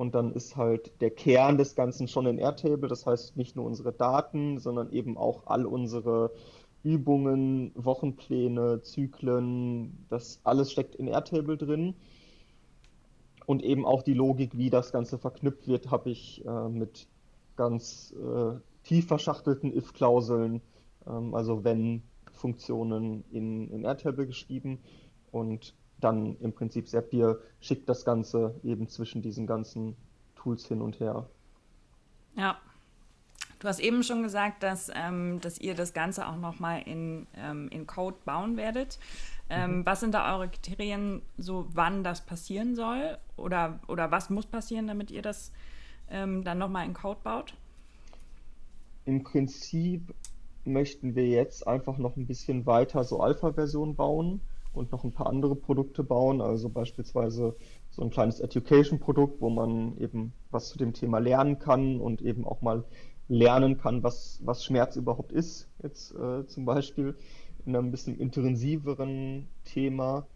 Und 0.00 0.14
dann 0.14 0.32
ist 0.32 0.56
halt 0.56 0.98
der 1.02 1.10
Kern 1.10 1.58
des 1.58 1.74
Ganzen 1.74 2.08
schon 2.08 2.24
in 2.24 2.38
Airtable. 2.38 2.88
Das 2.88 3.04
heißt 3.04 3.36
nicht 3.36 3.54
nur 3.54 3.66
unsere 3.66 3.92
Daten, 3.92 4.58
sondern 4.58 4.90
eben 4.92 5.18
auch 5.18 5.46
all 5.46 5.66
unsere 5.66 6.30
Übungen, 6.82 7.70
Wochenpläne, 7.74 8.80
Zyklen. 8.80 10.06
Das 10.08 10.40
alles 10.42 10.72
steckt 10.72 10.94
in 10.94 11.06
Airtable 11.06 11.58
drin. 11.58 11.96
Und 13.44 13.62
eben 13.62 13.84
auch 13.84 14.02
die 14.02 14.14
Logik, 14.14 14.56
wie 14.56 14.70
das 14.70 14.90
Ganze 14.90 15.18
verknüpft 15.18 15.68
wird, 15.68 15.90
habe 15.90 16.08
ich 16.08 16.46
äh, 16.46 16.68
mit 16.70 17.06
ganz 17.56 18.14
äh, 18.16 18.54
tief 18.84 19.06
verschachtelten 19.06 19.70
if-Klauseln, 19.70 20.62
ähm, 21.06 21.34
also 21.34 21.62
wenn 21.62 22.04
Funktionen 22.32 23.22
in, 23.30 23.68
in 23.68 23.84
Airtable 23.84 24.26
geschrieben 24.26 24.78
und 25.30 25.74
dann 26.00 26.36
im 26.40 26.52
Prinzip 26.52 26.88
Zapier 26.88 27.38
schickt 27.60 27.88
das 27.88 28.04
Ganze 28.04 28.54
eben 28.62 28.88
zwischen 28.88 29.22
diesen 29.22 29.46
ganzen 29.46 29.96
Tools 30.36 30.66
hin 30.66 30.80
und 30.80 31.00
her. 31.00 31.26
Ja. 32.36 32.58
Du 33.58 33.68
hast 33.68 33.78
eben 33.78 34.02
schon 34.02 34.22
gesagt, 34.22 34.62
dass, 34.62 34.90
ähm, 34.94 35.38
dass 35.40 35.58
ihr 35.58 35.74
das 35.74 35.92
Ganze 35.92 36.26
auch 36.26 36.36
nochmal 36.36 36.82
in, 36.86 37.26
ähm, 37.36 37.68
in 37.68 37.86
Code 37.86 38.16
bauen 38.24 38.56
werdet. 38.56 38.98
Ähm, 39.50 39.78
mhm. 39.78 39.86
Was 39.86 40.00
sind 40.00 40.14
da 40.14 40.34
eure 40.34 40.48
Kriterien, 40.48 41.20
so 41.36 41.66
wann 41.74 42.02
das 42.02 42.22
passieren 42.22 42.74
soll? 42.74 43.18
Oder, 43.36 43.78
oder 43.86 44.10
was 44.10 44.30
muss 44.30 44.46
passieren, 44.46 44.86
damit 44.86 45.10
ihr 45.10 45.20
das 45.20 45.52
ähm, 46.08 46.42
dann 46.42 46.56
nochmal 46.56 46.86
in 46.86 46.94
Code 46.94 47.20
baut? 47.22 47.54
Im 49.04 49.24
Prinzip 49.24 50.14
möchten 50.64 51.14
wir 51.14 51.26
jetzt 51.26 51.66
einfach 51.66 51.98
noch 51.98 52.16
ein 52.16 52.26
bisschen 52.26 52.64
weiter 52.64 53.04
so 53.04 53.20
Alpha-Version 53.20 53.94
bauen 53.94 54.40
und 54.72 54.92
noch 54.92 55.04
ein 55.04 55.12
paar 55.12 55.26
andere 55.26 55.56
Produkte 55.56 56.04
bauen, 56.04 56.40
also 56.40 56.68
beispielsweise 56.68 57.56
so 57.90 58.02
ein 58.02 58.10
kleines 58.10 58.40
Education-Produkt, 58.40 59.40
wo 59.40 59.50
man 59.50 59.96
eben 59.98 60.32
was 60.50 60.68
zu 60.68 60.78
dem 60.78 60.92
Thema 60.92 61.18
lernen 61.18 61.58
kann 61.58 62.00
und 62.00 62.22
eben 62.22 62.46
auch 62.46 62.62
mal 62.62 62.84
lernen 63.28 63.78
kann, 63.78 64.02
was, 64.02 64.40
was 64.44 64.64
Schmerz 64.64 64.96
überhaupt 64.96 65.32
ist, 65.32 65.68
jetzt 65.82 66.14
äh, 66.14 66.46
zum 66.46 66.64
Beispiel 66.64 67.16
in 67.66 67.76
einem 67.76 67.90
bisschen 67.90 68.18
intensiveren 68.18 69.48
Thema, 69.64 70.26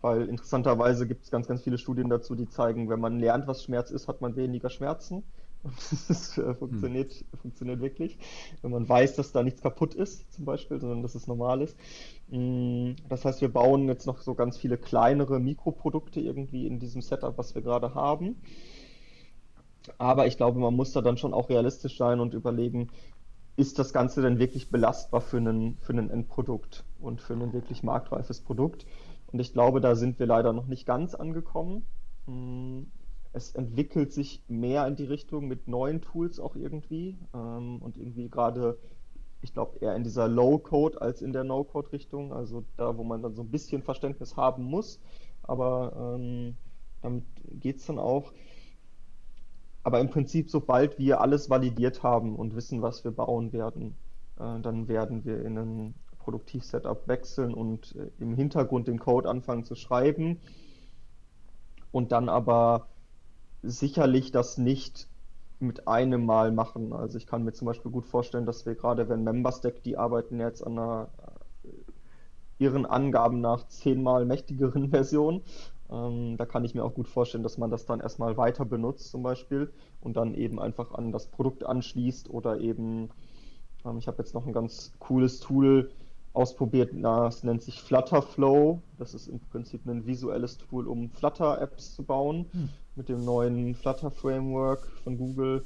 weil 0.00 0.28
interessanterweise 0.28 1.06
gibt 1.06 1.24
es 1.24 1.30
ganz, 1.30 1.48
ganz 1.48 1.62
viele 1.62 1.78
Studien 1.78 2.08
dazu, 2.08 2.34
die 2.34 2.48
zeigen, 2.48 2.88
wenn 2.88 3.00
man 3.00 3.18
lernt, 3.18 3.46
was 3.46 3.64
Schmerz 3.64 3.90
ist, 3.90 4.08
hat 4.08 4.20
man 4.20 4.36
weniger 4.36 4.70
Schmerzen. 4.70 5.24
Das 6.08 6.38
äh, 6.38 6.54
funktioniert, 6.54 7.12
hm. 7.12 7.38
funktioniert 7.40 7.80
wirklich. 7.80 8.18
Wenn 8.62 8.70
man 8.70 8.88
weiß, 8.88 9.16
dass 9.16 9.32
da 9.32 9.42
nichts 9.42 9.60
kaputt 9.60 9.94
ist, 9.94 10.32
zum 10.32 10.44
Beispiel, 10.44 10.80
sondern 10.80 11.02
dass 11.02 11.14
es 11.14 11.26
normal 11.26 11.62
ist. 11.62 11.76
Mm, 12.28 12.92
das 13.08 13.24
heißt, 13.24 13.40
wir 13.40 13.52
bauen 13.52 13.88
jetzt 13.88 14.06
noch 14.06 14.20
so 14.20 14.34
ganz 14.34 14.56
viele 14.56 14.78
kleinere 14.78 15.40
Mikroprodukte 15.40 16.20
irgendwie 16.20 16.66
in 16.66 16.78
diesem 16.78 17.02
Setup, 17.02 17.36
was 17.38 17.54
wir 17.54 17.62
gerade 17.62 17.94
haben. 17.94 18.36
Aber 19.96 20.26
ich 20.26 20.36
glaube, 20.36 20.58
man 20.60 20.74
muss 20.74 20.92
da 20.92 21.00
dann 21.00 21.16
schon 21.16 21.32
auch 21.32 21.48
realistisch 21.48 21.96
sein 21.96 22.20
und 22.20 22.34
überlegen, 22.34 22.90
ist 23.56 23.78
das 23.78 23.92
Ganze 23.92 24.22
denn 24.22 24.38
wirklich 24.38 24.70
belastbar 24.70 25.20
für 25.20 25.38
einen, 25.38 25.78
für 25.78 25.92
ein 25.92 26.10
Endprodukt 26.10 26.84
und 27.00 27.20
für 27.20 27.32
ein 27.32 27.52
wirklich 27.52 27.82
marktreifes 27.82 28.40
Produkt? 28.40 28.86
Und 29.32 29.40
ich 29.40 29.52
glaube, 29.52 29.80
da 29.80 29.94
sind 29.96 30.18
wir 30.18 30.26
leider 30.26 30.52
noch 30.52 30.66
nicht 30.66 30.86
ganz 30.86 31.14
angekommen. 31.14 31.84
Es 33.32 33.54
entwickelt 33.54 34.12
sich 34.12 34.42
mehr 34.48 34.86
in 34.86 34.96
die 34.96 35.04
Richtung 35.04 35.48
mit 35.48 35.68
neuen 35.68 36.00
Tools 36.00 36.40
auch 36.40 36.56
irgendwie. 36.56 37.16
Ähm, 37.34 37.80
und 37.82 37.96
irgendwie 37.96 38.28
gerade, 38.28 38.78
ich 39.42 39.52
glaube, 39.52 39.78
eher 39.80 39.94
in 39.94 40.04
dieser 40.04 40.28
Low-Code 40.28 41.00
als 41.00 41.22
in 41.22 41.32
der 41.32 41.44
No-Code-Richtung. 41.44 42.32
Also 42.32 42.64
da, 42.76 42.96
wo 42.96 43.04
man 43.04 43.22
dann 43.22 43.34
so 43.34 43.42
ein 43.42 43.50
bisschen 43.50 43.82
Verständnis 43.82 44.36
haben 44.36 44.64
muss. 44.64 45.00
Aber 45.42 46.16
ähm, 46.16 46.56
damit 47.02 47.24
geht 47.60 47.76
es 47.76 47.86
dann 47.86 47.98
auch. 47.98 48.32
Aber 49.82 50.00
im 50.00 50.10
Prinzip, 50.10 50.50
sobald 50.50 50.98
wir 50.98 51.20
alles 51.20 51.48
validiert 51.48 52.02
haben 52.02 52.36
und 52.36 52.54
wissen, 52.54 52.82
was 52.82 53.04
wir 53.04 53.10
bauen 53.10 53.52
werden, 53.52 53.96
äh, 54.38 54.60
dann 54.60 54.88
werden 54.88 55.24
wir 55.24 55.44
in 55.44 55.58
ein 55.58 55.94
Produktiv-Setup 56.18 57.08
wechseln 57.08 57.54
und 57.54 57.96
äh, 57.96 58.10
im 58.18 58.34
Hintergrund 58.34 58.88
den 58.88 58.98
Code 58.98 59.28
anfangen 59.28 59.64
zu 59.64 59.74
schreiben. 59.74 60.40
Und 61.90 62.12
dann 62.12 62.28
aber 62.28 62.88
sicherlich 63.62 64.30
das 64.30 64.58
nicht 64.58 65.08
mit 65.60 65.88
einem 65.88 66.24
Mal 66.24 66.52
machen. 66.52 66.92
Also 66.92 67.18
ich 67.18 67.26
kann 67.26 67.44
mir 67.44 67.52
zum 67.52 67.66
Beispiel 67.66 67.90
gut 67.90 68.06
vorstellen, 68.06 68.46
dass 68.46 68.66
wir 68.66 68.74
gerade, 68.74 69.08
wenn 69.08 69.24
MemberStack, 69.24 69.82
die 69.82 69.96
arbeiten 69.96 70.38
jetzt 70.40 70.64
an 70.64 70.78
einer 70.78 71.08
äh, 71.64 71.68
ihren 72.58 72.86
Angaben 72.86 73.40
nach 73.40 73.66
zehnmal 73.68 74.24
mächtigeren 74.24 74.88
Version. 74.90 75.42
Ähm, 75.90 76.36
da 76.36 76.46
kann 76.46 76.64
ich 76.64 76.74
mir 76.74 76.84
auch 76.84 76.94
gut 76.94 77.08
vorstellen, 77.08 77.42
dass 77.42 77.58
man 77.58 77.70
das 77.70 77.86
dann 77.86 78.00
erstmal 78.00 78.36
weiter 78.36 78.64
benutzt 78.64 79.10
zum 79.10 79.22
Beispiel 79.22 79.72
und 80.00 80.16
dann 80.16 80.34
eben 80.34 80.60
einfach 80.60 80.92
an 80.92 81.12
das 81.12 81.26
Produkt 81.26 81.64
anschließt 81.64 82.30
oder 82.30 82.60
eben, 82.60 83.10
ähm, 83.84 83.98
ich 83.98 84.06
habe 84.06 84.18
jetzt 84.18 84.34
noch 84.34 84.46
ein 84.46 84.52
ganz 84.52 84.92
cooles 84.98 85.40
Tool 85.40 85.90
ausprobiert, 86.32 86.90
das 86.94 87.42
nennt 87.42 87.62
sich 87.62 87.80
Flutterflow. 87.80 88.80
Das 88.98 89.14
ist 89.14 89.28
im 89.28 89.40
Prinzip 89.40 89.86
ein 89.86 90.06
visuelles 90.06 90.58
Tool, 90.58 90.86
um 90.86 91.10
Flutter-Apps 91.10 91.94
zu 91.94 92.02
bauen 92.02 92.46
hm. 92.52 92.68
mit 92.96 93.08
dem 93.08 93.24
neuen 93.24 93.74
Flutter-Framework 93.74 94.86
von 95.02 95.18
Google. 95.18 95.64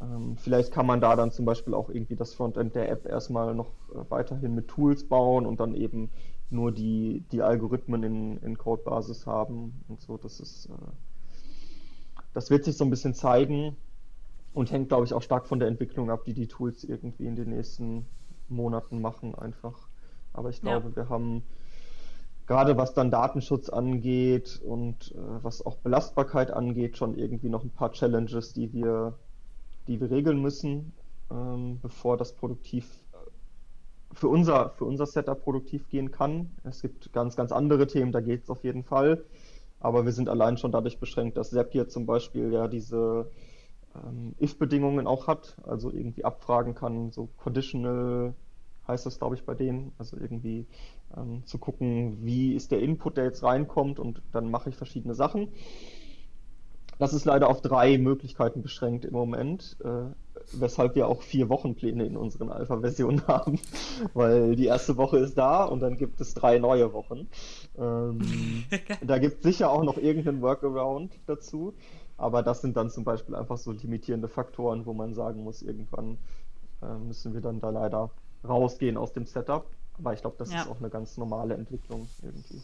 Ähm, 0.00 0.36
vielleicht 0.36 0.72
kann 0.72 0.86
man 0.86 1.00
da 1.00 1.16
dann 1.16 1.30
zum 1.30 1.44
Beispiel 1.44 1.74
auch 1.74 1.88
irgendwie 1.88 2.16
das 2.16 2.34
Frontend 2.34 2.74
der 2.74 2.90
App 2.90 3.06
erstmal 3.06 3.54
noch 3.54 3.70
äh, 3.92 3.98
weiterhin 4.08 4.54
mit 4.54 4.68
Tools 4.68 5.04
bauen 5.04 5.46
und 5.46 5.60
dann 5.60 5.74
eben 5.74 6.10
nur 6.50 6.72
die, 6.72 7.24
die 7.32 7.42
Algorithmen 7.42 8.02
in, 8.02 8.38
in 8.38 8.58
Codebasis 8.58 9.26
haben 9.26 9.84
und 9.88 10.00
so. 10.00 10.16
Das 10.16 10.40
ist, 10.40 10.66
äh, 10.66 12.22
das 12.32 12.50
wird 12.50 12.64
sich 12.64 12.76
so 12.76 12.84
ein 12.84 12.90
bisschen 12.90 13.14
zeigen 13.14 13.76
und 14.52 14.72
hängt, 14.72 14.88
glaube 14.88 15.04
ich, 15.04 15.14
auch 15.14 15.22
stark 15.22 15.46
von 15.46 15.58
der 15.58 15.68
Entwicklung 15.68 16.10
ab, 16.10 16.24
die 16.24 16.34
die 16.34 16.48
Tools 16.48 16.84
irgendwie 16.84 17.26
in 17.26 17.36
den 17.36 17.50
nächsten 17.50 18.06
Monaten 18.48 19.00
machen 19.00 19.34
einfach. 19.34 19.88
Aber 20.32 20.50
ich 20.50 20.60
glaube, 20.60 20.88
ja. 20.90 20.96
wir 20.96 21.08
haben 21.08 21.42
gerade 22.46 22.76
was 22.76 22.94
dann 22.94 23.10
Datenschutz 23.10 23.68
angeht 23.68 24.60
und 24.64 25.12
äh, 25.12 25.42
was 25.42 25.64
auch 25.64 25.76
Belastbarkeit 25.76 26.50
angeht, 26.50 26.96
schon 26.96 27.16
irgendwie 27.16 27.48
noch 27.48 27.64
ein 27.64 27.70
paar 27.70 27.92
Challenges, 27.92 28.52
die 28.52 28.72
wir, 28.72 29.14
die 29.86 30.00
wir 30.00 30.10
regeln 30.10 30.40
müssen, 30.40 30.92
ähm, 31.30 31.78
bevor 31.80 32.16
das 32.16 32.32
produktiv 32.34 33.04
für 34.12 34.28
unser, 34.28 34.70
für 34.70 34.84
unser 34.84 35.06
Setup 35.06 35.42
produktiv 35.42 35.88
gehen 35.88 36.10
kann. 36.10 36.50
Es 36.62 36.82
gibt 36.82 37.12
ganz, 37.12 37.36
ganz 37.36 37.50
andere 37.52 37.86
Themen, 37.86 38.12
da 38.12 38.20
geht 38.20 38.44
es 38.44 38.50
auf 38.50 38.62
jeden 38.62 38.84
Fall. 38.84 39.24
Aber 39.80 40.04
wir 40.04 40.12
sind 40.12 40.28
allein 40.28 40.56
schon 40.56 40.72
dadurch 40.72 40.98
beschränkt, 40.98 41.36
dass 41.36 41.50
Zapier 41.50 41.88
zum 41.88 42.06
Beispiel 42.06 42.52
ja 42.52 42.68
diese 42.68 43.30
ähm, 43.94 44.34
If-Bedingungen 44.40 45.06
auch 45.06 45.26
hat, 45.26 45.56
also 45.64 45.90
irgendwie 45.90 46.24
abfragen 46.24 46.74
kann, 46.74 47.10
so 47.10 47.28
conditional 47.36 48.34
heißt 48.86 49.06
das, 49.06 49.18
glaube 49.18 49.34
ich, 49.34 49.44
bei 49.44 49.54
denen. 49.54 49.92
Also 49.98 50.16
irgendwie 50.16 50.66
ähm, 51.16 51.42
zu 51.46 51.58
gucken, 51.58 52.18
wie 52.22 52.54
ist 52.54 52.70
der 52.70 52.80
Input, 52.80 53.16
der 53.16 53.24
jetzt 53.24 53.42
reinkommt 53.42 53.98
und 53.98 54.22
dann 54.32 54.50
mache 54.50 54.70
ich 54.70 54.76
verschiedene 54.76 55.14
Sachen. 55.14 55.48
Das 56.98 57.12
ist 57.12 57.24
leider 57.24 57.48
auf 57.48 57.60
drei 57.60 57.98
Möglichkeiten 57.98 58.62
beschränkt 58.62 59.04
im 59.04 59.14
Moment, 59.14 59.76
äh, 59.82 60.04
weshalb 60.52 60.94
wir 60.94 61.08
auch 61.08 61.22
vier 61.22 61.48
Wochenpläne 61.48 62.06
in 62.06 62.16
unseren 62.16 62.50
Alpha-Versionen 62.50 63.26
haben, 63.26 63.58
weil 64.12 64.54
die 64.54 64.66
erste 64.66 64.96
Woche 64.96 65.18
ist 65.18 65.36
da 65.36 65.64
und 65.64 65.80
dann 65.80 65.96
gibt 65.96 66.20
es 66.20 66.34
drei 66.34 66.58
neue 66.58 66.92
Wochen. 66.92 67.28
Ähm, 67.76 68.64
da 69.04 69.18
gibt 69.18 69.38
es 69.38 69.42
sicher 69.42 69.70
auch 69.70 69.82
noch 69.82 69.98
irgendeinen 69.98 70.40
Workaround 70.40 71.12
dazu, 71.26 71.74
aber 72.16 72.42
das 72.42 72.60
sind 72.60 72.76
dann 72.76 72.90
zum 72.90 73.04
Beispiel 73.04 73.34
einfach 73.34 73.58
so 73.58 73.72
limitierende 73.72 74.28
Faktoren, 74.28 74.86
wo 74.86 74.92
man 74.92 75.14
sagen 75.14 75.42
muss, 75.42 75.62
irgendwann 75.62 76.18
äh, 76.82 76.94
müssen 76.94 77.34
wir 77.34 77.40
dann 77.40 77.60
da 77.60 77.70
leider 77.70 78.10
rausgehen 78.46 78.96
aus 78.96 79.12
dem 79.12 79.26
Setup. 79.26 79.66
Aber 79.98 80.12
ich 80.12 80.20
glaube, 80.20 80.36
das 80.38 80.52
ja. 80.52 80.62
ist 80.62 80.68
auch 80.68 80.78
eine 80.78 80.90
ganz 80.90 81.16
normale 81.16 81.54
Entwicklung 81.54 82.08
irgendwie. 82.22 82.60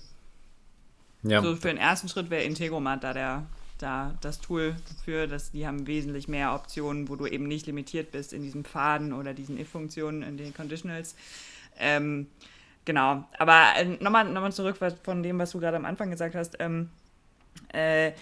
Ja. 1.23 1.43
So 1.43 1.55
für 1.55 1.69
den 1.69 1.77
ersten 1.77 2.09
Schritt 2.09 2.31
wäre 2.31 2.43
Integromat 2.45 3.05
da 3.05 3.13
der 3.13 3.47
da 3.83 4.15
das 4.21 4.41
Tool 4.41 4.77
für, 5.05 5.27
dass 5.27 5.53
die 5.53 5.67
haben 5.67 5.87
wesentlich 5.87 6.29
mehr 6.29 6.55
Optionen, 6.55 7.09
wo 7.09 7.17
du 7.17 7.27
eben 7.27 7.47
nicht 7.49 7.67
limitiert 7.67 8.13
bist 8.13 8.33
in 8.33 8.43
diesem 8.43 8.65
Pfaden 8.65 9.13
oder 9.13 9.35
diesen 9.35 9.59
if-Funktionen 9.59 10.23
in 10.23 10.37
den 10.37 10.55
Conditionals. 10.55 11.15
Ähm, 11.79 12.27
genau, 12.85 13.25
aber 13.39 13.73
äh, 13.77 13.85
nochmal 13.85 14.25
noch 14.27 14.43
mal 14.43 14.53
zurück 14.53 14.77
von 15.03 15.23
dem, 15.23 15.39
was 15.39 15.53
du 15.53 15.61
gerade 15.61 15.77
am 15.77 15.85
Anfang 15.85 16.11
gesagt 16.11 16.35
hast. 16.35 16.57
Ähm, 16.61 16.91
äh, 17.73 18.13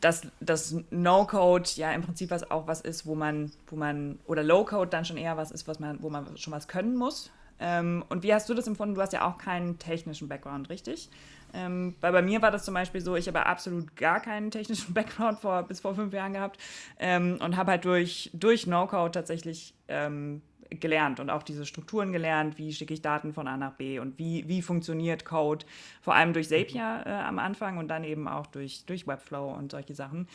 dass 0.00 0.26
das 0.40 0.74
No-Code 0.90 1.68
ja 1.76 1.92
im 1.92 2.02
Prinzip 2.02 2.30
was 2.30 2.50
auch 2.50 2.66
was 2.66 2.80
ist, 2.80 3.06
wo 3.06 3.14
man, 3.14 3.52
wo 3.66 3.76
man, 3.76 4.18
oder 4.26 4.42
Low-Code 4.42 4.90
dann 4.90 5.04
schon 5.04 5.16
eher 5.16 5.36
was 5.36 5.50
ist, 5.50 5.68
was 5.68 5.78
man, 5.78 6.02
wo 6.02 6.10
man 6.10 6.36
schon 6.38 6.52
was 6.52 6.68
können 6.68 6.96
muss. 6.96 7.30
Ähm, 7.58 8.04
und 8.08 8.22
wie 8.22 8.32
hast 8.32 8.48
du 8.48 8.54
das 8.54 8.66
empfunden? 8.66 8.94
Du 8.94 9.02
hast 9.02 9.12
ja 9.12 9.28
auch 9.28 9.36
keinen 9.36 9.78
technischen 9.78 10.28
Background, 10.28 10.70
richtig? 10.70 11.10
Ähm, 11.52 11.94
weil 12.00 12.12
bei 12.12 12.22
mir 12.22 12.40
war 12.42 12.50
das 12.50 12.64
zum 12.64 12.74
Beispiel 12.74 13.00
so, 13.00 13.16
ich 13.16 13.28
habe 13.28 13.44
absolut 13.44 13.96
gar 13.96 14.20
keinen 14.20 14.50
technischen 14.50 14.94
Background 14.94 15.40
vor, 15.40 15.62
bis 15.64 15.80
vor 15.80 15.94
fünf 15.94 16.12
Jahren 16.14 16.32
gehabt 16.32 16.58
ähm, 16.98 17.38
und 17.40 17.56
habe 17.56 17.72
halt 17.72 17.84
durch, 17.84 18.30
durch 18.32 18.66
No-Code 18.66 19.10
tatsächlich 19.10 19.74
ähm, 19.88 20.42
gelernt 20.70 21.20
und 21.20 21.30
auch 21.30 21.42
diese 21.42 21.66
Strukturen 21.66 22.12
gelernt, 22.12 22.58
wie 22.58 22.72
schicke 22.72 22.94
ich 22.94 23.02
Daten 23.02 23.32
von 23.32 23.48
A 23.48 23.56
nach 23.56 23.74
B 23.74 23.98
und 23.98 24.18
wie, 24.18 24.46
wie 24.48 24.62
funktioniert 24.62 25.24
Code, 25.24 25.66
vor 26.00 26.14
allem 26.14 26.32
durch 26.32 26.48
Zapier 26.48 27.02
äh, 27.04 27.10
am 27.10 27.38
Anfang 27.38 27.78
und 27.78 27.88
dann 27.88 28.04
eben 28.04 28.28
auch 28.28 28.46
durch, 28.46 28.84
durch 28.86 29.06
Webflow 29.06 29.52
und 29.52 29.72
solche 29.72 29.94
Sachen. 29.94 30.28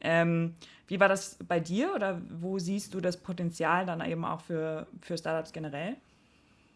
Ähm, 0.00 0.54
wie 0.86 1.00
war 1.00 1.08
das 1.08 1.38
bei 1.46 1.60
dir 1.60 1.92
oder 1.94 2.20
wo 2.30 2.58
siehst 2.58 2.94
du 2.94 3.00
das 3.00 3.16
Potenzial 3.16 3.86
dann 3.86 4.04
eben 4.04 4.24
auch 4.24 4.40
für, 4.40 4.86
für 5.00 5.16
Startups 5.16 5.52
generell? 5.52 5.96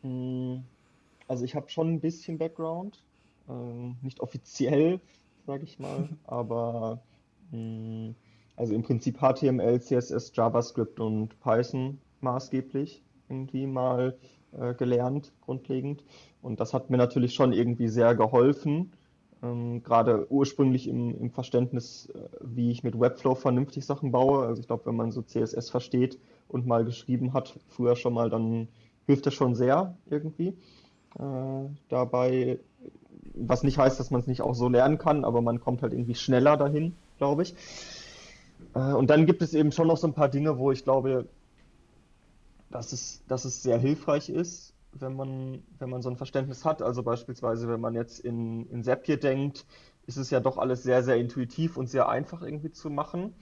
Hm, 0.03 0.65
also 1.29 1.45
ich 1.45 1.55
habe 1.55 1.69
schon 1.71 1.95
ein 1.95 2.01
bisschen 2.01 2.39
Background, 2.39 3.03
ähm, 3.49 3.97
nicht 4.03 4.21
offiziell, 4.21 5.01
sage 5.47 5.65
ich 5.65 5.79
mal, 5.79 6.09
aber 6.27 7.01
mh, 7.51 7.59
hm, 7.59 8.15
also 8.57 8.75
im 8.75 8.83
Prinzip 8.83 9.19
HTML, 9.19 9.81
CSS, 9.81 10.33
JavaScript 10.35 11.01
und 11.01 11.41
Python 11.41 11.99
maßgeblich 12.23 13.03
irgendwie 13.29 13.67
mal 13.67 14.17
äh, 14.53 14.75
gelernt, 14.75 15.33
grundlegend. 15.41 16.05
Und 16.43 16.61
das 16.61 16.75
hat 16.75 16.91
mir 16.91 16.97
natürlich 16.97 17.35
schon 17.35 17.53
irgendwie 17.53 17.89
sehr 17.89 18.15
geholfen, 18.15 18.93
ähm, 19.43 19.83
gerade 19.83 20.31
ursprünglich 20.31 20.89
im, 20.89 21.19
im 21.19 21.31
Verständnis, 21.31 22.09
äh, 22.15 22.29
wie 22.41 22.71
ich 22.71 22.83
mit 22.83 22.99
Webflow 22.99 23.35
vernünftig 23.35 23.87
Sachen 23.87 24.13
baue. 24.13 24.47
Also 24.47 24.61
ich 24.61 24.67
glaube, 24.67 24.87
wenn 24.87 24.97
man 24.97 25.13
so 25.13 25.23
CSS 25.23 25.71
versteht 25.71 26.19
und 26.49 26.67
mal 26.67 26.85
geschrieben 26.85 27.33
hat, 27.33 27.59
früher 27.69 27.97
schon 27.97 28.15
mal, 28.15 28.31
dann 28.31 28.69
hilft 29.07 29.27
das 29.27 29.35
schon 29.35 29.55
sehr 29.55 29.97
irgendwie. 30.09 30.49
Äh, 31.19 31.69
dabei 31.89 32.61
was 33.35 33.63
nicht 33.63 33.79
heißt, 33.79 33.99
dass 33.99 34.11
man 34.11 34.21
es 34.21 34.27
nicht 34.27 34.43
auch 34.43 34.55
so 34.55 34.69
lernen 34.69 34.99
kann, 34.99 35.25
aber 35.25 35.41
man 35.41 35.61
kommt 35.61 35.83
halt 35.83 35.93
irgendwie 35.93 36.15
schneller 36.15 36.57
dahin, 36.57 36.95
glaube 37.19 37.43
ich. 37.43 37.55
Äh, 38.75 38.93
und 38.93 39.11
dann 39.11 39.27
gibt 39.27 39.43
es 39.43 39.55
eben 39.55 39.73
schon 39.73 39.89
noch 39.89 39.97
so 39.97 40.07
ein 40.07 40.15
paar 40.15 40.29
Dinge, 40.29 40.59
wo 40.59 40.71
ich 40.73 40.85
glaube, 40.85 41.27
dass 42.73 42.93
es, 42.93 43.25
dass 43.29 43.45
es 43.45 43.63
sehr 43.63 43.79
hilfreich 43.79 44.29
ist, 44.29 44.75
wenn 44.93 45.15
man, 45.15 45.63
wenn 45.79 45.91
man 45.91 46.03
so 46.03 46.11
ein 46.11 46.17
Verständnis 46.17 46.65
hat. 46.65 46.83
Also 46.83 47.03
beispielsweise, 47.03 47.69
wenn 47.69 47.81
man 47.81 47.95
jetzt 47.95 48.21
in, 48.21 48.69
in 48.71 48.83
Zapier 48.83 49.19
denkt, 49.19 49.67
ist 50.07 50.17
es 50.17 50.31
ja 50.31 50.41
doch 50.41 50.59
alles 50.59 50.83
sehr, 50.83 51.03
sehr 51.03 51.17
intuitiv 51.17 51.77
und 51.77 51.89
sehr 51.89 52.09
einfach 52.09 52.43
irgendwie 52.43 52.73
zu 52.73 52.91
machen. 52.91 53.35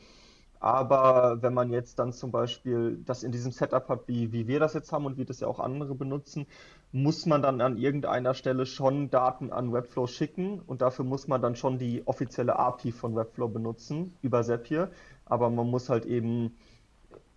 Aber 0.61 1.41
wenn 1.41 1.55
man 1.55 1.73
jetzt 1.73 1.99
dann 1.99 2.13
zum 2.13 2.31
Beispiel 2.31 3.03
das 3.07 3.23
in 3.23 3.33
diesem 3.33 3.51
Setup 3.51 3.89
hat, 3.89 4.07
wie, 4.09 4.31
wie 4.33 4.47
wir 4.47 4.61
das 4.61 4.75
jetzt 4.75 4.93
haben 4.93 5.07
und 5.07 5.17
wie 5.17 5.25
das 5.25 5.41
ja 5.41 5.49
auch 5.49 5.59
andere 5.59 5.95
benutzen, 5.95 6.47
muss 6.93 7.25
man 7.25 7.41
dann 7.41 7.63
an 7.63 7.79
irgendeiner 7.79 8.35
Stelle 8.35 8.67
schon 8.67 9.09
Daten 9.09 9.53
an 9.53 9.73
Webflow 9.73 10.07
schicken 10.07 10.61
und 10.61 10.83
dafür 10.83 11.07
muss 11.07 11.29
man 11.29 11.41
dann 11.41 11.57
schon 11.57 11.79
die 11.79 12.07
offizielle 12.07 12.59
API 12.59 12.93
von 12.93 13.17
Webflow 13.17 13.49
benutzen 13.49 14.15
über 14.21 14.43
Zapier. 14.45 14.91
Aber 15.25 15.49
man 15.49 15.67
muss 15.67 15.89
halt 15.89 16.05
eben, 16.05 16.57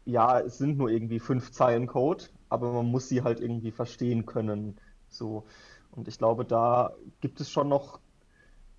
ja, 0.06 0.39
es 0.39 0.58
sind 0.58 0.78
nur 0.78 0.89
irgendwie 0.89 1.20
fünf 1.20 1.52
Zeilen 1.52 1.88
Code, 1.88 2.26
aber 2.50 2.72
man 2.72 2.86
muss 2.86 3.10
sie 3.10 3.24
halt 3.24 3.39
irgendwie 3.39 3.72
verstehen 3.72 4.26
können. 4.26 4.78
So. 5.08 5.46
Und 5.92 6.08
ich 6.08 6.18
glaube, 6.18 6.46
da 6.46 6.94
gibt 7.22 7.39
es 7.39 7.50
schon 7.50 7.70
noch 7.70 8.00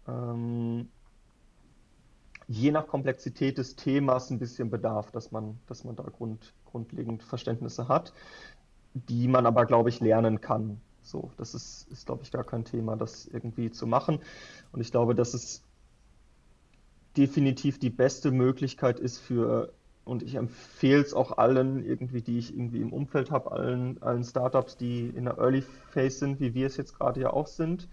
ähm, 0.07 0.89
je 2.47 2.71
nach 2.71 2.87
Komplexität 2.87 3.59
des 3.59 3.77
Themas 3.77 4.31
ein 4.31 4.39
bisschen 4.39 4.71
Bedarf, 4.71 5.11
dass 5.11 5.31
man, 5.31 5.59
dass 5.67 5.85
man 5.85 5.97
da 5.97 6.03
grund, 6.05 6.53
grundlegend 6.67 7.23
Verständnisse 7.23 7.89
hat, 7.89 8.13
die 8.95 9.29
man 9.29 9.47
aber, 9.47 9.65
glaube 9.65 9.89
ich, 9.89 10.01
lernen 10.01 10.41
kann. 10.41 10.81
So, 11.03 11.31
das 11.37 11.55
ist, 11.55 11.89
ist 11.91 12.07
glaube 12.07 12.23
ich, 12.23 12.31
gar 12.31 12.45
kein 12.45 12.65
Thema, 12.65 12.97
das 12.97 13.27
irgendwie 13.27 13.71
zu 13.71 13.87
machen. 13.87 14.21
Und 14.73 14.81
ich 14.81 14.91
glaube, 14.91 15.15
dass 15.15 15.35
es 15.35 15.63
definitiv 17.17 17.79
die 17.79 17.91
beste 17.91 18.31
Möglichkeit 18.31 18.99
ist 18.99 19.19
für, 19.19 19.73
und 20.05 20.23
ich 20.23 20.35
empfehle 20.35 21.01
es 21.01 21.15
auch 21.15 21.39
allen 21.39 21.85
irgendwie, 21.85 22.23
die 22.23 22.39
ich 22.39 22.55
irgendwie 22.55 22.81
im 22.81 22.93
Umfeld 22.93 23.31
habe, 23.31 23.53
allen, 23.53 24.03
allen 24.03 24.25
Startups, 24.25 24.77
die 24.77 25.07
in 25.09 25.25
der 25.25 25.39
Early 25.39 25.63
Phase 25.63 26.19
sind, 26.19 26.41
wie 26.41 26.55
wir 26.55 26.67
es 26.67 26.77
jetzt 26.77 26.99
gerade 26.99 27.21
ja 27.21 27.33
auch 27.33 27.47
sind. 27.47 27.89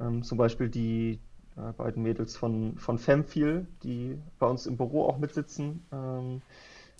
Ähm, 0.00 0.22
zum 0.22 0.38
Beispiel 0.38 0.68
die 0.68 1.20
äh, 1.56 1.72
beiden 1.72 2.02
Mädels 2.02 2.36
von, 2.36 2.76
von 2.78 2.98
Femfeel, 2.98 3.66
die 3.82 4.18
bei 4.38 4.46
uns 4.46 4.66
im 4.66 4.76
Büro 4.76 5.04
auch 5.04 5.18
mitsitzen. 5.18 5.84
Ähm, 5.92 6.42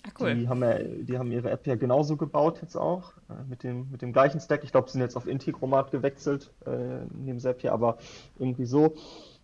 Ah, 0.02 0.10
cool. 0.18 0.34
Die 0.34 0.48
haben, 0.48 0.62
ja, 0.62 0.78
die 0.78 1.18
haben 1.18 1.30
ihre 1.30 1.50
App 1.50 1.66
ja 1.66 1.74
genauso 1.74 2.16
gebaut 2.16 2.60
jetzt 2.62 2.76
auch, 2.76 3.12
äh, 3.28 3.44
mit, 3.48 3.62
dem, 3.62 3.90
mit 3.90 4.00
dem 4.00 4.12
gleichen 4.12 4.40
Stack. 4.40 4.64
Ich 4.64 4.72
glaube, 4.72 4.88
sie 4.88 4.92
sind 4.92 5.02
jetzt 5.02 5.16
auf 5.16 5.26
Integromat 5.26 5.90
gewechselt, 5.90 6.52
äh, 6.64 7.04
neben 7.12 7.38
Zapier, 7.38 7.72
aber 7.72 7.98
irgendwie 8.38 8.64
so. 8.64 8.94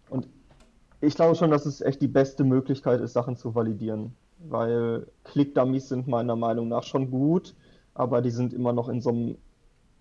Und 0.09 0.29
ich 1.01 1.15
glaube 1.15 1.35
schon, 1.35 1.51
dass 1.51 1.67
es 1.67 1.83
echt 1.83 2.01
die 2.01 2.09
beste 2.09 2.43
Möglichkeit 2.45 3.01
ist, 3.01 3.13
Sachen 3.13 3.37
zu 3.37 3.55
validieren, 3.55 4.17
weil 4.39 5.07
Click-Dummies 5.25 5.89
sind 5.89 6.07
meiner 6.09 6.37
Meinung 6.37 6.69
nach 6.69 6.83
schon 6.83 7.11
gut, 7.11 7.55
aber 7.95 8.23
die 8.23 8.31
sind 8.31 8.53
immer 8.53 8.73
noch 8.73 8.89
in 8.89 9.01
so 9.01 9.11
einem 9.11 9.39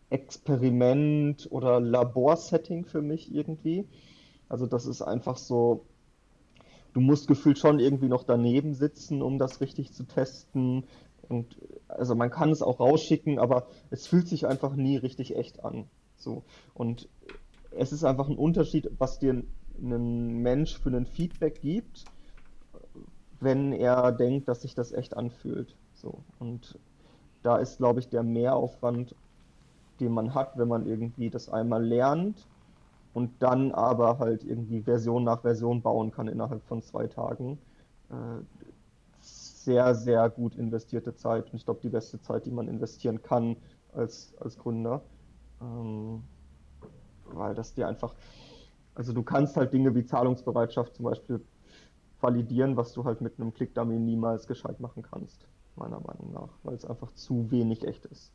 Experiment- 0.10 1.52
oder 1.52 1.80
Laborsetting 1.80 2.86
für 2.86 3.02
mich 3.02 3.34
irgendwie. 3.34 3.88
Also 4.50 4.68
das 4.68 4.86
ist 4.86 5.02
einfach 5.02 5.38
so, 5.38 5.86
du 6.94 7.02
musst 7.02 7.28
gefühlt 7.28 7.58
schon 7.58 7.80
irgendwie 7.80 8.10
noch 8.10 8.24
daneben 8.24 8.74
sitzen, 8.74 9.22
um 9.22 9.40
das 9.40 9.62
richtig 9.62 9.94
zu 9.94 10.04
testen. 10.04 10.84
Und 11.28 11.58
also 11.88 12.16
man 12.16 12.30
kann 12.30 12.52
es 12.52 12.62
auch 12.62 12.80
rausschicken, 12.80 13.40
aber 13.40 13.68
es 13.90 14.08
fühlt 14.08 14.28
sich 14.28 14.48
einfach 14.48 14.76
nie 14.76 14.98
richtig 14.98 15.36
echt 15.36 15.64
an. 15.66 15.86
So. 16.18 16.44
Und 16.74 17.10
es 17.72 17.92
ist 17.92 18.04
einfach 18.04 18.30
ein 18.30 18.38
Unterschied, 18.38 18.90
was 18.98 19.20
dir 19.20 19.44
ein 19.82 20.42
Mensch 20.42 20.78
für 20.78 20.90
ein 20.90 21.06
Feedback 21.06 21.62
gibt, 21.62 22.06
wenn 23.46 23.72
er 23.72 24.12
denkt, 24.12 24.50
dass 24.50 24.64
sich 24.64 24.76
das 24.76 24.92
echt 24.92 25.16
anfühlt. 25.16 25.78
So. 25.94 26.20
Und 26.40 26.78
da 27.44 27.58
ist, 27.58 27.78
glaube 27.78 28.02
ich, 28.02 28.10
der 28.10 28.24
Mehraufwand, 28.24 29.16
den 30.00 30.12
man 30.12 30.34
hat, 30.34 30.58
wenn 30.58 30.68
man 30.68 30.86
irgendwie 30.86 31.30
das 31.30 31.48
einmal 31.48 31.86
lernt 31.86 32.46
und 33.14 33.32
dann 33.40 33.72
aber 33.72 34.20
halt 34.20 34.44
irgendwie 34.44 34.82
Version 34.82 35.24
nach 35.24 35.42
Version 35.42 35.82
bauen 35.82 36.12
kann 36.12 36.28
innerhalb 36.28 36.64
von 36.66 36.82
zwei 36.82 37.08
Tagen. 37.08 37.58
Äh, 38.10 38.44
sehr, 39.22 39.96
sehr 39.96 40.30
gut 40.30 40.56
investierte 40.56 41.16
Zeit 41.16 41.46
und 41.46 41.56
ich 41.56 41.66
glaube 41.66 41.80
die 41.82 41.90
beste 41.90 42.20
Zeit, 42.20 42.46
die 42.46 42.52
man 42.52 42.68
investieren 42.68 43.22
kann 43.22 43.56
als, 43.94 44.34
als 44.40 44.58
Gründer. 44.58 45.02
Ähm, 45.62 46.24
weil 47.26 47.56
das 47.56 47.74
dir 47.74 47.88
einfach, 47.88 48.14
also 48.96 49.14
du 49.14 49.24
kannst 49.24 49.56
halt 49.56 49.72
Dinge 49.72 49.96
wie 49.96 50.06
Zahlungsbereitschaft 50.06 50.96
zum 50.96 51.06
Beispiel 51.06 51.42
validieren, 52.26 52.76
was 52.76 52.94
du 52.94 53.06
halt 53.06 53.22
mit 53.22 53.40
einem 53.40 53.54
Click-Dummy 53.54 54.00
niemals 54.00 54.48
gescheit 54.48 54.80
machen 54.80 55.04
kannst, 55.04 55.48
meiner 55.76 56.00
Meinung 56.00 56.34
nach, 56.34 56.50
weil 56.64 56.74
es 56.74 56.86
einfach 56.86 57.14
zu 57.14 57.52
wenig 57.52 57.86
echt 57.86 58.06
ist. 58.06 58.32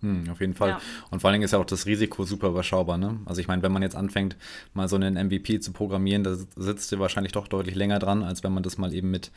Hm, 0.00 0.24
auf 0.30 0.40
jeden 0.40 0.54
Fall. 0.54 0.70
Ja. 0.70 0.80
Und 1.10 1.20
vor 1.20 1.28
allen 1.28 1.34
Dingen 1.34 1.44
ist 1.44 1.52
ja 1.52 1.58
auch 1.58 1.64
das 1.64 1.84
Risiko 1.84 2.24
super 2.24 2.48
überschaubar. 2.48 2.96
Ne? 2.96 3.20
Also 3.26 3.40
ich 3.40 3.48
meine, 3.48 3.62
wenn 3.62 3.72
man 3.72 3.82
jetzt 3.82 3.96
anfängt, 3.96 4.36
mal 4.72 4.88
so 4.88 4.96
einen 4.96 5.14
MVP 5.14 5.60
zu 5.60 5.72
programmieren, 5.72 6.24
da 6.24 6.34
sitzt 6.56 6.90
ihr 6.92 6.98
wahrscheinlich 6.98 7.32
doch 7.32 7.48
deutlich 7.48 7.74
länger 7.74 7.98
dran, 7.98 8.22
als 8.22 8.42
wenn 8.42 8.52
man 8.52 8.62
das 8.62 8.78
mal 8.78 8.94
eben 8.94 9.10
mit, 9.10 9.30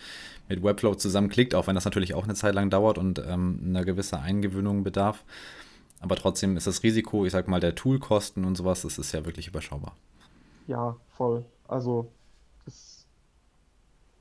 mit 0.48 0.64
Webflow 0.64 0.96
zusammenklickt, 0.96 1.54
auch 1.54 1.68
wenn 1.68 1.76
das 1.76 1.86
natürlich 1.86 2.14
auch 2.14 2.24
eine 2.24 2.36
Zeit 2.36 2.56
lang 2.56 2.70
dauert 2.70 2.98
und 2.98 3.22
ähm, 3.28 3.60
eine 3.66 3.84
gewisse 3.84 4.20
Eingewöhnung 4.20 4.84
bedarf. 4.84 5.26
Aber 6.00 6.16
trotzdem 6.16 6.56
ist 6.56 6.68
das 6.68 6.84
Risiko, 6.84 7.26
ich 7.26 7.34
sag 7.34 7.48
mal, 7.48 7.60
der 7.60 7.76
Toolkosten 7.76 8.46
und 8.46 8.56
sowas, 8.56 8.84
das 8.84 8.98
ist 8.98 9.12
ja 9.12 9.26
wirklich 9.26 9.48
überschaubar. 9.48 9.96
Ja, 10.68 10.96
voll. 11.10 11.46
Also 11.68 12.10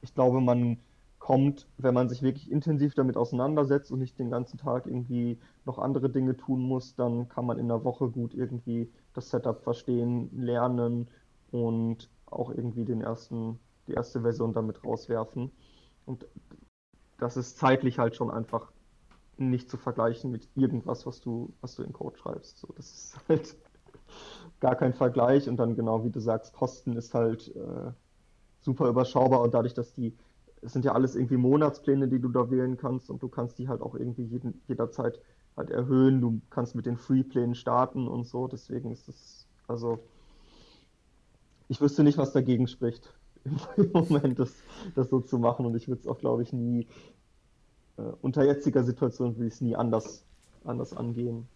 ich 0.03 0.15
glaube, 0.15 0.41
man 0.41 0.79
kommt, 1.19 1.69
wenn 1.79 1.95
man 1.95 2.09
sich 2.09 2.21
wirklich 2.23 2.51
intensiv 2.51 2.95
damit 2.95 3.17
auseinandersetzt 3.17 3.93
und 3.93 4.01
nicht 4.01 4.19
den 4.19 4.31
ganzen 4.31 4.59
Tag 4.59 4.87
irgendwie 4.87 5.39
noch 5.65 5.79
andere 5.79 6.11
Dinge 6.11 6.37
tun 6.37 6.63
muss, 6.63 6.97
dann 6.97 7.29
kann 7.29 7.47
man 7.47 7.59
in 7.59 7.69
der 7.69 7.85
Woche 7.85 8.09
gut 8.09 8.35
irgendwie 8.35 8.91
das 9.15 9.31
Setup 9.31 9.63
verstehen, 9.63 10.31
lernen 10.37 11.09
und 11.53 12.11
auch 12.27 12.51
irgendwie 12.51 12.85
den 12.85 13.03
ersten, 13.03 13.61
die 13.87 13.93
erste 13.93 14.23
Version 14.23 14.53
damit 14.53 14.85
rauswerfen. 14.85 15.53
Und 16.07 16.27
das 17.19 17.37
ist 17.37 17.57
zeitlich 17.57 18.01
halt 18.01 18.17
schon 18.17 18.31
einfach 18.31 18.73
nicht 19.37 19.71
zu 19.71 19.77
vergleichen 19.77 20.33
mit 20.33 20.49
irgendwas, 20.57 21.07
was 21.07 21.21
du, 21.21 21.55
was 21.61 21.77
du 21.77 21.85
in 21.85 21.93
Code 21.93 22.19
schreibst. 22.19 22.59
So, 22.59 22.69
das 22.77 22.91
ist 22.91 23.21
halt 23.29 23.57
gar 24.59 24.75
kein 24.75 24.93
Vergleich 24.93 25.49
und 25.49 25.57
dann 25.57 25.77
genau 25.77 26.05
wie 26.05 26.11
du 26.11 26.19
sagst, 26.21 26.53
Kosten 26.53 26.97
ist 26.97 27.15
halt 27.15 27.55
äh, 27.55 27.93
super 28.63 28.89
überschaubar 28.89 29.43
und 29.43 29.55
dadurch, 29.55 29.75
dass 29.75 29.93
die 29.95 30.15
es 30.63 30.73
sind 30.73 30.85
ja 30.85 30.93
alles 30.93 31.17
irgendwie 31.17 31.37
Monatspläne, 31.37 32.09
die 32.09 32.21
du 32.21 32.29
da 32.29 32.51
wählen 32.51 32.77
kannst 32.77 33.11
und 33.11 33.23
du 33.23 33.29
kannst 33.29 33.59
die 33.59 33.69
halt 33.69 33.83
auch 33.83 33.95
irgendwie 33.95 34.23
jeden, 34.23 34.63
jederzeit 34.69 35.21
halt 35.57 35.71
erhöhen. 35.71 36.21
Du 36.21 36.41
kannst 36.51 36.75
mit 36.75 36.87
den 36.87 36.97
Free-Plänen 36.97 37.57
starten 37.57 38.07
und 38.07 38.27
so. 38.27 38.47
Deswegen 38.47 38.93
ist 38.93 39.09
es, 39.09 39.47
also, 39.67 39.99
ich 41.69 41.81
wüsste 41.81 42.05
nicht, 42.05 42.17
was 42.17 42.33
dagegen 42.33 42.69
spricht, 42.69 43.13
im 43.77 43.91
Moment 43.93 44.39
das, 44.39 44.55
das 44.95 45.11
so 45.11 45.21
zu 45.21 45.39
machen 45.39 45.67
und 45.67 45.75
ich 45.75 45.89
würde 45.89 46.01
es 46.01 46.07
auch, 46.07 46.19
glaube 46.19 46.45
ich, 46.45 46.53
nie, 46.53 46.87
äh, 47.97 48.03
unter 48.23 48.45
jetziger 48.45 48.85
Situation 48.85 49.37
würde 49.37 49.49
ich 49.49 49.55
es 49.55 49.61
nie 49.61 49.75
anders, 49.75 50.25
anders 50.65 50.97
angehen. 50.97 51.49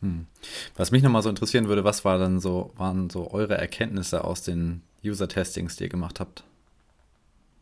Hm. 0.00 0.26
Was 0.74 0.90
mich 0.90 1.02
nochmal 1.02 1.22
so 1.22 1.28
interessieren 1.28 1.68
würde, 1.68 1.84
was 1.84 2.04
war 2.04 2.18
dann 2.18 2.40
so, 2.40 2.70
waren 2.76 3.10
so 3.10 3.30
eure 3.30 3.58
Erkenntnisse 3.58 4.24
aus 4.24 4.42
den 4.42 4.82
User-Testings, 5.08 5.76
die 5.76 5.84
ihr 5.84 5.90
gemacht 5.90 6.20
habt? 6.20 6.44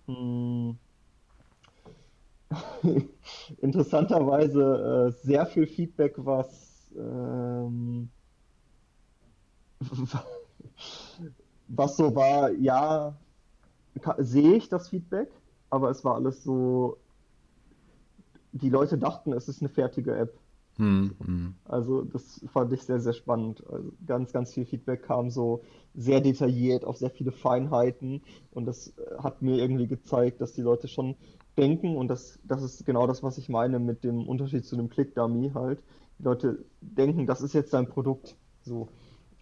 Hm. 0.06 0.76
Interessanterweise 3.60 5.14
äh, 5.22 5.26
sehr 5.26 5.46
viel 5.46 5.66
Feedback, 5.66 6.14
was, 6.16 6.90
ähm, 6.96 8.08
was 11.68 11.96
so 11.96 12.14
war, 12.14 12.50
ja, 12.52 13.16
sehe 14.18 14.54
ich 14.54 14.68
das 14.68 14.88
Feedback, 14.88 15.30
aber 15.70 15.90
es 15.90 16.04
war 16.04 16.14
alles 16.16 16.44
so, 16.44 16.98
die 18.52 18.70
Leute 18.70 18.98
dachten, 18.98 19.32
es 19.32 19.48
ist 19.48 19.62
eine 19.62 19.68
fertige 19.68 20.14
App. 20.16 20.38
Mhm. 20.76 21.54
Also 21.64 22.02
das 22.02 22.44
fand 22.52 22.72
ich 22.72 22.82
sehr, 22.82 23.00
sehr 23.00 23.12
spannend. 23.12 23.62
Also 23.70 23.92
ganz, 24.06 24.32
ganz 24.32 24.52
viel 24.52 24.66
Feedback 24.66 25.02
kam 25.04 25.30
so 25.30 25.62
sehr 25.94 26.20
detailliert 26.20 26.84
auf 26.84 26.96
sehr 26.96 27.10
viele 27.10 27.30
Feinheiten 27.30 28.22
und 28.50 28.66
das 28.66 28.88
äh, 28.98 29.18
hat 29.22 29.42
mir 29.42 29.56
irgendwie 29.56 29.86
gezeigt, 29.86 30.40
dass 30.40 30.52
die 30.52 30.62
Leute 30.62 30.88
schon 30.88 31.14
denken 31.56 31.96
und 31.96 32.08
das, 32.08 32.40
das 32.42 32.62
ist 32.62 32.84
genau 32.84 33.06
das, 33.06 33.22
was 33.22 33.38
ich 33.38 33.48
meine 33.48 33.78
mit 33.78 34.02
dem 34.02 34.26
Unterschied 34.26 34.64
zu 34.64 34.76
einem 34.76 34.88
Click-Dummy 34.88 35.52
halt. 35.54 35.80
Die 36.18 36.24
Leute 36.24 36.64
denken, 36.80 37.26
das 37.26 37.40
ist 37.42 37.54
jetzt 37.54 37.72
dein 37.72 37.88
Produkt. 37.88 38.36
So. 38.62 38.88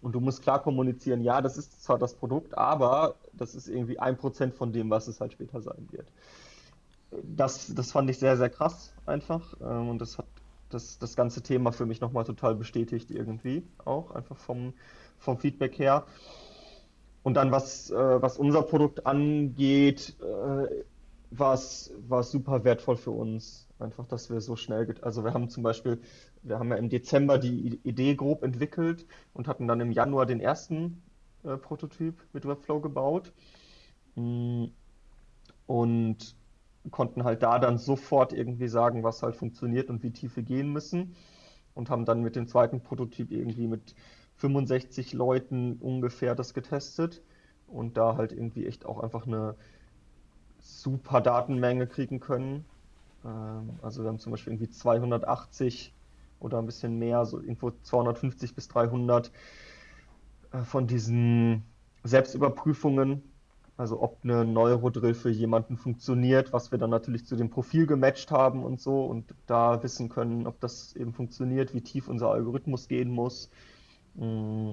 Und 0.01 0.13
du 0.13 0.19
musst 0.19 0.41
klar 0.41 0.61
kommunizieren, 0.61 1.21
ja, 1.21 1.41
das 1.41 1.57
ist 1.57 1.81
zwar 1.81 1.97
das 1.97 2.13
Produkt, 2.13 2.57
aber 2.57 3.15
das 3.31 3.55
ist 3.55 3.69
irgendwie 3.69 3.99
ein 3.99 4.17
Prozent 4.17 4.53
von 4.53 4.73
dem, 4.73 4.89
was 4.89 5.07
es 5.07 5.21
halt 5.21 5.31
später 5.31 5.61
sein 5.61 5.87
wird. 5.91 6.11
Das, 7.23 7.73
das 7.73 7.91
fand 7.91 8.09
ich 8.09 8.19
sehr, 8.19 8.37
sehr 8.37 8.49
krass 8.49 8.93
einfach. 9.05 9.55
Ähm, 9.61 9.89
und 9.89 9.99
das 9.99 10.17
hat 10.17 10.25
das, 10.73 10.99
das 10.99 11.15
ganze 11.15 11.41
Thema 11.41 11.71
für 11.71 11.85
mich 11.85 12.01
nochmal 12.01 12.23
total 12.23 12.55
bestätigt 12.55 13.11
irgendwie 13.11 13.63
auch, 13.85 14.11
einfach 14.11 14.37
vom, 14.37 14.73
vom 15.17 15.37
Feedback 15.37 15.77
her. 15.77 16.05
Und 17.23 17.35
dann, 17.35 17.51
was, 17.51 17.89
äh, 17.89 18.21
was 18.21 18.37
unser 18.37 18.63
Produkt 18.63 19.05
angeht, 19.05 20.15
äh, 20.21 20.83
war 21.31 21.53
es 21.53 21.91
super 22.21 22.63
wertvoll 22.63 22.97
für 22.97 23.11
uns, 23.11 23.67
einfach, 23.79 24.05
dass 24.07 24.29
wir 24.29 24.39
so 24.41 24.55
schnell, 24.55 24.93
also 25.01 25.23
wir 25.23 25.33
haben 25.33 25.49
zum 25.49 25.63
Beispiel, 25.63 25.99
wir 26.43 26.59
haben 26.59 26.69
ja 26.69 26.75
im 26.75 26.89
Dezember 26.89 27.37
die 27.39 27.79
Idee 27.83 28.15
grob 28.15 28.43
entwickelt 28.43 29.05
und 29.33 29.47
hatten 29.47 29.67
dann 29.67 29.79
im 29.79 29.91
Januar 29.91 30.25
den 30.25 30.39
ersten 30.39 31.01
äh, 31.43 31.57
Prototyp 31.57 32.15
mit 32.33 32.45
Webflow 32.45 32.81
gebaut. 32.81 33.33
Mm, 34.15 34.65
und 35.65 36.35
konnten 36.91 37.23
halt 37.23 37.43
da 37.43 37.59
dann 37.59 37.77
sofort 37.77 38.33
irgendwie 38.33 38.67
sagen, 38.67 39.03
was 39.03 39.23
halt 39.23 39.35
funktioniert 39.35 39.89
und 39.89 40.03
wie 40.03 40.11
tief 40.11 40.35
wir 40.35 40.43
gehen 40.43 40.71
müssen. 40.71 41.15
Und 41.75 41.89
haben 41.89 42.05
dann 42.05 42.21
mit 42.21 42.35
dem 42.35 42.47
zweiten 42.47 42.81
Prototyp 42.81 43.31
irgendwie 43.31 43.67
mit 43.67 43.95
65 44.35 45.13
Leuten 45.13 45.77
ungefähr 45.79 46.35
das 46.35 46.53
getestet 46.53 47.21
und 47.67 47.97
da 47.97 48.15
halt 48.15 48.31
irgendwie 48.31 48.67
echt 48.67 48.85
auch 48.85 48.99
einfach 48.99 49.25
eine 49.25 49.55
super 50.59 51.21
Datenmenge 51.21 51.87
kriegen 51.87 52.19
können. 52.19 52.65
Ähm, 53.25 53.71
also 53.81 54.03
wir 54.03 54.09
haben 54.09 54.19
zum 54.19 54.31
Beispiel 54.31 54.53
irgendwie 54.53 54.69
280 54.69 55.93
oder 56.39 56.59
ein 56.59 56.65
bisschen 56.65 56.99
mehr, 56.99 57.25
so 57.25 57.39
irgendwo 57.39 57.71
250 57.71 58.55
bis 58.55 58.67
300 58.67 59.31
äh, 60.51 60.59
von 60.63 60.87
diesen 60.87 61.63
Selbstüberprüfungen 62.03 63.23
Also 63.83 64.01
ob 64.01 64.19
eine 64.23 64.45
Neurodrill 64.45 65.13
für 65.13 65.29
jemanden 65.29 65.75
funktioniert, 65.75 66.53
was 66.53 66.71
wir 66.71 66.79
dann 66.79 66.89
natürlich 66.89 67.25
zu 67.25 67.35
dem 67.35 67.49
Profil 67.49 67.85
gematcht 67.85 68.31
haben 68.31 68.63
und 68.63 68.79
so 68.79 69.03
und 69.03 69.35
da 69.45 69.83
wissen 69.83 70.07
können, 70.07 70.47
ob 70.47 70.57
das 70.61 70.95
eben 70.95 71.11
funktioniert, 71.11 71.73
wie 71.73 71.81
tief 71.81 72.07
unser 72.07 72.31
Algorithmus 72.31 72.87
gehen 72.87 73.11
muss. 73.11 73.49
Mm. 74.13 74.69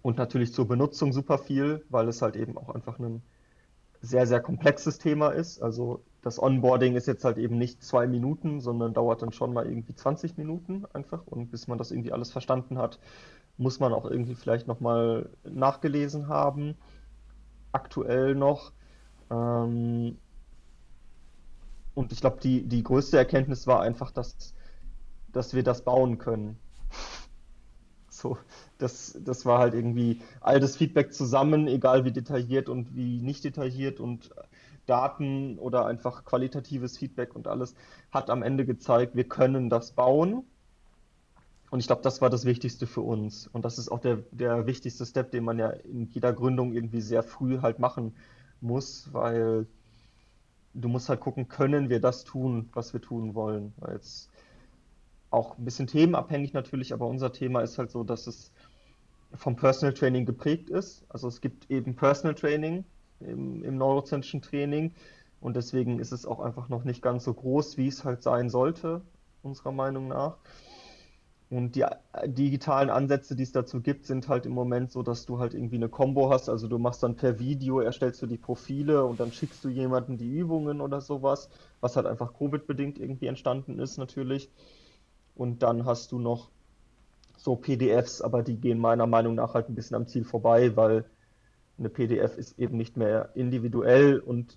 Und 0.00 0.16
natürlich 0.16 0.54
zur 0.54 0.66
Benutzung 0.66 1.12
super 1.12 1.36
viel, 1.36 1.84
weil 1.90 2.08
es 2.08 2.22
halt 2.22 2.36
eben 2.36 2.56
auch 2.56 2.74
einfach 2.74 2.98
ein 2.98 3.20
sehr, 4.00 4.26
sehr 4.26 4.40
komplexes 4.40 4.96
Thema 4.96 5.28
ist. 5.28 5.62
Also 5.62 6.02
das 6.22 6.42
Onboarding 6.42 6.96
ist 6.96 7.06
jetzt 7.06 7.26
halt 7.26 7.36
eben 7.36 7.58
nicht 7.58 7.84
zwei 7.84 8.06
Minuten, 8.06 8.62
sondern 8.62 8.94
dauert 8.94 9.20
dann 9.20 9.32
schon 9.32 9.52
mal 9.52 9.66
irgendwie 9.66 9.94
20 9.94 10.38
Minuten 10.38 10.86
einfach. 10.94 11.26
Und 11.26 11.50
bis 11.50 11.68
man 11.68 11.76
das 11.76 11.90
irgendwie 11.90 12.12
alles 12.12 12.32
verstanden 12.32 12.78
hat, 12.78 12.98
muss 13.58 13.78
man 13.78 13.92
auch 13.92 14.06
irgendwie 14.06 14.36
vielleicht 14.36 14.68
nochmal 14.68 15.28
nachgelesen 15.44 16.28
haben. 16.28 16.76
Aktuell 17.72 18.34
noch. 18.34 18.72
Ähm, 19.30 20.18
und 21.94 22.12
ich 22.12 22.20
glaube, 22.20 22.38
die, 22.42 22.62
die 22.66 22.82
größte 22.82 23.18
Erkenntnis 23.18 23.66
war 23.66 23.80
einfach, 23.80 24.10
dass, 24.10 24.54
dass 25.32 25.54
wir 25.54 25.62
das 25.62 25.84
bauen 25.84 26.18
können. 26.18 26.58
So, 28.14 28.36
das, 28.76 29.18
das 29.24 29.46
war 29.46 29.58
halt 29.58 29.72
irgendwie 29.72 30.20
all 30.42 30.60
das 30.60 30.76
Feedback 30.76 31.14
zusammen, 31.14 31.66
egal 31.66 32.04
wie 32.04 32.12
detailliert 32.12 32.68
und 32.68 32.94
wie 32.94 33.22
nicht 33.22 33.42
detailliert 33.42 34.00
und 34.00 34.30
Daten 34.86 35.58
oder 35.58 35.86
einfach 35.86 36.24
qualitatives 36.24 36.98
Feedback 36.98 37.34
und 37.34 37.48
alles, 37.48 37.74
hat 38.10 38.28
am 38.30 38.42
Ende 38.42 38.66
gezeigt, 38.66 39.16
wir 39.16 39.24
können 39.24 39.70
das 39.70 39.92
bauen. 39.92 40.44
Und 41.72 41.80
ich 41.80 41.86
glaube, 41.86 42.02
das 42.02 42.20
war 42.20 42.28
das 42.28 42.44
Wichtigste 42.44 42.86
für 42.86 43.00
uns. 43.00 43.46
Und 43.46 43.64
das 43.64 43.78
ist 43.78 43.88
auch 43.88 43.98
der, 43.98 44.18
der 44.30 44.66
wichtigste 44.66 45.06
Step, 45.06 45.30
den 45.30 45.42
man 45.42 45.58
ja 45.58 45.70
in 45.70 46.06
jeder 46.10 46.34
Gründung 46.34 46.74
irgendwie 46.74 47.00
sehr 47.00 47.22
früh 47.22 47.60
halt 47.62 47.78
machen 47.78 48.14
muss, 48.60 49.08
weil 49.14 49.66
du 50.74 50.88
musst 50.90 51.08
halt 51.08 51.20
gucken, 51.20 51.48
können 51.48 51.88
wir 51.88 51.98
das 51.98 52.24
tun, 52.24 52.68
was 52.74 52.92
wir 52.92 53.00
tun 53.00 53.34
wollen. 53.34 53.72
Weil 53.78 53.94
jetzt 53.94 54.28
auch 55.30 55.56
ein 55.56 55.64
bisschen 55.64 55.86
themenabhängig 55.86 56.52
natürlich, 56.52 56.92
aber 56.92 57.06
unser 57.06 57.32
Thema 57.32 57.62
ist 57.62 57.78
halt 57.78 57.90
so, 57.90 58.04
dass 58.04 58.26
es 58.26 58.52
vom 59.32 59.56
Personal 59.56 59.94
Training 59.94 60.26
geprägt 60.26 60.68
ist. 60.68 61.06
Also 61.08 61.26
es 61.26 61.40
gibt 61.40 61.70
eben 61.70 61.96
Personal 61.96 62.34
Training 62.34 62.84
im, 63.20 63.64
im 63.64 63.78
neurozentrischen 63.78 64.42
Training 64.42 64.92
und 65.40 65.56
deswegen 65.56 66.00
ist 66.00 66.12
es 66.12 66.26
auch 66.26 66.40
einfach 66.40 66.68
noch 66.68 66.84
nicht 66.84 67.00
ganz 67.00 67.24
so 67.24 67.32
groß, 67.32 67.78
wie 67.78 67.88
es 67.88 68.04
halt 68.04 68.22
sein 68.22 68.50
sollte, 68.50 69.00
unserer 69.42 69.72
Meinung 69.72 70.08
nach. 70.08 70.36
Und 71.52 71.76
die 71.76 71.84
digitalen 72.24 72.88
Ansätze, 72.88 73.36
die 73.36 73.42
es 73.42 73.52
dazu 73.52 73.82
gibt, 73.82 74.06
sind 74.06 74.26
halt 74.26 74.46
im 74.46 74.52
Moment 74.52 74.90
so, 74.90 75.02
dass 75.02 75.26
du 75.26 75.38
halt 75.38 75.52
irgendwie 75.52 75.76
eine 75.76 75.90
Combo 75.90 76.30
hast. 76.30 76.48
Also 76.48 76.66
du 76.66 76.78
machst 76.78 77.02
dann 77.02 77.14
per 77.14 77.38
Video, 77.38 77.80
erstellst 77.80 78.22
du 78.22 78.26
die 78.26 78.38
Profile 78.38 79.04
und 79.04 79.20
dann 79.20 79.32
schickst 79.32 79.62
du 79.62 79.68
jemanden 79.68 80.16
die 80.16 80.30
Übungen 80.30 80.80
oder 80.80 81.02
sowas, 81.02 81.50
was 81.82 81.96
halt 81.96 82.06
einfach 82.06 82.32
Covid-bedingt 82.32 82.98
irgendwie 82.98 83.26
entstanden 83.26 83.78
ist 83.80 83.98
natürlich. 83.98 84.50
Und 85.34 85.62
dann 85.62 85.84
hast 85.84 86.12
du 86.12 86.18
noch 86.18 86.48
so 87.36 87.54
PDFs, 87.54 88.22
aber 88.22 88.42
die 88.42 88.56
gehen 88.56 88.78
meiner 88.78 89.06
Meinung 89.06 89.34
nach 89.34 89.52
halt 89.52 89.68
ein 89.68 89.74
bisschen 89.74 89.96
am 89.96 90.06
Ziel 90.06 90.24
vorbei, 90.24 90.74
weil 90.74 91.04
eine 91.78 91.90
PDF 91.90 92.38
ist 92.38 92.58
eben 92.58 92.78
nicht 92.78 92.96
mehr 92.96 93.28
individuell 93.34 94.20
und 94.20 94.56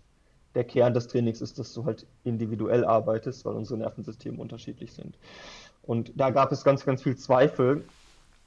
der 0.54 0.64
Kern 0.64 0.94
des 0.94 1.08
Trainings 1.08 1.42
ist, 1.42 1.60
dass 1.60 1.74
du 1.74 1.84
halt 1.84 2.08
individuell 2.24 2.86
arbeitest, 2.86 3.44
weil 3.44 3.56
unsere 3.56 3.80
Nervensysteme 3.80 4.40
unterschiedlich 4.42 4.94
sind. 4.94 5.18
Und 5.86 6.14
da 6.16 6.32
gab 6.32 6.52
es 6.52 6.64
ganz, 6.64 6.86
ganz 6.86 7.04
viel 7.04 7.16
Zweifel, 7.16 7.86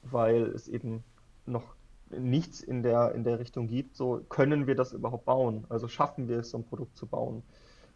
weil 0.02 0.42
es 0.46 0.68
eben 0.68 1.04
noch 1.46 1.74
nichts 2.10 2.60
in 2.60 2.82
der, 2.82 3.12
in 3.14 3.22
der 3.22 3.38
Richtung 3.38 3.68
gibt. 3.68 3.96
So 3.96 4.24
können 4.28 4.66
wir 4.66 4.74
das 4.74 4.92
überhaupt 4.92 5.24
bauen? 5.24 5.64
Also 5.68 5.88
schaffen 5.88 6.28
wir 6.28 6.38
es, 6.38 6.50
so 6.50 6.58
ein 6.58 6.64
Produkt 6.64 6.96
zu 6.96 7.06
bauen? 7.06 7.42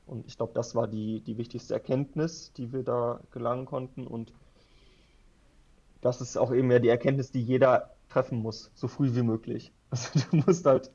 Und 0.06 0.26
ich 0.26 0.36
glaube, 0.36 0.52
das 0.54 0.74
war 0.74 0.86
die, 0.86 1.20
die 1.20 1.38
wichtigste 1.38 1.74
Erkenntnis, 1.74 2.52
die 2.52 2.72
wir 2.72 2.82
da 2.82 3.20
gelangen 3.30 3.66
konnten. 3.66 4.06
Und 4.06 4.32
das 6.00 6.20
ist 6.20 6.36
auch 6.36 6.52
eben 6.52 6.70
ja 6.70 6.78
die 6.78 6.88
Erkenntnis, 6.88 7.30
die 7.30 7.42
jeder 7.42 7.90
treffen 8.08 8.38
muss, 8.38 8.70
so 8.74 8.88
früh 8.88 9.14
wie 9.14 9.22
möglich. 9.22 9.72
Also 9.92 10.20
du 10.30 10.36
musst 10.46 10.64
halt 10.64 10.90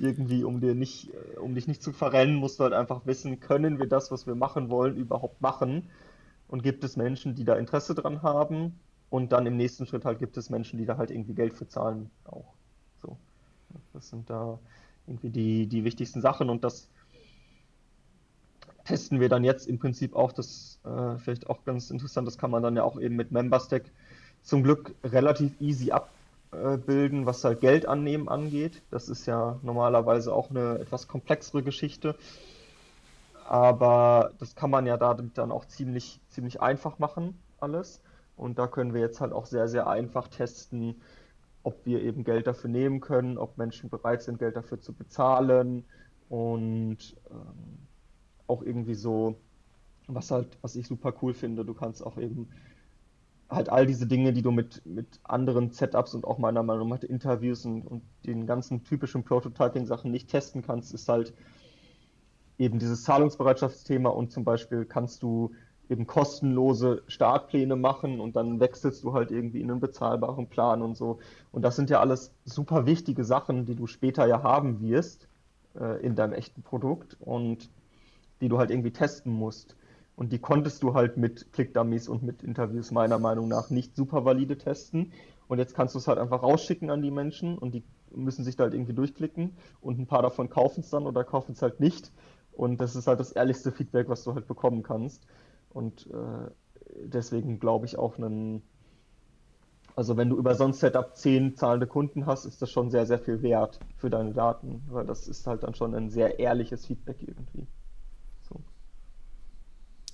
irgendwie, 0.00 0.42
um 0.42 0.60
dir 0.60 0.74
nicht, 0.74 1.12
um 1.40 1.54
dich 1.54 1.68
nicht 1.68 1.84
zu 1.84 1.92
verrennen, 1.92 2.34
musst 2.34 2.58
du 2.58 2.64
halt 2.64 2.72
einfach 2.72 3.06
wissen, 3.06 3.38
können 3.38 3.78
wir 3.78 3.86
das, 3.86 4.10
was 4.10 4.26
wir 4.26 4.34
machen 4.34 4.70
wollen, 4.70 4.96
überhaupt 4.96 5.40
machen? 5.40 5.88
Und 6.48 6.62
gibt 6.62 6.82
es 6.84 6.96
Menschen, 6.96 7.34
die 7.34 7.44
da 7.44 7.54
Interesse 7.54 7.94
dran 7.94 8.22
haben? 8.22 8.80
Und 9.10 9.32
dann 9.32 9.46
im 9.46 9.56
nächsten 9.56 9.86
Schritt 9.86 10.04
halt 10.04 10.18
gibt 10.18 10.36
es 10.36 10.50
Menschen, 10.50 10.78
die 10.78 10.84
da 10.84 10.96
halt 10.96 11.10
irgendwie 11.10 11.34
Geld 11.34 11.54
für 11.54 11.68
zahlen 11.68 12.10
auch. 12.24 12.52
So. 13.00 13.16
Das 13.92 14.08
sind 14.08 14.28
da 14.28 14.58
irgendwie 15.06 15.30
die, 15.30 15.66
die 15.66 15.84
wichtigsten 15.84 16.20
Sachen 16.20 16.50
und 16.50 16.64
das 16.64 16.88
testen 18.84 19.20
wir 19.20 19.28
dann 19.28 19.44
jetzt 19.44 19.66
im 19.66 19.78
Prinzip 19.78 20.14
auch, 20.14 20.32
das 20.32 20.80
äh, 20.84 21.18
vielleicht 21.18 21.48
auch 21.48 21.64
ganz 21.64 21.90
interessant, 21.90 22.26
das 22.26 22.38
kann 22.38 22.50
man 22.50 22.62
dann 22.62 22.76
ja 22.76 22.84
auch 22.84 22.98
eben 22.98 23.16
mit 23.16 23.32
MemberStack 23.32 23.90
zum 24.42 24.62
Glück 24.62 24.94
relativ 25.04 25.60
easy 25.60 25.92
abbilden, 25.92 27.26
was 27.26 27.44
halt 27.44 27.60
Geld 27.60 27.86
annehmen 27.86 28.28
angeht. 28.28 28.82
Das 28.90 29.08
ist 29.10 29.26
ja 29.26 29.58
normalerweise 29.62 30.32
auch 30.32 30.48
eine 30.50 30.78
etwas 30.78 31.06
komplexere 31.06 31.62
Geschichte. 31.62 32.16
Aber 33.48 34.34
das 34.38 34.54
kann 34.54 34.68
man 34.68 34.84
ja 34.84 34.98
damit 34.98 35.38
dann 35.38 35.52
auch 35.52 35.64
ziemlich, 35.64 36.20
ziemlich 36.28 36.60
einfach 36.60 36.98
machen, 36.98 37.40
alles. 37.60 38.02
Und 38.36 38.58
da 38.58 38.66
können 38.66 38.92
wir 38.92 39.00
jetzt 39.00 39.22
halt 39.22 39.32
auch 39.32 39.46
sehr, 39.46 39.68
sehr 39.68 39.86
einfach 39.86 40.28
testen, 40.28 41.00
ob 41.62 41.86
wir 41.86 42.02
eben 42.02 42.24
Geld 42.24 42.46
dafür 42.46 42.68
nehmen 42.68 43.00
können, 43.00 43.38
ob 43.38 43.56
Menschen 43.56 43.88
bereit 43.88 44.22
sind, 44.22 44.38
Geld 44.38 44.54
dafür 44.54 44.80
zu 44.82 44.92
bezahlen. 44.92 45.86
Und 46.28 47.16
ähm, 47.30 47.78
auch 48.48 48.62
irgendwie 48.62 48.94
so, 48.94 49.40
was 50.08 50.30
halt, 50.30 50.58
was 50.60 50.76
ich 50.76 50.86
super 50.86 51.14
cool 51.22 51.32
finde, 51.32 51.64
du 51.64 51.72
kannst 51.72 52.04
auch 52.04 52.18
eben 52.18 52.50
halt 53.48 53.70
all 53.70 53.86
diese 53.86 54.06
Dinge, 54.06 54.34
die 54.34 54.42
du 54.42 54.50
mit, 54.50 54.84
mit 54.84 55.20
anderen 55.22 55.70
Setups 55.70 56.12
und 56.14 56.26
auch 56.26 56.36
meiner 56.36 56.62
Meinung 56.62 56.90
nach 56.90 57.02
Interviews 57.02 57.64
und, 57.64 57.80
und 57.86 58.02
den 58.26 58.46
ganzen 58.46 58.84
typischen 58.84 59.24
Prototyping-Sachen 59.24 60.10
nicht 60.10 60.28
testen 60.28 60.60
kannst, 60.60 60.92
ist 60.92 61.08
halt 61.08 61.32
eben 62.58 62.78
dieses 62.78 63.04
Zahlungsbereitschaftsthema 63.04 64.10
und 64.10 64.32
zum 64.32 64.44
Beispiel 64.44 64.84
kannst 64.84 65.22
du 65.22 65.52
eben 65.88 66.06
kostenlose 66.06 67.02
Startpläne 67.06 67.76
machen 67.76 68.20
und 68.20 68.36
dann 68.36 68.60
wechselst 68.60 69.02
du 69.04 69.14
halt 69.14 69.30
irgendwie 69.30 69.62
in 69.62 69.70
einen 69.70 69.80
bezahlbaren 69.80 70.48
Plan 70.48 70.82
und 70.82 70.96
so. 70.96 71.18
Und 71.50 71.62
das 71.62 71.76
sind 71.76 71.88
ja 71.88 72.00
alles 72.00 72.34
super 72.44 72.84
wichtige 72.84 73.24
Sachen, 73.24 73.64
die 73.64 73.74
du 73.74 73.86
später 73.86 74.26
ja 74.26 74.42
haben 74.42 74.80
wirst 74.80 75.28
äh, 75.80 76.04
in 76.04 76.14
deinem 76.14 76.34
echten 76.34 76.62
Produkt. 76.62 77.16
Und 77.20 77.70
die 78.40 78.48
du 78.48 78.58
halt 78.58 78.70
irgendwie 78.70 78.92
testen 78.92 79.32
musst. 79.32 79.76
Und 80.16 80.32
die 80.32 80.38
konntest 80.38 80.82
du 80.82 80.94
halt 80.94 81.16
mit 81.16 81.52
Click-Dummies 81.52 82.08
und 82.08 82.22
mit 82.22 82.42
Interviews 82.42 82.90
meiner 82.90 83.18
Meinung 83.18 83.48
nach 83.48 83.70
nicht 83.70 83.94
super 83.94 84.24
valide 84.24 84.58
testen. 84.58 85.12
Und 85.46 85.58
jetzt 85.58 85.74
kannst 85.74 85.94
du 85.94 85.98
es 85.98 86.08
halt 86.08 86.18
einfach 86.18 86.42
rausschicken 86.42 86.90
an 86.90 87.02
die 87.02 87.10
Menschen 87.10 87.56
und 87.56 87.72
die 87.72 87.84
müssen 88.10 88.44
sich 88.44 88.56
da 88.56 88.64
halt 88.64 88.74
irgendwie 88.74 88.94
durchklicken 88.94 89.56
und 89.80 89.98
ein 89.98 90.06
paar 90.06 90.22
davon 90.22 90.50
kaufen 90.50 90.80
es 90.80 90.90
dann 90.90 91.06
oder 91.06 91.24
kaufen 91.24 91.52
es 91.52 91.62
halt 91.62 91.78
nicht. 91.78 92.10
Und 92.58 92.80
das 92.80 92.96
ist 92.96 93.06
halt 93.06 93.20
das 93.20 93.30
ehrlichste 93.30 93.70
Feedback, 93.70 94.08
was 94.08 94.24
du 94.24 94.34
halt 94.34 94.48
bekommen 94.48 94.82
kannst. 94.82 95.24
Und 95.70 96.08
äh, 96.08 96.50
deswegen 97.04 97.60
glaube 97.60 97.86
ich 97.86 97.96
auch 97.96 98.18
einen, 98.18 98.62
also 99.94 100.16
wenn 100.16 100.28
du 100.28 100.36
über 100.36 100.56
so 100.56 100.64
ein 100.64 100.72
Setup 100.72 101.16
zehn 101.16 101.54
zahlende 101.54 101.86
Kunden 101.86 102.26
hast, 102.26 102.46
ist 102.46 102.60
das 102.60 102.70
schon 102.70 102.90
sehr, 102.90 103.06
sehr 103.06 103.20
viel 103.20 103.42
wert 103.42 103.78
für 103.96 104.10
deine 104.10 104.32
Daten, 104.32 104.82
weil 104.88 105.06
das 105.06 105.28
ist 105.28 105.46
halt 105.46 105.62
dann 105.62 105.74
schon 105.74 105.94
ein 105.94 106.10
sehr 106.10 106.40
ehrliches 106.40 106.84
Feedback 106.84 107.22
irgendwie. 107.22 107.68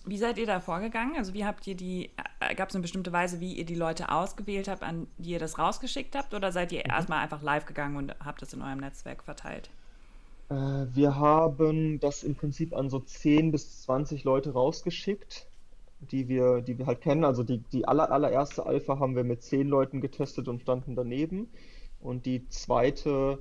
Wie 0.06 0.18
seid 0.18 0.36
ihr 0.36 0.44
da 0.44 0.60
vorgegangen? 0.60 1.16
Also 1.16 1.32
wie 1.32 1.46
habt 1.46 1.66
ihr 1.66 1.74
die, 1.74 2.10
äh, 2.40 2.54
gab 2.54 2.68
es 2.68 2.74
eine 2.74 2.82
bestimmte 2.82 3.10
Weise, 3.10 3.40
wie 3.40 3.54
ihr 3.54 3.64
die 3.64 3.74
Leute 3.74 4.10
ausgewählt 4.12 4.68
habt, 4.68 4.82
an 4.82 5.06
die 5.16 5.30
ihr 5.30 5.38
das 5.38 5.58
rausgeschickt 5.58 6.14
habt? 6.14 6.34
Oder 6.34 6.52
seid 6.52 6.72
ihr 6.72 6.80
mhm. 6.80 6.90
erstmal 6.90 7.20
einfach 7.20 7.40
live 7.40 7.64
gegangen 7.64 7.96
und 7.96 8.14
habt 8.22 8.42
es 8.42 8.52
in 8.52 8.60
eurem 8.60 8.80
Netzwerk 8.80 9.22
verteilt? 9.22 9.70
Äh, 10.54 10.94
wir 10.94 11.16
haben 11.16 12.00
das 12.00 12.22
im 12.22 12.36
Prinzip 12.36 12.74
an 12.74 12.90
so 12.90 13.00
10 13.00 13.50
bis 13.50 13.82
20 13.82 14.24
Leute 14.24 14.52
rausgeschickt, 14.52 15.48
die 16.00 16.28
wir, 16.28 16.60
die 16.62 16.78
wir 16.78 16.86
halt 16.86 17.00
kennen. 17.00 17.24
Also 17.24 17.42
die, 17.42 17.58
die 17.72 17.86
aller, 17.88 18.10
allererste 18.10 18.66
Alpha 18.66 18.98
haben 18.98 19.16
wir 19.16 19.24
mit 19.24 19.42
10 19.42 19.68
Leuten 19.68 20.00
getestet 20.00 20.48
und 20.48 20.62
standen 20.62 20.94
daneben. 20.96 21.48
Und 22.00 22.26
die 22.26 22.48
zweite 22.48 23.38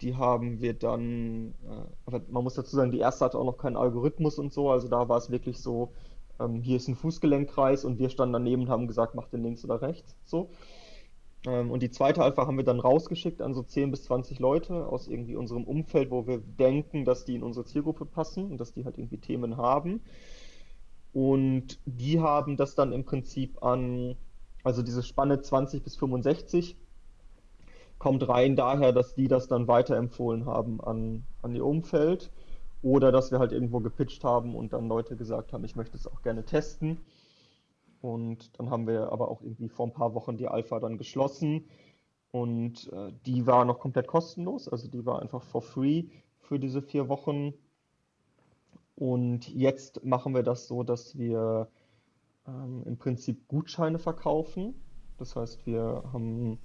die 0.00 0.16
haben 0.16 0.60
wir 0.60 0.74
dann, 0.74 1.54
äh, 1.68 1.84
aber 2.06 2.22
man 2.28 2.44
muss 2.44 2.54
dazu 2.54 2.76
sagen, 2.76 2.92
die 2.92 3.00
erste 3.00 3.24
hatte 3.24 3.38
auch 3.38 3.44
noch 3.44 3.58
keinen 3.58 3.76
Algorithmus 3.76 4.38
und 4.38 4.52
so, 4.52 4.70
also 4.70 4.88
da 4.88 5.08
war 5.08 5.18
es 5.18 5.30
wirklich 5.30 5.58
so, 5.58 5.92
ähm, 6.40 6.62
hier 6.62 6.76
ist 6.76 6.88
ein 6.88 6.94
Fußgelenkkreis 6.94 7.84
und 7.84 7.98
wir 7.98 8.08
standen 8.08 8.34
daneben 8.34 8.62
und 8.62 8.68
haben 8.68 8.86
gesagt, 8.86 9.14
mach 9.14 9.28
den 9.28 9.42
links 9.42 9.64
oder 9.64 9.82
rechts, 9.82 10.14
so. 10.24 10.50
Ähm, 11.48 11.70
und 11.70 11.82
die 11.82 11.90
zweite 11.90 12.22
Alpha 12.22 12.46
haben 12.46 12.58
wir 12.58 12.64
dann 12.64 12.80
rausgeschickt 12.80 13.40
an 13.40 13.54
so 13.54 13.62
10 13.62 13.90
bis 13.90 14.04
20 14.04 14.38
Leute 14.38 14.86
aus 14.86 15.08
irgendwie 15.08 15.36
unserem 15.36 15.64
Umfeld, 15.64 16.10
wo 16.10 16.26
wir 16.26 16.38
denken, 16.38 17.04
dass 17.04 17.24
die 17.24 17.34
in 17.36 17.42
unsere 17.42 17.64
Zielgruppe 17.64 18.04
passen 18.04 18.50
und 18.50 18.58
dass 18.58 18.72
die 18.72 18.84
halt 18.84 18.98
irgendwie 18.98 19.18
Themen 19.18 19.56
haben. 19.56 20.02
Und 21.12 21.78
die 21.86 22.20
haben 22.20 22.56
das 22.56 22.74
dann 22.74 22.92
im 22.92 23.04
Prinzip 23.04 23.62
an, 23.62 24.16
also 24.62 24.82
diese 24.82 25.02
Spanne 25.02 25.40
20 25.40 25.82
bis 25.82 25.96
65, 25.96 26.76
kommt 27.98 28.28
rein 28.28 28.54
daher, 28.54 28.92
dass 28.92 29.14
die 29.14 29.26
das 29.26 29.48
dann 29.48 29.66
weiterempfohlen 29.66 30.46
haben 30.46 30.80
an, 30.80 31.24
an 31.42 31.54
ihr 31.54 31.64
Umfeld 31.64 32.30
oder 32.82 33.10
dass 33.10 33.32
wir 33.32 33.38
halt 33.40 33.52
irgendwo 33.52 33.80
gepitcht 33.80 34.22
haben 34.22 34.54
und 34.54 34.72
dann 34.72 34.86
Leute 34.86 35.16
gesagt 35.16 35.52
haben, 35.52 35.64
ich 35.64 35.74
möchte 35.74 35.96
es 35.96 36.06
auch 36.06 36.22
gerne 36.22 36.44
testen. 36.44 36.98
Und 38.00 38.58
dann 38.58 38.70
haben 38.70 38.86
wir 38.86 39.12
aber 39.12 39.28
auch 39.28 39.42
irgendwie 39.42 39.68
vor 39.68 39.86
ein 39.86 39.92
paar 39.92 40.14
Wochen 40.14 40.36
die 40.36 40.48
Alpha 40.48 40.78
dann 40.78 40.98
geschlossen 40.98 41.68
und 42.30 42.92
äh, 42.92 43.12
die 43.26 43.46
war 43.46 43.64
noch 43.64 43.78
komplett 43.78 44.06
kostenlos, 44.06 44.68
also 44.68 44.88
die 44.88 45.04
war 45.06 45.22
einfach 45.22 45.42
for 45.42 45.62
free 45.62 46.04
für 46.38 46.58
diese 46.58 46.82
vier 46.82 47.08
Wochen. 47.08 47.54
Und 48.94 49.48
jetzt 49.48 50.04
machen 50.04 50.34
wir 50.34 50.42
das 50.42 50.66
so, 50.66 50.82
dass 50.82 51.16
wir 51.16 51.68
ähm, 52.46 52.82
im 52.84 52.98
Prinzip 52.98 53.48
Gutscheine 53.48 53.98
verkaufen. 53.98 54.74
Das 55.18 55.36
heißt, 55.36 55.66
wir 55.66 56.02
haben 56.12 56.58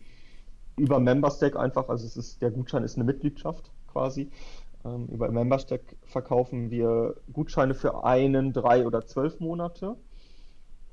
über 0.76 1.00
Memberstack 1.00 1.56
einfach, 1.56 1.90
also 1.90 2.06
es 2.06 2.18
ist, 2.18 2.42
der 2.42 2.52
Gutschein 2.52 2.84
ist 2.84 2.96
eine 2.96 3.04
Mitgliedschaft 3.04 3.72
quasi. 3.88 4.32
Ähm, 4.84 5.08
über 5.08 5.32
Memberstack 5.32 5.96
verkaufen 6.04 6.72
wir 6.72 7.16
Gutscheine 7.32 7.74
für 7.74 8.04
einen, 8.04 8.52
drei 8.52 8.86
oder 8.86 9.06
zwölf 9.06 9.40
Monate. 9.40 9.96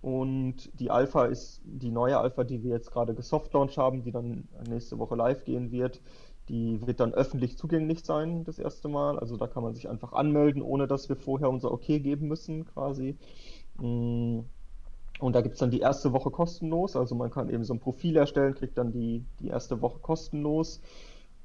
Und 0.03 0.71
die 0.81 0.91
Alpha 0.91 1.27
ist 1.27 1.61
die 1.65 1.91
neue 1.91 2.19
Alpha, 2.19 2.45
die 2.45 2.63
wir 2.63 2.71
jetzt 2.71 2.91
gerade 2.91 3.15
gesoftlaunch 3.15 3.77
haben, 3.77 4.03
die 4.03 4.13
dann 4.13 4.49
nächste 4.69 4.99
Woche 4.99 5.15
live 5.15 5.45
gehen 5.45 5.71
wird. 5.71 6.01
Die 6.49 6.85
wird 6.87 7.01
dann 7.01 7.13
öffentlich 7.13 7.59
zugänglich 7.59 8.05
sein, 8.05 8.45
das 8.45 8.59
erste 8.59 8.89
Mal. 8.89 9.19
Also 9.19 9.37
da 9.37 9.47
kann 9.47 9.63
man 9.63 9.75
sich 9.75 9.89
einfach 9.89 10.13
anmelden, 10.13 10.63
ohne 10.63 10.87
dass 10.87 11.09
wir 11.09 11.17
vorher 11.17 11.51
unser 11.51 11.71
Okay 11.71 12.01
geben 12.01 12.29
müssen, 12.29 12.65
quasi. 12.65 13.17
Mm. 13.79 14.41
Und 15.21 15.35
da 15.35 15.43
gibt 15.43 15.55
es 15.55 15.61
dann 15.61 15.71
die 15.71 15.81
erste 15.81 16.15
Woche 16.15 16.31
kostenlos. 16.31 16.97
Also 16.97 17.15
man 17.15 17.31
kann 17.31 17.51
eben 17.51 17.63
so 17.63 17.75
ein 17.75 17.79
Profil 17.79 18.17
erstellen, 18.17 18.55
kriegt 18.55 18.79
dann 18.79 18.91
die, 18.91 19.23
die 19.39 19.49
erste 19.49 19.83
Woche 19.83 19.99
kostenlos. 19.99 20.81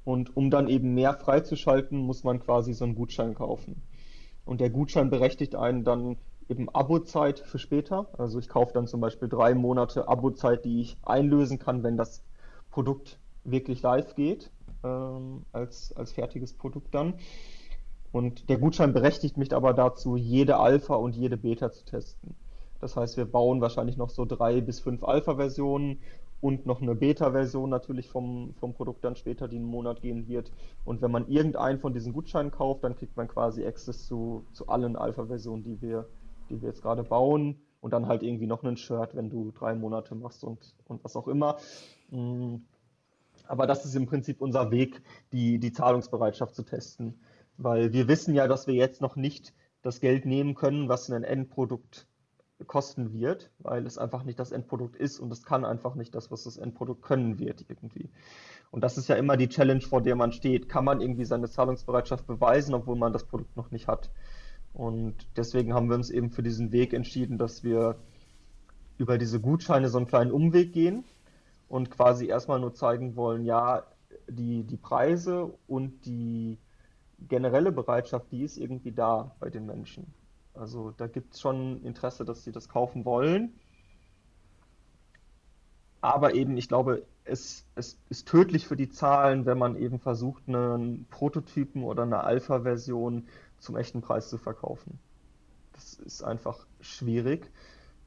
Und 0.06 0.38
um 0.38 0.50
dann 0.50 0.70
eben 0.70 0.94
mehr 0.94 1.14
freizuschalten, 1.14 1.98
muss 1.98 2.24
man 2.24 2.40
quasi 2.40 2.74
so 2.74 2.86
einen 2.86 2.96
Gutschein 2.96 3.36
kaufen. 3.36 3.82
Und 4.46 4.62
der 4.62 4.70
Gutschein 4.70 5.10
berechtigt 5.10 5.56
einen 5.56 5.84
dann 5.84 6.16
eben 6.50 6.70
Abozeit 6.70 7.40
für 7.40 7.60
später. 7.60 8.08
Also 8.18 8.40
ich 8.40 8.50
kaufe 8.50 8.74
dann 8.74 8.88
zum 8.88 9.02
Beispiel 9.02 9.28
drei 9.28 9.54
Monate 9.54 10.08
Abozeit, 10.08 10.66
die 10.66 10.82
ich 10.82 10.98
einlösen 11.04 11.60
kann, 11.60 11.84
wenn 11.84 11.98
das 11.98 12.24
Produkt 12.72 13.20
wirklich 13.44 13.82
live 13.82 14.16
geht, 14.16 14.52
ähm, 14.84 15.44
als, 15.52 15.96
als 15.96 16.12
fertiges 16.12 16.54
Produkt 16.54 16.94
dann. 16.94 17.16
Und 18.12 18.50
der 18.50 18.58
Gutschein 18.58 18.94
berechtigt 18.94 19.38
mich 19.38 19.54
aber 19.54 19.74
dazu, 19.74 20.16
jede 20.16 20.58
Alpha 20.58 20.96
und 20.96 21.16
jede 21.16 21.38
Beta 21.38 21.72
zu 21.72 21.84
testen. 21.86 22.36
Das 22.80 22.96
heißt, 22.96 23.18
wir 23.18 23.26
bauen 23.26 23.62
wahrscheinlich 23.62 23.98
noch 23.98 24.10
so 24.10 24.26
drei 24.26 24.62
bis 24.62 24.80
fünf 24.80 25.04
Alpha-Versionen 25.04 26.00
und 26.42 26.66
noch 26.66 26.82
eine 26.82 26.96
Beta-Version 26.96 27.70
natürlich 27.70 28.08
vom, 28.08 28.54
vom 28.60 28.74
Produkt 28.74 29.04
dann 29.04 29.16
später, 29.16 29.48
die 29.48 29.56
einen 29.56 29.66
Monat 29.66 30.02
gehen 30.02 30.28
wird. 30.28 30.52
Und 30.84 31.02
wenn 31.02 31.12
man 31.12 31.28
irgendeinen 31.28 31.80
von 31.80 31.94
diesen 31.94 32.14
Gutscheinen 32.14 32.52
kauft, 32.52 32.84
dann 32.84 32.96
kriegt 32.96 33.18
man 33.18 33.28
quasi 33.28 33.66
Access 33.66 34.06
zu, 34.06 34.46
zu 34.52 34.68
allen 34.68 34.96
Alpha-Versionen, 34.96 35.64
die 35.64 35.82
wir, 35.82 36.08
die 36.50 36.62
wir 36.62 36.70
jetzt 36.70 36.82
gerade 36.82 37.04
bauen. 37.04 37.62
Und 37.82 37.92
dann 37.92 38.08
halt 38.08 38.24
irgendwie 38.24 38.48
noch 38.48 38.64
ein 38.64 38.78
Shirt, 38.78 39.16
wenn 39.16 39.30
du 39.30 39.52
drei 39.52 39.76
Monate 39.76 40.16
machst 40.16 40.44
und, 40.44 40.76
und 40.86 41.04
was 41.04 41.16
auch 41.16 41.28
immer. 41.28 41.58
Mm. 42.10 42.56
Aber 43.48 43.68
das 43.68 43.86
ist 43.86 43.96
im 43.96 44.08
Prinzip 44.08 44.42
unser 44.42 44.72
Weg, 44.72 45.04
die, 45.32 45.60
die 45.60 45.72
Zahlungsbereitschaft 45.72 46.56
zu 46.56 46.64
testen. 46.64 47.20
Weil 47.58 47.94
wir 47.94 48.08
wissen 48.08 48.34
ja, 48.34 48.48
dass 48.48 48.66
wir 48.66 48.74
jetzt 48.74 49.02
noch 49.02 49.16
nicht 49.16 49.54
das 49.84 50.00
Geld 50.00 50.26
nehmen 50.26 50.56
können, 50.56 50.90
was 50.90 51.12
ein 51.12 51.24
Endprodukt 51.24 52.08
kosten 52.68 53.14
wird, 53.14 53.52
weil 53.60 53.86
es 53.86 53.98
einfach 53.98 54.24
nicht 54.24 54.40
das 54.40 54.52
Endprodukt 54.52 54.96
ist 54.96 55.20
und 55.20 55.32
es 55.32 55.44
kann 55.44 55.66
einfach 55.66 55.96
nicht 55.96 56.16
das, 56.16 56.32
was 56.32 56.46
das 56.46 56.58
Endprodukt 56.58 57.02
können 57.02 57.38
wird 57.38 57.66
irgendwie. 57.68 58.10
Und 58.72 58.84
das 58.84 58.98
ist 58.98 59.10
ja 59.10 59.16
immer 59.16 59.38
die 59.38 59.50
Challenge, 59.50 59.82
vor 59.82 60.02
der 60.02 60.16
man 60.16 60.32
steht. 60.32 60.70
Kann 60.70 60.86
man 60.86 61.02
irgendwie 61.02 61.26
seine 61.26 61.50
Zahlungsbereitschaft 61.50 62.26
beweisen, 62.26 62.74
obwohl 62.74 62.96
man 62.96 63.14
das 63.14 63.26
Produkt 63.26 63.56
noch 63.56 63.72
nicht 63.72 63.88
hat? 63.88 64.10
Und 64.76 65.16
deswegen 65.38 65.74
haben 65.74 65.88
wir 65.88 65.96
uns 65.96 66.10
eben 66.10 66.32
für 66.32 66.44
diesen 66.44 66.74
Weg 66.74 66.94
entschieden, 66.94 67.38
dass 67.38 67.64
wir 67.64 67.96
über 68.98 69.18
diese 69.18 69.40
Gutscheine 69.40 69.88
so 69.88 69.98
einen 69.98 70.08
kleinen 70.08 70.32
Umweg 70.32 70.74
gehen 70.74 71.06
und 71.70 71.90
quasi 71.90 72.28
erstmal 72.28 72.60
nur 72.60 72.74
zeigen 72.74 73.16
wollen, 73.16 73.46
ja, 73.46 73.84
die, 74.30 74.64
die 74.64 74.76
Preise 74.76 75.54
und 75.68 76.06
die 76.06 76.58
generelle 77.30 77.72
Bereitschaft, 77.72 78.30
die 78.32 78.44
ist 78.44 78.58
irgendwie 78.58 78.92
da 78.92 79.34
bei 79.40 79.50
den 79.50 79.66
Menschen. 79.66 80.14
Also 80.54 80.92
da 80.92 81.08
gibt 81.08 81.36
es 81.36 81.42
schon 81.42 81.82
Interesse, 81.84 82.26
dass 82.26 82.44
sie 82.44 82.52
das 82.52 82.68
kaufen 82.68 83.06
wollen. 83.06 83.54
Aber 86.02 86.36
eben, 86.36 86.58
ich 86.58 86.68
glaube, 86.68 87.06
es, 87.24 87.66
es 87.76 87.98
ist 88.10 88.28
tödlich 88.28 88.68
für 88.68 88.76
die 88.76 88.90
Zahlen, 88.90 89.46
wenn 89.46 89.58
man 89.58 89.76
eben 89.76 90.00
versucht, 90.00 90.44
einen 90.48 91.06
Prototypen 91.10 91.84
oder 91.84 92.04
eine 92.04 92.24
Alpha-Version 92.24 93.28
zum 93.60 93.76
echten 93.78 94.02
Preis 94.02 94.30
zu 94.30 94.38
verkaufen. 94.38 95.00
Das 95.74 95.96
ist 95.96 96.24
einfach 96.24 96.66
schwierig. 96.80 97.52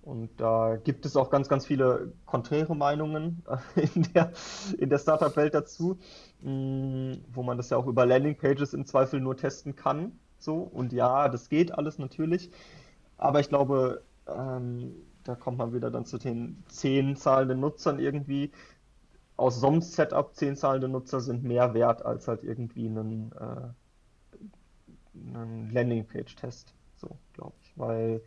Und 0.03 0.31
da 0.39 0.77
gibt 0.77 1.05
es 1.05 1.17
auch 1.17 1.29
ganz, 1.29 1.49
ganz 1.49 1.67
viele 1.67 2.13
konträre 2.25 2.75
Meinungen 2.75 3.43
in 3.95 4.05
der, 4.15 4.33
in 4.79 4.89
der 4.89 4.99
Startup-Welt 4.99 5.55
dazu, 5.55 5.99
mm, 6.41 7.13
wo 7.33 7.43
man 7.43 7.57
das 7.57 7.71
ja 7.71 7.77
auch 7.77 7.87
über 7.87 8.07
Landing-Pages 8.07 8.73
im 8.73 8.87
Zweifel 8.87 9.21
nur 9.21 9.37
testen 9.37 9.77
kann. 9.77 10.19
So, 10.39 10.59
und 10.61 10.93
ja, 10.93 11.29
das 11.29 11.49
geht 11.49 11.73
alles 11.73 11.99
natürlich. 11.99 12.51
Aber 13.19 13.41
ich 13.41 13.49
glaube, 13.49 14.03
ähm, 14.27 14.95
da 15.25 15.35
kommt 15.35 15.59
man 15.59 15.75
wieder 15.75 15.91
dann 15.91 16.07
zu 16.07 16.17
den 16.17 16.63
zehn 16.69 17.17
zahlenden 17.17 17.61
Nutzern 17.61 17.99
irgendwie. 17.99 18.51
Aus 19.37 19.61
so 19.61 19.67
einem 19.69 19.83
Setup 19.83 20.35
zehn 20.35 20.57
zahlende 20.57 20.89
Nutzer 20.89 21.21
sind 21.21 21.45
mehr 21.45 21.75
wert 21.75 22.05
als 22.05 22.29
halt 22.29 22.45
irgendwie 22.45 22.87
einen, 22.87 23.33
äh, 23.33 23.69
einen 25.15 25.71
Landingpage-Test. 25.71 26.75
So, 26.97 27.17
glaube 27.33 27.55
ich. 27.63 27.73
Weil 27.77 28.23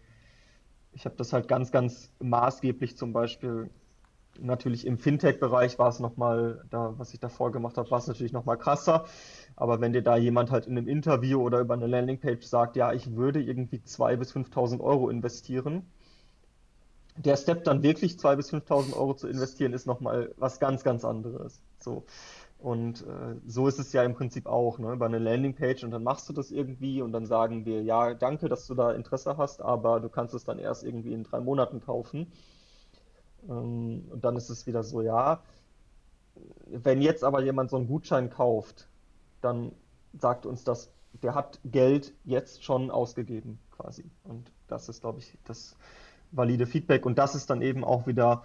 ich 0.94 1.06
habe 1.06 1.16
das 1.16 1.34
halt 1.34 1.48
ganz, 1.48 1.72
ganz 1.72 2.12
maßgeblich 2.20 2.98
zum 2.98 3.14
Beispiel 3.14 3.70
natürlich 4.40 4.86
im 4.88 4.98
Fintech-Bereich 4.98 5.78
war 5.80 5.90
es 5.90 6.00
nochmal, 6.00 6.64
da, 6.70 6.94
was 6.98 7.14
ich 7.14 7.20
davor 7.20 7.52
gemacht 7.52 7.78
habe, 7.78 7.90
war 7.92 8.00
es 8.00 8.08
natürlich 8.08 8.32
nochmal 8.32 8.58
krasser. 8.58 9.06
Aber 9.56 9.82
wenn 9.82 9.94
dir 9.94 10.02
da 10.02 10.16
jemand 10.16 10.52
halt 10.52 10.68
in 10.68 10.78
einem 10.78 10.88
Interview 10.88 11.42
oder 11.42 11.60
über 11.60 11.74
eine 11.74 11.88
Landingpage 11.88 12.46
sagt, 12.46 12.76
ja, 12.76 12.94
ich 12.94 13.16
würde 13.16 13.42
irgendwie 13.42 13.78
2.000 13.78 14.18
bis 14.18 14.34
5.000 14.34 14.80
Euro 14.80 15.10
investieren, 15.10 15.86
der 17.18 17.36
Step 17.36 17.66
dann 17.66 17.84
wirklich 17.84 18.14
2.000 18.14 18.36
bis 18.36 18.54
5.000 18.54 18.94
Euro 18.94 19.14
zu 19.14 19.28
investieren, 19.28 19.74
ist 19.74 19.86
nochmal 19.86 20.34
was 20.38 20.60
ganz, 20.60 20.84
ganz 20.84 21.04
anderes. 21.04 21.62
So. 21.80 22.06
Und 22.62 23.01
äh, 23.01 23.36
so 23.47 23.68
ist 23.68 23.80
es 23.80 23.91
ja 23.91 24.03
im 24.03 24.14
Prinzip 24.14 24.45
auch, 24.45 24.78
ne? 24.78 24.95
Bei 24.95 25.07
einer 25.07 25.20
Landingpage 25.20 25.84
und 25.84 25.89
dann 25.89 26.03
machst 26.03 26.30
du 26.30 26.34
das 26.34 26.51
irgendwie 26.51 27.01
und 27.01 27.12
dann 27.12 27.26
sagen 27.26 27.66
wir, 27.66 27.82
ja, 27.82 28.14
danke, 28.14 28.49
dass 28.49 28.68
du 28.68 28.76
da 28.76 28.91
Interesse 28.91 29.36
hast, 29.38 29.62
aber 29.64 29.99
du 29.99 30.09
kannst 30.09 30.36
es 30.36 30.45
dann 30.45 30.59
erst 30.59 30.84
irgendwie 30.84 31.14
in 31.14 31.24
drei 31.24 31.39
Monaten 31.39 31.82
kaufen. 31.82 32.32
Ähm, 33.49 34.05
und 34.12 34.24
dann 34.24 34.36
ist 34.36 34.49
es 34.49 34.68
wieder 34.68 34.84
so, 34.84 35.01
ja, 35.01 35.41
wenn 36.68 37.01
jetzt 37.01 37.24
aber 37.24 37.41
jemand 37.43 37.72
so 37.72 37.78
einen 37.78 37.88
Gutschein 37.88 38.30
kauft, 38.30 38.88
dann 39.41 39.72
sagt 40.20 40.45
uns 40.45 40.64
das, 40.64 40.91
der 41.24 41.34
hat 41.34 41.59
Geld 41.66 42.14
jetzt 42.24 42.64
schon 42.64 42.91
ausgegeben 42.91 43.57
quasi. 43.72 44.05
Und 44.24 44.51
das 44.68 44.88
ist, 44.88 45.01
glaube 45.01 45.18
ich, 45.18 45.36
das 45.45 45.76
valide 46.32 46.68
Feedback. 46.68 47.07
Und 47.07 47.18
das 47.18 47.34
ist 47.34 47.49
dann 47.49 47.64
eben 47.64 47.84
auch 47.84 48.05
wieder 48.05 48.43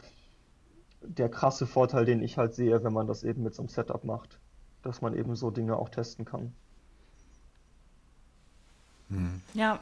der 1.09 1.29
krasse 1.29 1.67
Vorteil, 1.67 2.05
den 2.05 2.23
ich 2.23 2.39
halt 2.39 2.55
sehe, 2.55 2.83
wenn 2.85 2.93
man 2.93 3.07
das 3.07 3.23
eben 3.23 3.43
mit 3.43 3.55
so 3.55 3.63
einem 3.63 3.69
Setup 3.69 4.05
macht, 4.05 4.39
dass 4.83 5.03
man 5.03 5.15
eben 5.15 5.35
so 5.37 5.51
Dinge 5.51 5.77
auch 5.77 5.89
testen 5.89 6.25
kann. 6.25 6.53
Hm. 9.09 9.41
Ja, 9.55 9.81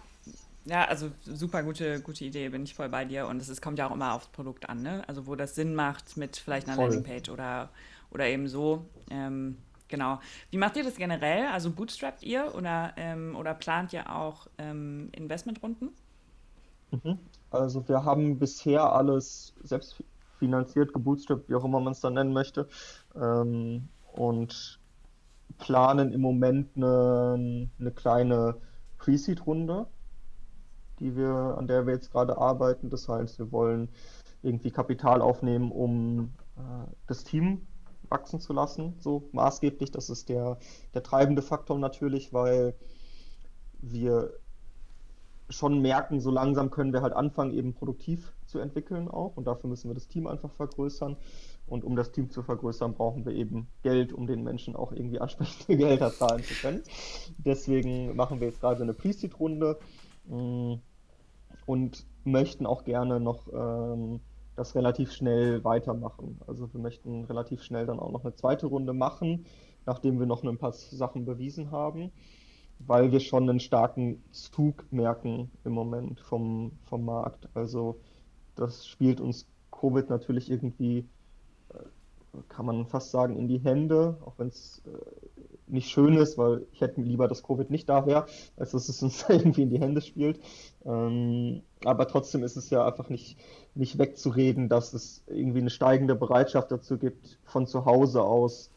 ja, 0.67 0.85
also 0.87 1.11
super 1.23 1.63
gute, 1.63 2.01
gute 2.01 2.25
Idee, 2.25 2.49
bin 2.49 2.63
ich 2.63 2.75
voll 2.75 2.89
bei 2.89 3.05
dir. 3.05 3.27
Und 3.27 3.41
es 3.41 3.49
ist, 3.49 3.61
kommt 3.61 3.79
ja 3.79 3.89
auch 3.89 3.95
immer 3.95 4.15
aufs 4.15 4.29
Produkt 4.29 4.69
an, 4.69 4.83
ne? 4.83 5.03
Also 5.07 5.27
wo 5.27 5.35
das 5.35 5.55
Sinn 5.55 5.75
macht 5.75 6.17
mit 6.17 6.37
vielleicht 6.37 6.69
einer 6.69 6.81
Landingpage 6.81 7.29
oder, 7.29 7.69
oder 8.11 8.27
eben 8.27 8.49
so. 8.49 8.87
Ähm, 9.11 9.59
genau. 9.89 10.21
Wie 10.51 10.57
macht 10.57 10.77
ihr 10.77 10.85
das 10.85 10.97
generell? 10.97 11.47
Also 11.49 11.71
bootstrapt 11.71 12.23
ihr 12.23 12.55
oder, 12.55 12.95
ähm, 12.97 13.37
oder 13.37 13.53
plant 13.53 13.93
ihr 13.93 14.11
auch 14.11 14.47
ähm, 14.57 15.11
Investmentrunden? 15.13 15.91
Mhm. 16.91 17.19
Also 17.51 17.87
wir 17.87 18.05
haben 18.05 18.39
bisher 18.39 18.91
alles 18.91 19.55
selbst 19.63 20.03
finanziert, 20.39 20.93
gebootstrapped, 20.93 21.49
wie 21.49 21.55
auch 21.55 21.65
immer 21.65 21.81
man 21.81 21.93
es 21.93 22.01
dann 22.01 22.15
nennen 22.15 22.33
möchte. 22.33 22.69
Ähm, 23.15 23.89
und 24.13 24.81
planen 25.59 26.13
im 26.13 26.21
Moment 26.21 26.77
eine, 26.77 27.69
eine 27.79 27.91
kleine 27.93 28.57
Pre-Seed-Runde 28.99 29.87
die 31.01 31.17
wir, 31.17 31.57
an 31.59 31.67
der 31.67 31.87
wir 31.87 31.95
jetzt 31.95 32.13
gerade 32.13 32.39
arbeiten. 32.39 32.91
Das 32.91 33.09
heißt, 33.09 33.39
wir 33.39 33.53
wollen 33.53 33.89
irgendwie 34.43 34.71
Kapital 34.71 35.21
aufnehmen, 35.21 35.71
um 35.71 36.35
äh, 36.57 36.91
das 37.07 37.25
Team 37.25 37.67
wachsen 38.09 38.41
zu 38.41 38.53
lassen, 38.53 38.95
so 39.01 39.29
maßgeblich. 39.33 39.91
Das 39.91 40.11
ist 40.11 40.29
der, 40.29 40.59
der 40.93 41.03
treibende 41.03 41.43
Faktor 41.43 41.79
natürlich, 41.79 42.33
weil 42.33 42.75
wir 43.81 44.33
schon 45.49 45.81
merken, 45.81 46.21
so 46.21 46.31
langsam 46.31 46.71
können 46.71 46.93
wir 46.93 47.03
halt 47.03 47.13
anfangen, 47.13 47.53
eben 47.53 47.75
produktiv 47.75 48.34
zu 48.55 48.61
entwickeln 48.61 49.09
auch. 49.09 49.37
Und 49.37 49.49
dafür 49.49 49.69
müssen 49.69 49.91
wir 49.91 49.95
das 49.95 50.07
Team 50.07 50.29
einfach 50.29 50.53
vergrößern. 50.53 51.17
Und 51.67 51.83
um 51.83 51.97
das 51.97 52.13
Team 52.13 52.31
zu 52.31 52.43
vergrößern, 52.43 52.95
brauchen 52.95 53.27
wir 53.27 53.33
eben 53.33 53.67
Geld, 53.83 54.13
um 54.13 54.29
den 54.29 54.45
Menschen 54.45 54.77
auch 54.77 54.93
irgendwie 54.93 55.19
ansprechende 55.19 55.77
Gelder 55.85 56.13
zahlen 56.13 56.45
zu 56.45 56.55
können. 56.55 56.83
Deswegen 57.39 58.15
machen 58.15 58.39
wir 58.39 58.47
jetzt 58.47 58.61
gerade 58.61 58.83
eine 58.83 58.95
Pre-Seed-Runde 58.95 59.79
mm, 60.27 60.75
und 61.67 62.07
möchten 62.23 62.65
auch 62.65 62.85
gerne 62.85 63.19
noch 63.19 63.49
ähm, 63.53 64.21
das 64.55 64.77
relativ 64.77 65.11
schnell 65.11 65.65
weitermachen. 65.65 66.41
Also 66.47 66.73
wir 66.73 66.81
möchten 66.81 67.25
relativ 67.25 67.63
schnell 67.65 67.87
dann 67.87 67.99
auch 67.99 68.13
noch 68.13 68.25
eine 68.25 68.35
zweite 68.35 68.67
Runde 68.67 68.93
machen, 68.93 69.47
nachdem 69.85 70.21
wir 70.21 70.27
noch 70.27 70.45
ein 70.45 70.59
paar 70.59 70.73
Sachen 70.73 71.25
bewiesen 71.25 71.73
haben, 71.73 72.13
weil 72.79 73.11
wir 73.11 73.19
schon 73.19 73.51
einen 73.51 73.59
starken 73.59 74.23
Zug 74.31 74.85
merken 74.93 75.51
im 75.65 75.73
Moment 75.73 76.21
vom, 76.21 76.73
vom 76.85 77.05
Markt. 77.05 77.49
Also 77.55 77.99
das 78.57 78.87
spielt 78.87 79.21
uns 79.21 79.47
Covid 79.71 80.09
natürlich 80.11 80.51
irgendwie 80.51 81.07
kann 82.49 82.67
man 82.67 82.87
fast 82.87 83.11
sagen, 83.11 83.37
in 83.37 83.49
die 83.49 83.59
Hände, 83.59 84.17
auch 84.25 84.35
wenn 84.39 84.49
es 84.49 84.83
äh, 84.87 85.43
nicht 85.67 85.89
schön 85.89 86.17
ist, 86.17 86.37
weil 86.39 86.67
ich 86.73 86.81
hätte 86.81 87.01
lieber, 87.01 87.29
dass 87.29 87.43
Covid 87.43 87.71
nicht 87.71 87.89
da 87.89 88.07
wäre, 88.07 88.27
als 88.57 88.73
dass 88.73 88.89
es 88.89 89.03
uns 89.03 89.25
irgendwie 89.29 89.63
in 89.63 89.71
die 89.71 89.81
Hände 89.81 90.01
spielt. 90.01 90.41
Ähm, 90.85 91.63
aber 91.85 92.09
trotzdem 92.09 92.43
ist 92.43 92.57
es 92.57 92.71
ja 92.71 92.87
einfach 92.87 93.09
nicht, 93.09 93.39
nicht 93.75 93.99
wegzureden, 93.99 94.69
dass 94.69 94.95
es 94.95 95.23
irgendwie 95.27 95.61
eine 95.61 95.71
steigende 95.71 96.15
Bereitschaft 96.15 96.71
dazu 96.71 96.99
gibt, 96.99 97.39
von 97.45 97.67
zu 97.67 97.85
Hause 97.85 98.23
aus 98.23 98.71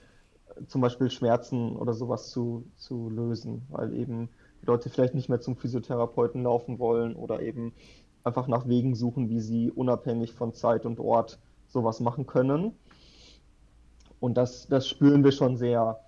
äh, 0.55 0.65
zum 0.67 0.81
Beispiel 0.81 1.09
Schmerzen 1.09 1.75
oder 1.75 1.93
sowas 1.93 2.29
zu, 2.29 2.65
zu 2.75 3.09
lösen, 3.09 3.63
weil 3.69 3.93
eben 3.93 4.29
die 4.61 4.65
Leute 4.65 4.89
vielleicht 4.89 5.13
nicht 5.13 5.29
mehr 5.29 5.41
zum 5.41 5.55
Physiotherapeuten 5.55 6.43
laufen 6.43 6.79
wollen 6.79 7.15
oder 7.15 7.41
eben 7.41 7.73
einfach 8.27 8.47
nach 8.47 8.67
Wegen 8.67 8.93
suchen, 8.93 9.29
wie 9.29 9.39
sie 9.39 9.71
unabhängig 9.71 10.33
von 10.33 10.53
Zeit 10.53 10.85
und 10.85 10.99
Ort 10.99 11.39
sowas 11.67 11.99
machen 11.99 12.27
können. 12.27 12.73
Und 14.19 14.35
das, 14.35 14.67
das 14.67 14.87
spüren 14.87 15.23
wir 15.23 15.31
schon 15.31 15.57
sehr, 15.57 15.99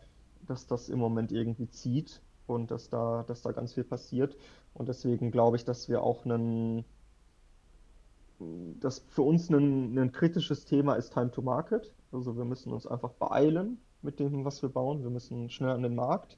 dass 0.47 0.67
das 0.67 0.89
im 0.89 0.99
Moment 0.99 1.31
irgendwie 1.31 1.69
zieht 1.69 2.21
und 2.47 2.71
dass 2.71 2.89
da, 2.89 3.23
dass 3.27 3.41
da 3.41 3.51
ganz 3.51 3.73
viel 3.73 3.83
passiert. 3.83 4.35
Und 4.73 4.89
deswegen 4.89 5.31
glaube 5.31 5.57
ich, 5.57 5.65
dass 5.65 5.89
wir 5.89 6.03
auch 6.03 6.25
einen, 6.25 6.83
dass 8.79 8.99
für 8.99 9.21
uns 9.21 9.49
ein, 9.49 9.97
ein 9.97 10.11
kritisches 10.11 10.65
Thema 10.65 10.95
ist 10.95 11.13
Time 11.13 11.31
to 11.31 11.41
Market. 11.41 11.91
Also 12.11 12.35
wir 12.37 12.45
müssen 12.45 12.73
uns 12.73 12.87
einfach 12.87 13.11
beeilen 13.11 13.79
mit 14.01 14.19
dem, 14.19 14.43
was 14.43 14.61
wir 14.61 14.69
bauen. 14.69 15.03
Wir 15.03 15.09
müssen 15.09 15.49
schnell 15.49 15.71
an 15.71 15.83
den 15.83 15.95
Markt, 15.95 16.37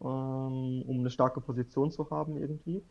ähm, 0.00 0.82
um 0.86 0.98
eine 0.98 1.10
starke 1.10 1.40
Position 1.40 1.90
zu 1.90 2.10
haben 2.10 2.36
irgendwie. 2.36 2.82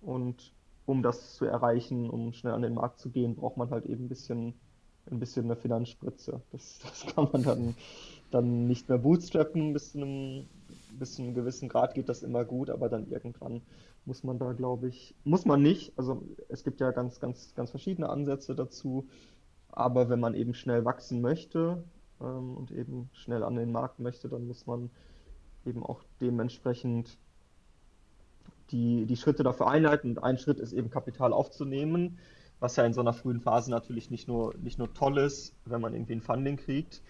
Und 0.00 0.52
um 0.88 1.02
das 1.02 1.34
zu 1.34 1.44
erreichen, 1.44 2.08
um 2.08 2.32
schnell 2.32 2.54
an 2.54 2.62
den 2.62 2.74
Markt 2.74 2.98
zu 2.98 3.10
gehen, 3.10 3.36
braucht 3.36 3.56
man 3.56 3.70
halt 3.70 3.86
eben 3.86 4.04
ein 4.04 4.08
bisschen 4.08 4.54
ein 5.10 5.20
bisschen 5.20 5.46
eine 5.46 5.56
Finanzspritze. 5.56 6.42
Das, 6.52 6.78
das 6.82 7.14
kann 7.14 7.28
man 7.32 7.42
dann, 7.42 7.74
dann 8.30 8.66
nicht 8.66 8.88
mehr 8.88 8.98
bootstrappen. 8.98 9.72
Bis 9.72 9.92
zu, 9.92 9.98
einem, 9.98 10.46
bis 10.98 11.14
zu 11.14 11.22
einem 11.22 11.34
gewissen 11.34 11.68
Grad 11.68 11.94
geht 11.94 12.08
das 12.08 12.22
immer 12.22 12.44
gut, 12.44 12.70
aber 12.70 12.88
dann 12.88 13.10
irgendwann 13.10 13.62
muss 14.04 14.24
man 14.24 14.38
da, 14.38 14.52
glaube 14.52 14.88
ich, 14.88 15.14
muss 15.24 15.44
man 15.44 15.62
nicht. 15.62 15.92
Also 15.96 16.22
es 16.48 16.64
gibt 16.64 16.80
ja 16.80 16.90
ganz, 16.90 17.20
ganz, 17.20 17.54
ganz 17.54 17.70
verschiedene 17.70 18.08
Ansätze 18.08 18.54
dazu. 18.54 19.06
Aber 19.70 20.08
wenn 20.08 20.20
man 20.20 20.34
eben 20.34 20.54
schnell 20.54 20.84
wachsen 20.84 21.20
möchte 21.20 21.84
ähm, 22.20 22.56
und 22.56 22.70
eben 22.70 23.10
schnell 23.12 23.42
an 23.42 23.54
den 23.54 23.70
Markt 23.70 23.98
möchte, 24.00 24.28
dann 24.28 24.46
muss 24.46 24.66
man 24.66 24.90
eben 25.66 25.82
auch 25.82 26.02
dementsprechend 26.20 27.18
die, 28.70 29.06
die 29.06 29.16
Schritte 29.16 29.42
dafür 29.42 29.68
einleiten. 29.68 30.10
Und 30.10 30.22
ein 30.22 30.38
Schritt 30.38 30.60
ist 30.60 30.72
eben 30.72 30.90
Kapital 30.90 31.32
aufzunehmen 31.32 32.18
was 32.60 32.76
ja 32.76 32.84
in 32.84 32.92
so 32.92 33.00
einer 33.00 33.12
frühen 33.12 33.40
Phase 33.40 33.70
natürlich 33.70 34.10
nicht 34.10 34.28
nur, 34.28 34.54
nicht 34.56 34.78
nur 34.78 34.92
toll 34.94 35.18
ist, 35.18 35.54
wenn 35.64 35.80
man 35.80 35.94
irgendwie 35.94 36.14
ein 36.14 36.20
Funding 36.20 36.56
kriegt, 36.56 37.02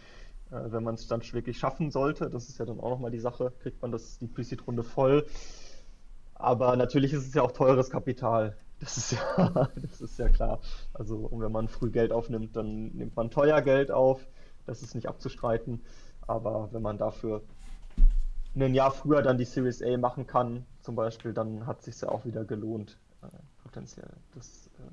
äh, 0.51 0.61
wenn 0.71 0.85
man 0.85 0.95
es 0.95 1.07
dann 1.07 1.23
wirklich 1.33 1.59
schaffen 1.59 1.91
sollte. 1.91 2.31
Das 2.31 2.49
ist 2.49 2.59
ja 2.59 2.67
dann 2.67 2.81
auch 2.81 2.91
nochmal 2.91 3.11
die 3.11 3.21
Sache, 3.21 3.53
kriegt 3.61 3.81
man 3.81 3.93
das, 3.93 4.19
die 4.19 4.27
Pre-Seed-Runde 4.27 4.83
voll. 4.83 5.27
Aber 6.35 6.77
natürlich 6.77 7.13
ist 7.13 7.27
es 7.27 7.35
ja 7.35 7.43
auch 7.43 7.53
teures 7.53 7.91
Kapital. 7.91 8.57
Das 8.81 8.97
ist 8.97 9.13
ja, 9.13 9.69
das 9.75 10.01
ist 10.01 10.19
ja 10.19 10.29
klar. 10.29 10.61
Also 10.93 11.29
wenn 11.33 11.53
man 11.53 11.69
früh 11.69 11.91
Geld 11.91 12.13
aufnimmt, 12.13 12.55
dann 12.55 12.89
nimmt 12.89 13.17
man 13.17 13.31
teuer 13.31 13.61
Geld 13.63 13.91
auf. 13.91 14.27
Das 14.67 14.83
ist 14.83 14.95
nicht 14.95 15.09
abzustreiten. 15.09 15.83
Aber 16.27 16.69
wenn 16.73 16.83
man 16.83 16.99
dafür 16.99 17.43
ein 18.55 18.75
Jahr 18.75 18.91
früher 18.91 19.23
dann 19.23 19.39
die 19.39 19.45
Series 19.45 19.83
A 19.83 19.97
machen 19.97 20.27
kann, 20.27 20.67
zum 20.89 20.97
Beispiel, 20.97 21.35
dann 21.35 21.67
hat 21.67 21.81
es 21.81 21.85
sich 21.85 22.01
ja 22.01 22.09
auch 22.09 22.25
wieder 22.25 22.47
gelohnt, 22.47 22.97
äh, 23.23 23.27
potenziell. 23.63 24.09
Das 24.35 24.71
äh, 24.79 24.91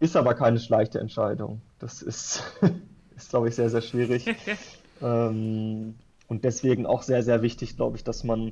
ist 0.00 0.16
aber 0.16 0.34
keine 0.34 0.58
leichte 0.58 0.98
Entscheidung. 0.98 1.62
Das 1.78 2.02
ist, 2.02 2.42
ist 3.16 3.30
glaube 3.30 3.48
ich, 3.48 3.54
sehr, 3.54 3.70
sehr 3.70 3.80
schwierig. 3.80 4.26
ähm, 5.00 5.94
und 6.26 6.42
deswegen 6.42 6.84
auch 6.84 7.02
sehr, 7.02 7.22
sehr 7.22 7.42
wichtig, 7.42 7.76
glaube 7.76 7.96
ich, 7.96 8.02
dass 8.02 8.24
man 8.24 8.50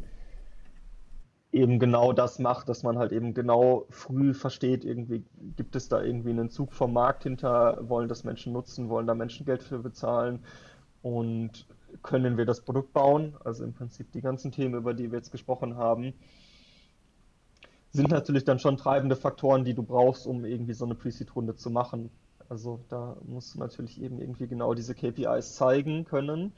eben 1.51 1.80
genau 1.80 2.12
das 2.12 2.38
macht, 2.38 2.68
dass 2.68 2.84
man 2.84 2.96
halt 2.96 3.11
eben 3.11 3.34
genau 3.34 3.86
früh 3.90 4.34
versteht, 4.34 4.84
irgendwie 4.84 5.24
gibt 5.57 5.74
es 5.74 5.88
da 5.88 6.01
irgendwie 6.01 6.30
einen 6.30 6.51
Zug 6.51 6.72
vom 6.72 6.92
Markt 6.92 7.24
hinter, 7.24 7.88
wollen 7.88 8.07
das 8.07 8.22
Menschen 8.22 8.53
nutzen, 8.53 8.88
wollen 8.88 9.09
da 9.09 9.16
Menschen 9.16 9.46
Geld 9.46 9.64
für 9.64 9.80
bezahlen 9.80 10.44
und 11.03 11.66
können 12.03 12.36
wir 12.36 12.47
das 12.47 12.62
Produkt 12.62 12.93
bauen? 12.93 13.36
Also 13.45 13.64
im 13.64 13.72
Prinzip 13.72 14.12
die 14.12 14.20
ganzen 14.20 14.53
Themen, 14.53 14.74
über 14.74 14.95
die 14.95 15.11
wir 15.11 15.18
jetzt 15.18 15.32
gesprochen 15.32 15.76
haben 15.76 16.14
sind 17.93 18.11
natürlich 18.11 18.45
dann 18.45 18.59
schon 18.59 18.76
treibende 18.76 19.16
Faktoren, 19.16 19.64
die 19.64 19.74
du 19.74 19.82
brauchst, 19.82 20.26
um 20.26 20.45
irgendwie 20.45 20.74
so 20.74 20.84
eine 20.84 20.95
Pre-Seed-Runde 20.95 21.57
zu 21.57 21.70
machen. 21.70 22.11
Also 22.49 22.80
da 22.88 23.16
musst 23.24 23.55
du 23.55 23.59
natürlich 23.59 24.01
eben 24.01 24.20
irgendwie 24.20 24.47
genau 24.47 24.74
diese 24.74 24.95
KPIs 24.95 25.55
zeigen 25.55 26.05
können. 26.05 26.53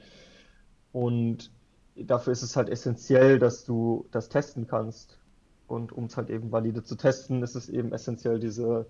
Und 0.91 1.51
dafür 1.95 2.33
ist 2.33 2.43
es 2.43 2.55
halt 2.55 2.69
essentiell, 2.69 3.39
dass 3.39 3.63
du 3.63 4.07
das 4.11 4.29
testen 4.29 4.67
kannst. 4.67 5.19
Und 5.67 5.91
um 5.91 6.05
es 6.05 6.17
halt 6.17 6.29
eben 6.29 6.51
valide 6.51 6.83
zu 6.83 6.95
testen, 6.95 7.41
ist 7.41 7.55
es 7.55 7.67
eben 7.67 7.93
essentiell, 7.93 8.39
diese, 8.39 8.85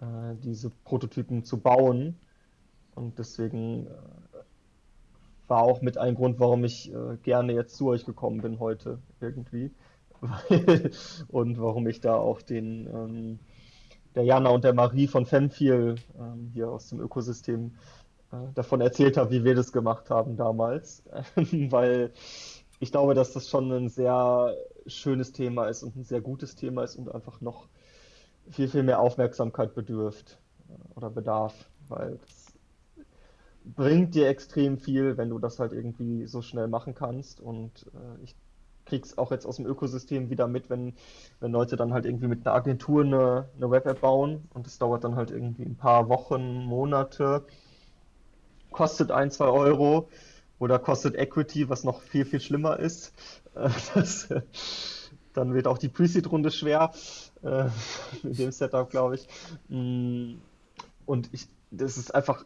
äh, 0.00 0.34
diese 0.42 0.70
Prototypen 0.84 1.44
zu 1.44 1.58
bauen. 1.58 2.16
Und 2.96 3.18
deswegen 3.18 3.86
äh, 3.86 3.90
war 5.48 5.62
auch 5.62 5.80
mit 5.82 5.98
ein 5.98 6.14
Grund, 6.14 6.38
warum 6.38 6.64
ich 6.64 6.92
äh, 6.92 7.16
gerne 7.22 7.52
jetzt 7.54 7.76
zu 7.76 7.88
euch 7.88 8.04
gekommen 8.04 8.42
bin 8.42 8.58
heute 8.60 8.98
irgendwie. 9.20 9.70
Und 11.28 11.60
warum 11.60 11.86
ich 11.86 12.00
da 12.00 12.14
auch 12.16 12.42
den 12.42 12.86
ähm, 12.86 13.38
der 14.14 14.24
Jana 14.24 14.50
und 14.50 14.64
der 14.64 14.74
Marie 14.74 15.06
von 15.06 15.26
Femfeel 15.26 15.94
ähm, 16.18 16.50
hier 16.52 16.70
aus 16.70 16.88
dem 16.88 17.00
Ökosystem 17.00 17.76
äh, 18.32 18.36
davon 18.54 18.80
erzählt 18.80 19.16
habe, 19.16 19.30
wie 19.30 19.44
wir 19.44 19.54
das 19.54 19.72
gemacht 19.72 20.10
haben 20.10 20.36
damals, 20.36 21.04
weil 21.36 22.12
ich 22.80 22.90
glaube, 22.90 23.14
dass 23.14 23.32
das 23.32 23.48
schon 23.48 23.70
ein 23.70 23.88
sehr 23.88 24.56
schönes 24.86 25.32
Thema 25.32 25.66
ist 25.66 25.82
und 25.82 25.96
ein 25.96 26.04
sehr 26.04 26.20
gutes 26.20 26.56
Thema 26.56 26.82
ist 26.82 26.96
und 26.96 27.14
einfach 27.14 27.40
noch 27.40 27.68
viel, 28.50 28.68
viel 28.68 28.82
mehr 28.82 29.00
Aufmerksamkeit 29.00 29.74
bedürft 29.74 30.38
äh, 30.68 30.96
oder 30.96 31.10
bedarf, 31.10 31.54
weil 31.88 32.18
das 32.26 32.47
bringt 33.76 34.14
dir 34.14 34.28
extrem 34.28 34.78
viel, 34.78 35.16
wenn 35.16 35.30
du 35.30 35.38
das 35.38 35.58
halt 35.58 35.72
irgendwie 35.72 36.26
so 36.26 36.42
schnell 36.42 36.68
machen 36.68 36.94
kannst 36.94 37.40
und 37.40 37.86
äh, 37.94 38.22
ich 38.24 38.34
krieg's 38.86 39.18
auch 39.18 39.30
jetzt 39.30 39.46
aus 39.46 39.56
dem 39.56 39.66
Ökosystem 39.66 40.30
wieder 40.30 40.48
mit, 40.48 40.70
wenn, 40.70 40.94
wenn 41.40 41.52
Leute 41.52 41.76
dann 41.76 41.92
halt 41.92 42.06
irgendwie 42.06 42.26
mit 42.26 42.46
einer 42.46 42.56
Agentur 42.56 43.04
eine, 43.04 43.48
eine 43.56 43.70
Web-App 43.70 44.00
bauen 44.00 44.48
und 44.54 44.66
es 44.66 44.78
dauert 44.78 45.04
dann 45.04 45.14
halt 45.14 45.30
irgendwie 45.30 45.64
ein 45.64 45.76
paar 45.76 46.08
Wochen, 46.08 46.64
Monate, 46.64 47.44
kostet 48.70 49.10
ein, 49.10 49.30
zwei 49.30 49.46
Euro 49.46 50.08
oder 50.58 50.78
kostet 50.78 51.16
Equity, 51.16 51.68
was 51.68 51.84
noch 51.84 52.00
viel, 52.00 52.24
viel 52.24 52.40
schlimmer 52.40 52.78
ist. 52.78 53.12
Das, 53.94 54.28
dann 55.34 55.52
wird 55.52 55.66
auch 55.66 55.78
die 55.78 55.88
Pre-Seed-Runde 55.88 56.52
schwer, 56.52 56.92
äh, 57.42 57.64
mit 58.22 58.38
dem 58.38 58.52
Setup, 58.52 58.88
glaube 58.88 59.16
ich. 59.16 59.26
Mm, 59.68 60.34
und 61.06 61.28
ich, 61.32 61.48
das 61.72 61.98
ist 61.98 62.14
einfach 62.14 62.44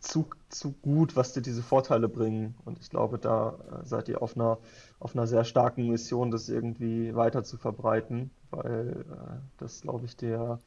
zu, 0.00 0.26
zu 0.48 0.72
gut, 0.72 1.14
was 1.16 1.32
dir 1.32 1.42
diese 1.42 1.62
Vorteile 1.62 2.08
bringen. 2.08 2.54
Und 2.64 2.78
ich 2.80 2.90
glaube, 2.90 3.18
da 3.18 3.50
äh, 3.50 3.86
seid 3.86 4.08
ihr 4.08 4.22
auf 4.22 4.34
einer, 4.34 4.58
auf 4.98 5.14
einer 5.14 5.26
sehr 5.26 5.44
starken 5.44 5.88
Mission, 5.88 6.30
das 6.30 6.48
irgendwie 6.48 7.14
weiter 7.14 7.44
zu 7.44 7.56
verbreiten, 7.56 8.30
weil 8.50 9.04
äh, 9.10 9.38
das, 9.58 9.82
glaube 9.82 10.06
ich, 10.06 10.16
der, 10.16 10.58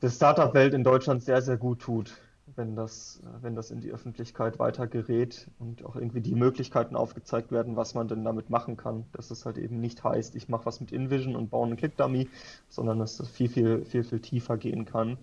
der 0.00 0.10
Startup-Welt 0.10 0.74
in 0.74 0.84
Deutschland 0.84 1.22
sehr, 1.22 1.42
sehr 1.42 1.56
gut 1.56 1.80
tut, 1.80 2.16
wenn 2.54 2.76
das, 2.76 3.20
äh, 3.24 3.42
wenn 3.42 3.56
das 3.56 3.70
in 3.72 3.80
die 3.80 3.90
Öffentlichkeit 3.90 4.58
weiter 4.60 4.86
gerät 4.86 5.48
und 5.58 5.84
auch 5.84 5.96
irgendwie 5.96 6.20
die 6.20 6.36
Möglichkeiten 6.36 6.94
aufgezeigt 6.94 7.50
werden, 7.50 7.76
was 7.76 7.94
man 7.94 8.06
denn 8.06 8.24
damit 8.24 8.50
machen 8.50 8.76
kann. 8.76 9.04
Dass 9.12 9.32
es 9.32 9.44
halt 9.44 9.58
eben 9.58 9.80
nicht 9.80 10.04
heißt, 10.04 10.36
ich 10.36 10.48
mache 10.48 10.66
was 10.66 10.80
mit 10.80 10.92
InVision 10.92 11.34
und 11.34 11.50
baue 11.50 11.66
einen 11.66 11.76
Click-Dummy, 11.76 12.28
sondern 12.68 13.00
dass 13.00 13.16
das 13.16 13.28
viel, 13.28 13.48
viel, 13.48 13.84
viel, 13.84 14.04
viel 14.04 14.20
tiefer 14.20 14.56
gehen 14.56 14.84
kann. 14.84 15.18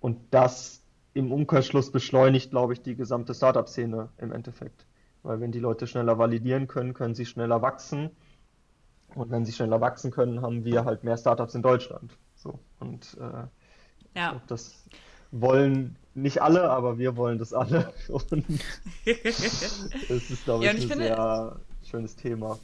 Und 0.00 0.18
das 0.30 0.82
im 1.18 1.32
Umkehrschluss 1.32 1.90
beschleunigt, 1.90 2.50
glaube 2.50 2.74
ich, 2.74 2.80
die 2.80 2.94
gesamte 2.94 3.34
Startup-Szene 3.34 4.08
im 4.18 4.30
Endeffekt. 4.30 4.86
Weil 5.24 5.40
wenn 5.40 5.50
die 5.50 5.58
Leute 5.58 5.88
schneller 5.88 6.16
validieren 6.16 6.68
können, 6.68 6.94
können 6.94 7.16
sie 7.16 7.26
schneller 7.26 7.60
wachsen. 7.60 8.10
Und 9.16 9.28
wenn 9.32 9.44
sie 9.44 9.52
schneller 9.52 9.80
wachsen 9.80 10.12
können, 10.12 10.42
haben 10.42 10.64
wir 10.64 10.84
halt 10.84 11.02
mehr 11.02 11.16
Startups 11.16 11.56
in 11.56 11.62
Deutschland. 11.62 12.16
So. 12.36 12.60
Und 12.78 13.16
äh, 13.20 13.48
ja. 14.16 14.40
Das 14.46 14.84
wollen 15.32 15.96
nicht 16.14 16.40
alle, 16.40 16.70
aber 16.70 16.98
wir 16.98 17.16
wollen 17.16 17.38
das 17.38 17.52
alle. 17.52 17.92
Und 18.08 18.30
das 19.04 20.30
ist, 20.30 20.44
glaube 20.44 20.64
ich, 20.64 20.70
ja, 20.70 20.76
ich 20.76 20.84
ein 20.84 20.88
finde, 20.88 21.04
sehr 21.04 21.60
schönes 21.82 22.14
Thema. 22.14 22.60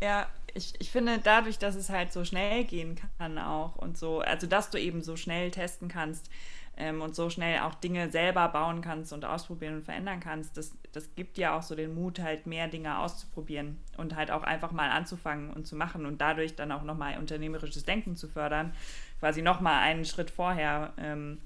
Ja, 0.00 0.26
ich, 0.54 0.74
ich 0.78 0.90
finde 0.90 1.18
dadurch, 1.22 1.58
dass 1.58 1.74
es 1.74 1.90
halt 1.90 2.12
so 2.12 2.24
schnell 2.24 2.64
gehen 2.64 2.98
kann 3.18 3.38
auch 3.38 3.76
und 3.76 3.98
so, 3.98 4.20
also 4.20 4.46
dass 4.46 4.70
du 4.70 4.78
eben 4.78 5.02
so 5.02 5.16
schnell 5.16 5.50
testen 5.50 5.88
kannst 5.88 6.30
ähm, 6.76 7.02
und 7.02 7.14
so 7.14 7.28
schnell 7.28 7.60
auch 7.60 7.74
Dinge 7.74 8.10
selber 8.10 8.48
bauen 8.48 8.80
kannst 8.80 9.12
und 9.12 9.24
ausprobieren 9.24 9.76
und 9.76 9.84
verändern 9.84 10.20
kannst, 10.20 10.56
das, 10.56 10.72
das 10.92 11.14
gibt 11.16 11.36
ja 11.36 11.56
auch 11.56 11.62
so 11.62 11.74
den 11.74 11.94
Mut, 11.94 12.20
halt 12.20 12.46
mehr 12.46 12.68
Dinge 12.68 12.98
auszuprobieren 12.98 13.78
und 13.96 14.14
halt 14.14 14.30
auch 14.30 14.42
einfach 14.44 14.72
mal 14.72 14.90
anzufangen 14.90 15.50
und 15.50 15.66
zu 15.66 15.76
machen 15.76 16.06
und 16.06 16.20
dadurch 16.20 16.54
dann 16.54 16.72
auch 16.72 16.84
nochmal 16.84 17.18
unternehmerisches 17.18 17.84
Denken 17.84 18.16
zu 18.16 18.28
fördern, 18.28 18.72
quasi 19.18 19.42
nochmal 19.42 19.80
einen 19.82 20.04
Schritt 20.04 20.30
vorher. 20.30 20.92
Ähm, 20.98 21.38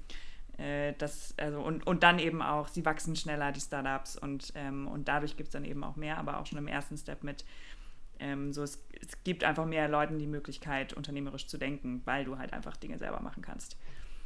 äh, 0.57 0.93
das, 0.99 1.33
also, 1.37 1.61
und, 1.61 1.85
und 1.87 2.03
dann 2.03 2.19
eben 2.19 2.41
auch, 2.41 2.67
sie 2.67 2.85
wachsen 2.85 3.15
schneller, 3.15 3.51
die 3.51 3.59
Startups, 3.59 4.15
und, 4.17 4.53
ähm, 4.55 4.87
und 4.87 5.07
dadurch 5.07 5.35
gibt 5.35 5.47
es 5.47 5.53
dann 5.53 5.65
eben 5.65 5.83
auch 5.83 5.95
mehr, 5.95 6.17
aber 6.17 6.39
auch 6.39 6.45
schon 6.45 6.59
im 6.59 6.67
ersten 6.67 6.97
Step 6.97 7.23
mit 7.23 7.43
ähm, 8.23 8.53
so, 8.53 8.63
es, 8.63 8.81
es, 9.01 9.21
gibt 9.25 9.43
einfach 9.43 9.65
mehr 9.65 9.89
Leuten 9.89 10.17
die 10.17 10.27
Möglichkeit, 10.27 10.93
unternehmerisch 10.93 11.47
zu 11.47 11.57
denken, 11.57 12.01
weil 12.05 12.23
du 12.23 12.37
halt 12.37 12.53
einfach 12.53 12.77
Dinge 12.77 12.97
selber 12.97 13.19
machen 13.19 13.43
kannst. 13.43 13.77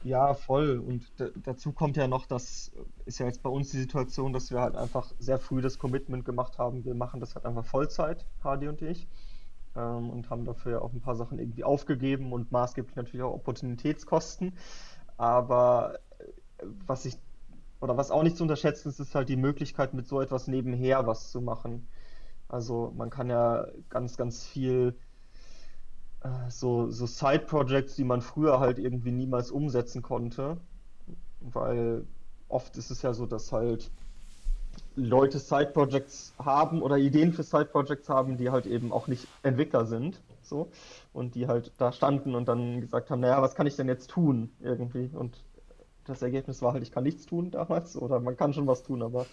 Ja, 0.03 0.35
voll. 0.35 0.77
Und 0.77 1.11
dazu 1.43 1.71
kommt 1.71 1.97
ja 1.97 2.07
noch, 2.07 2.27
das 2.27 2.71
ist 3.05 3.19
ja 3.19 3.25
jetzt 3.25 3.41
bei 3.41 3.49
uns 3.49 3.71
die 3.71 3.79
Situation, 3.79 4.31
dass 4.33 4.51
wir 4.51 4.61
halt 4.61 4.75
einfach 4.75 5.11
sehr 5.17 5.39
früh 5.39 5.61
das 5.61 5.79
Commitment 5.79 6.25
gemacht 6.25 6.59
haben, 6.59 6.85
wir 6.85 6.93
machen 6.93 7.19
das 7.19 7.33
halt 7.33 7.45
einfach 7.45 7.65
Vollzeit, 7.65 8.27
Hardy 8.43 8.67
und 8.67 8.83
ich. 8.83 9.07
Ähm, 9.75 10.11
und 10.11 10.29
haben 10.29 10.45
dafür 10.45 10.73
ja 10.73 10.81
auch 10.81 10.93
ein 10.93 11.01
paar 11.01 11.15
Sachen 11.15 11.39
irgendwie 11.39 11.63
aufgegeben 11.63 12.33
und 12.33 12.51
maßgeblich 12.51 12.95
natürlich 12.95 13.23
auch 13.23 13.33
Opportunitätskosten. 13.33 14.53
Aber 15.17 15.97
äh, 16.19 16.65
was 16.85 17.05
ich, 17.05 17.17
oder 17.81 17.97
was 17.97 18.11
auch 18.11 18.21
nicht 18.21 18.37
zu 18.37 18.43
unterschätzen 18.43 18.89
ist, 18.89 18.99
ist 18.99 19.15
halt 19.15 19.29
die 19.29 19.37
Möglichkeit, 19.37 19.95
mit 19.95 20.07
so 20.07 20.21
etwas 20.21 20.47
nebenher 20.47 21.07
was 21.07 21.31
zu 21.31 21.41
machen. 21.41 21.87
Also 22.49 22.93
man 22.95 23.09
kann 23.09 23.29
ja 23.29 23.67
ganz, 23.89 24.17
ganz 24.17 24.45
viel 24.45 24.95
äh, 26.21 26.49
so, 26.49 26.89
so 26.89 27.05
Side-Projects, 27.05 27.95
die 27.95 28.03
man 28.03 28.21
früher 28.21 28.59
halt 28.59 28.79
irgendwie 28.79 29.11
niemals 29.11 29.51
umsetzen 29.51 30.01
konnte, 30.01 30.57
weil 31.41 32.05
oft 32.49 32.77
ist 32.77 32.89
es 32.89 33.01
ja 33.01 33.13
so, 33.13 33.25
dass 33.25 33.51
halt 33.51 33.91
Leute 34.95 35.39
Side-Projects 35.39 36.33
haben 36.39 36.81
oder 36.81 36.97
Ideen 36.97 37.33
für 37.33 37.43
Side-Projects 37.43 38.09
haben, 38.09 38.37
die 38.37 38.49
halt 38.49 38.65
eben 38.65 38.91
auch 38.91 39.07
nicht 39.07 39.27
Entwickler 39.43 39.85
sind, 39.85 40.21
so, 40.41 40.69
und 41.13 41.35
die 41.35 41.47
halt 41.47 41.71
da 41.77 41.91
standen 41.91 42.35
und 42.35 42.47
dann 42.47 42.81
gesagt 42.81 43.09
haben, 43.09 43.19
naja, 43.19 43.41
was 43.41 43.55
kann 43.55 43.67
ich 43.67 43.75
denn 43.75 43.87
jetzt 43.87 44.09
tun 44.09 44.49
irgendwie? 44.61 45.09
Und 45.13 45.43
das 46.05 46.21
Ergebnis 46.21 46.61
war 46.61 46.73
halt, 46.73 46.83
ich 46.83 46.91
kann 46.91 47.03
nichts 47.03 47.25
tun 47.25 47.51
damals 47.51 47.97
oder 47.97 48.19
man 48.19 48.37
kann 48.37 48.53
schon 48.53 48.67
was 48.67 48.83
tun, 48.83 49.01
aber 49.03 49.25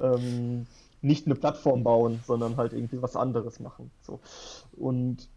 ähm, 0.00 0.66
nicht 1.04 1.26
eine 1.26 1.34
Plattform 1.34 1.84
bauen, 1.84 2.20
sondern 2.26 2.56
halt 2.56 2.72
irgendwie 2.72 3.02
was 3.02 3.14
anderes 3.14 3.60
machen. 3.60 3.90
So. 4.00 4.20
Und 4.72 5.28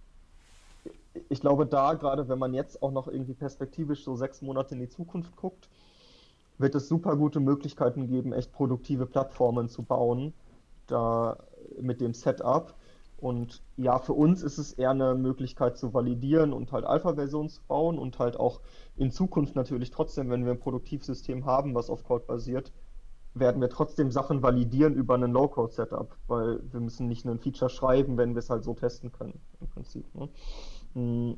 ich 1.30 1.42
glaube, 1.42 1.66
da, 1.66 1.94
gerade 1.94 2.30
wenn 2.30 2.40
man 2.40 2.54
jetzt 2.54 2.82
auch 2.82 2.92
noch 2.92 3.08
irgendwie 3.08 3.34
perspektivisch 3.34 4.04
so 4.04 4.16
sechs 4.16 4.42
Monate 4.42 4.76
in 4.76 4.80
die 4.80 4.90
Zukunft 4.90 5.36
guckt, 5.36 5.70
wird 6.58 6.74
es 6.74 6.88
super 6.88 7.16
gute 7.18 7.40
Möglichkeiten 7.40 8.08
geben, 8.08 8.34
echt 8.34 8.52
produktive 8.52 9.06
Plattformen 9.06 9.70
zu 9.70 9.84
bauen, 9.84 10.34
da 10.88 11.38
mit 11.80 12.02
dem 12.02 12.14
Setup. 12.14 12.74
Und 13.18 13.62
ja, 13.78 14.00
für 14.00 14.14
uns 14.14 14.44
ist 14.44 14.58
es 14.60 14.74
eher 14.74 14.92
eine 14.92 15.16
Möglichkeit 15.16 15.78
zu 15.78 15.94
validieren 15.94 16.54
und 16.54 16.72
halt 16.72 16.86
Alpha-Versionen 16.86 17.50
zu 17.50 17.62
bauen 17.68 17.98
und 17.98 18.20
halt 18.20 18.40
auch 18.40 18.62
in 18.96 19.12
Zukunft 19.12 19.56
natürlich 19.56 19.90
trotzdem, 19.90 20.30
wenn 20.30 20.46
wir 20.46 20.52
ein 20.52 20.60
Produktivsystem 20.60 21.46
haben, 21.46 21.76
was 21.76 21.90
auf 21.90 22.04
Code 22.04 22.26
basiert, 22.26 22.72
werden 23.40 23.62
wir 23.62 23.70
trotzdem 23.70 24.12
Sachen 24.12 24.42
validieren 24.42 24.94
über 24.94 25.16
einen 25.16 25.32
Low-Code-Setup, 25.32 26.16
weil 26.28 26.60
wir 26.72 26.80
müssen 26.80 27.08
nicht 27.08 27.26
nur 27.26 27.36
ein 27.36 27.40
Feature 27.40 27.70
schreiben, 27.70 28.18
wenn 28.18 28.36
wir 28.36 28.40
es 28.40 28.50
halt 28.50 28.64
so 28.64 28.74
testen 28.74 29.12
können, 29.12 29.40
im 29.62 29.68
Prinzip. 29.68 30.06
Ne? 30.16 30.30
Hm. 30.94 31.38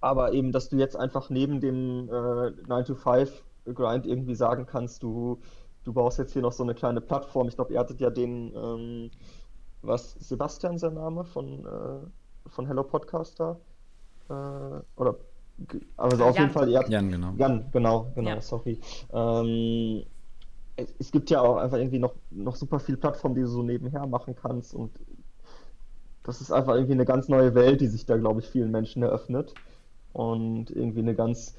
Aber 0.00 0.32
eben, 0.32 0.50
dass 0.52 0.68
du 0.68 0.76
jetzt 0.76 0.96
einfach 0.96 1.28
neben 1.28 1.60
dem 1.60 2.08
äh, 2.08 2.52
9-to-5-Grind 2.68 4.06
irgendwie 4.06 4.34
sagen 4.34 4.66
kannst, 4.66 5.02
du, 5.02 5.40
du 5.84 5.92
baust 5.92 6.18
jetzt 6.18 6.32
hier 6.32 6.42
noch 6.42 6.52
so 6.52 6.62
eine 6.62 6.74
kleine 6.74 7.00
Plattform. 7.00 7.48
Ich 7.48 7.56
glaube, 7.56 7.74
ihr 7.74 7.78
hattet 7.78 8.00
ja 8.00 8.08
den, 8.08 8.54
ähm, 8.54 9.10
was, 9.82 10.12
Sebastian 10.12 10.78
sein 10.78 10.94
Name 10.94 11.24
von, 11.24 11.66
äh, 11.66 12.48
von 12.48 12.66
Hello 12.66 12.82
Podcaster? 12.82 13.60
Äh, 14.30 14.32
oder, 14.96 15.16
also 15.98 16.24
auf 16.24 16.36
Jan. 16.36 16.44
jeden 16.44 16.50
Fall, 16.50 16.70
ihr 16.70 16.78
habt, 16.78 16.88
Jan, 16.88 17.10
genau. 17.10 17.32
Jan, 17.36 17.66
genau, 17.70 18.10
genau, 18.14 18.30
ja. 18.30 18.40
sorry. 18.40 18.80
Ähm, 19.12 20.04
es 20.76 21.10
gibt 21.12 21.30
ja 21.30 21.40
auch 21.40 21.56
einfach 21.56 21.78
irgendwie 21.78 21.98
noch, 21.98 22.14
noch 22.30 22.56
super 22.56 22.80
viele 22.80 22.98
Plattformen, 22.98 23.34
die 23.34 23.42
du 23.42 23.48
so 23.48 23.62
nebenher 23.62 24.06
machen 24.06 24.34
kannst 24.34 24.74
und 24.74 24.92
das 26.22 26.40
ist 26.40 26.52
einfach 26.52 26.74
irgendwie 26.74 26.92
eine 26.92 27.04
ganz 27.04 27.28
neue 27.28 27.54
Welt, 27.54 27.80
die 27.80 27.86
sich 27.86 28.06
da, 28.06 28.16
glaube 28.16 28.40
ich, 28.40 28.46
vielen 28.46 28.70
Menschen 28.70 29.02
eröffnet 29.02 29.54
und 30.12 30.70
irgendwie 30.70 31.00
eine 31.00 31.14
ganz 31.14 31.54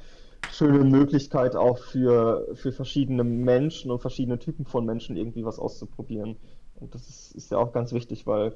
schöne 0.51 0.84
Möglichkeit 0.84 1.55
auch 1.55 1.78
für, 1.78 2.47
für 2.53 2.72
verschiedene 2.72 3.24
Menschen 3.24 3.91
und 3.91 3.99
verschiedene 3.99 4.39
Typen 4.39 4.66
von 4.66 4.86
Menschen 4.86 5.18
irgendwie 5.18 5.45
was 5.45 5.59
auszuprobieren. 5.59 6.38
Und 6.76 6.93
das 6.95 7.09
ist, 7.09 7.36
ist 7.36 7.51
ja 7.51 7.57
auch 7.57 7.74
ganz 7.74 7.93
wichtig, 7.93 8.28
weil 8.28 8.55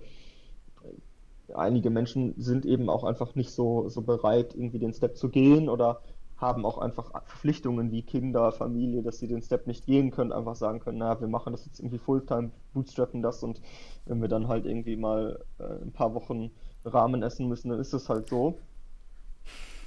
einige 1.54 1.90
Menschen 1.90 2.34
sind 2.38 2.66
eben 2.66 2.90
auch 2.90 3.04
einfach 3.04 3.36
nicht 3.36 3.52
so, 3.52 3.88
so 3.90 4.02
bereit, 4.02 4.56
irgendwie 4.56 4.80
den 4.80 4.94
Step 4.94 5.18
zu 5.18 5.30
gehen 5.30 5.70
oder 5.70 6.02
haben 6.38 6.66
auch 6.66 6.78
einfach 6.78 7.12
Verpflichtungen 7.12 7.92
wie 7.92 8.04
Kinder, 8.04 8.52
Familie, 8.52 9.02
dass 9.02 9.20
sie 9.20 9.28
den 9.28 9.42
Step 9.42 9.68
nicht 9.68 9.86
gehen 9.86 10.12
können, 10.12 10.32
einfach 10.32 10.56
sagen 10.56 10.80
können, 10.80 10.98
naja, 10.98 11.22
wir 11.22 11.28
machen 11.28 11.54
das 11.54 11.66
jetzt 11.66 11.80
irgendwie 11.80 11.98
Fulltime, 11.98 12.52
bootstrappen 12.74 13.22
das 13.22 13.42
und 13.44 13.62
wenn 14.06 14.22
wir 14.22 14.28
dann 14.28 14.48
halt 14.48 14.66
irgendwie 14.66 14.98
mal 14.98 15.44
äh, 15.60 15.84
ein 15.84 15.94
paar 15.94 16.14
Wochen 16.14 16.52
Rahmen 16.84 17.24
essen 17.24 17.48
müssen, 17.48 17.70
dann 17.70 17.80
ist 17.80 17.94
es 17.94 18.10
halt 18.10 18.30
so. 18.30 18.60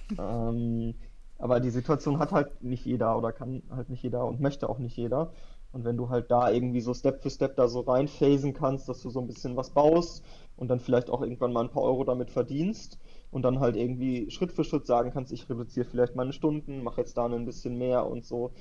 ähm, 0.18 0.94
aber 1.38 1.60
die 1.60 1.70
Situation 1.70 2.18
hat 2.18 2.32
halt 2.32 2.62
nicht 2.62 2.84
jeder 2.84 3.16
oder 3.16 3.32
kann 3.32 3.62
halt 3.70 3.90
nicht 3.90 4.02
jeder 4.02 4.24
und 4.24 4.40
möchte 4.40 4.68
auch 4.68 4.78
nicht 4.78 4.96
jeder. 4.96 5.32
Und 5.70 5.84
wenn 5.84 5.96
du 5.96 6.08
halt 6.08 6.30
da 6.30 6.50
irgendwie 6.50 6.80
so 6.80 6.94
Step 6.94 7.22
für 7.22 7.30
Step 7.30 7.56
da 7.56 7.68
so 7.68 7.80
reinphasen 7.80 8.54
kannst, 8.54 8.88
dass 8.88 9.02
du 9.02 9.10
so 9.10 9.20
ein 9.20 9.26
bisschen 9.26 9.56
was 9.56 9.70
baust 9.70 10.24
und 10.56 10.68
dann 10.68 10.80
vielleicht 10.80 11.10
auch 11.10 11.20
irgendwann 11.20 11.52
mal 11.52 11.62
ein 11.62 11.70
paar 11.70 11.82
Euro 11.82 12.04
damit 12.04 12.30
verdienst, 12.30 12.98
und 13.30 13.42
dann 13.42 13.60
halt 13.60 13.76
irgendwie 13.76 14.30
Schritt 14.30 14.52
für 14.52 14.64
Schritt 14.64 14.86
sagen 14.86 15.10
kannst, 15.12 15.32
ich 15.32 15.48
reduziere 15.48 15.86
vielleicht 15.86 16.16
meine 16.16 16.32
Stunden, 16.32 16.82
mache 16.82 17.00
jetzt 17.00 17.16
da 17.16 17.26
ein 17.26 17.44
bisschen 17.44 17.76
mehr 17.76 18.06
und 18.06 18.24
so. 18.24 18.52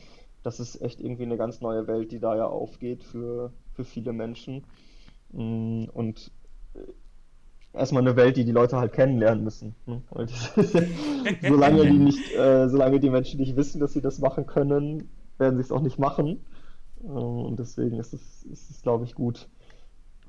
Das 0.43 0.59
ist 0.59 0.81
echt 0.81 0.99
irgendwie 0.99 1.23
eine 1.23 1.37
ganz 1.37 1.61
neue 1.61 1.87
Welt, 1.87 2.11
die 2.11 2.19
da 2.19 2.35
ja 2.35 2.45
aufgeht 2.45 3.03
für, 3.03 3.51
für 3.73 3.83
viele 3.83 4.13
Menschen. 4.13 4.63
Mm, 5.31 5.85
und 5.93 6.31
äh, 6.73 7.77
erstmal 7.77 8.01
eine 8.01 8.15
Welt, 8.15 8.37
die 8.37 8.45
die 8.45 8.51
Leute 8.51 8.77
halt 8.77 8.93
kennenlernen 8.93 9.43
müssen. 9.43 9.75
Ne? 9.85 10.01
solange 11.47 11.85
die 11.85 11.97
nicht, 11.97 12.35
äh, 12.35 12.67
solange 12.69 12.99
die 12.99 13.09
Menschen 13.09 13.39
nicht 13.39 13.55
wissen, 13.55 13.79
dass 13.79 13.93
sie 13.93 14.01
das 14.01 14.19
machen 14.19 14.45
können, 14.45 15.09
werden 15.37 15.55
sie 15.55 15.63
es 15.63 15.71
auch 15.71 15.81
nicht 15.81 15.99
machen. 15.99 16.45
Äh, 17.03 17.07
und 17.07 17.57
deswegen 17.57 17.99
ist 17.99 18.13
es, 18.13 18.43
ist 18.43 18.69
es 18.69 18.81
glaube 18.81 19.05
ich, 19.05 19.15
gut, 19.15 19.47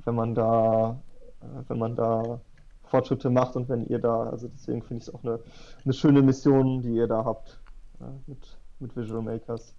wenn 0.04 0.14
man 0.14 0.34
da, 0.34 1.02
äh, 1.40 1.68
wenn 1.68 1.78
man 1.78 1.96
da 1.96 2.40
Fortschritte 2.88 3.30
macht 3.30 3.56
und 3.56 3.68
wenn 3.68 3.86
ihr 3.86 3.98
da, 3.98 4.24
also 4.24 4.48
deswegen 4.48 4.82
finde 4.82 5.02
ich 5.02 5.08
es 5.08 5.14
auch 5.14 5.22
eine, 5.22 5.40
eine 5.84 5.94
schöne 5.94 6.22
Mission, 6.22 6.82
die 6.82 6.94
ihr 6.94 7.06
da 7.06 7.24
habt 7.24 7.60
äh, 8.00 8.04
mit, 8.26 8.58
mit 8.80 8.96
Visual 8.96 9.22
Makers. 9.22 9.74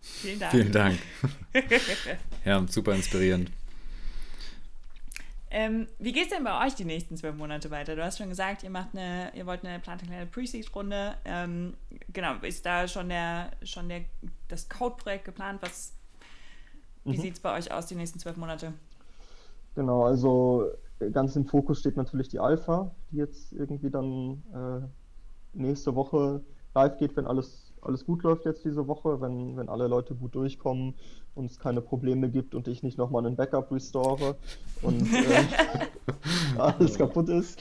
Vielen 0.00 0.40
Dank. 0.40 0.52
Vielen 0.52 0.72
Dank. 0.72 0.98
ja, 2.44 2.64
super 2.68 2.94
inspirierend. 2.94 3.50
Ähm, 5.54 5.86
wie 5.98 6.12
geht 6.12 6.24
es 6.24 6.28
denn 6.30 6.44
bei 6.44 6.66
euch 6.66 6.74
die 6.74 6.86
nächsten 6.86 7.14
zwölf 7.16 7.36
Monate 7.36 7.70
weiter? 7.70 7.94
Du 7.94 8.02
hast 8.02 8.16
schon 8.16 8.30
gesagt, 8.30 8.62
ihr 8.62 8.70
macht 8.70 8.88
eine, 8.94 9.30
ihr 9.34 9.44
wollt 9.44 9.64
eine 9.64 9.78
plant 9.80 10.00
eine 10.00 10.10
kleine 10.10 10.26
Pre-Seed-Runde. 10.26 11.14
Ähm, 11.26 11.74
genau, 12.10 12.36
ist 12.40 12.64
da 12.64 12.88
schon 12.88 13.10
der, 13.10 13.50
schon 13.62 13.90
der, 13.90 14.00
das 14.48 14.70
Code-Projekt 14.70 15.26
geplant? 15.26 15.60
Was, 15.60 15.92
wie 17.04 17.18
mhm. 17.18 17.20
sieht 17.20 17.34
es 17.34 17.40
bei 17.40 17.54
euch 17.54 17.70
aus 17.70 17.86
die 17.86 17.96
nächsten 17.96 18.18
zwölf 18.18 18.38
Monate? 18.38 18.72
Genau, 19.74 20.04
also 20.04 20.70
ganz 21.10 21.36
im 21.36 21.46
Fokus 21.46 21.80
steht 21.80 21.96
natürlich 21.96 22.28
die 22.28 22.40
Alpha, 22.40 22.94
die 23.10 23.16
jetzt 23.16 23.52
irgendwie 23.52 23.90
dann 23.90 24.42
äh, 24.54 25.58
nächste 25.58 25.94
Woche 25.94 26.42
live 26.74 26.96
geht, 26.98 27.16
wenn 27.16 27.26
alles, 27.26 27.72
alles 27.82 28.04
gut 28.04 28.22
läuft 28.22 28.44
jetzt 28.44 28.64
diese 28.64 28.86
Woche, 28.86 29.20
wenn, 29.20 29.56
wenn 29.56 29.68
alle 29.68 29.88
Leute 29.88 30.14
gut 30.14 30.34
durchkommen 30.34 30.94
und 31.34 31.50
es 31.50 31.58
keine 31.58 31.80
Probleme 31.80 32.30
gibt 32.30 32.54
und 32.54 32.68
ich 32.68 32.82
nicht 32.82 32.98
nochmal 32.98 33.26
einen 33.26 33.36
Backup 33.36 33.70
restore 33.70 34.36
und 34.82 35.02
äh, 35.12 35.44
alles 36.58 36.96
kaputt 36.96 37.28
ist. 37.28 37.58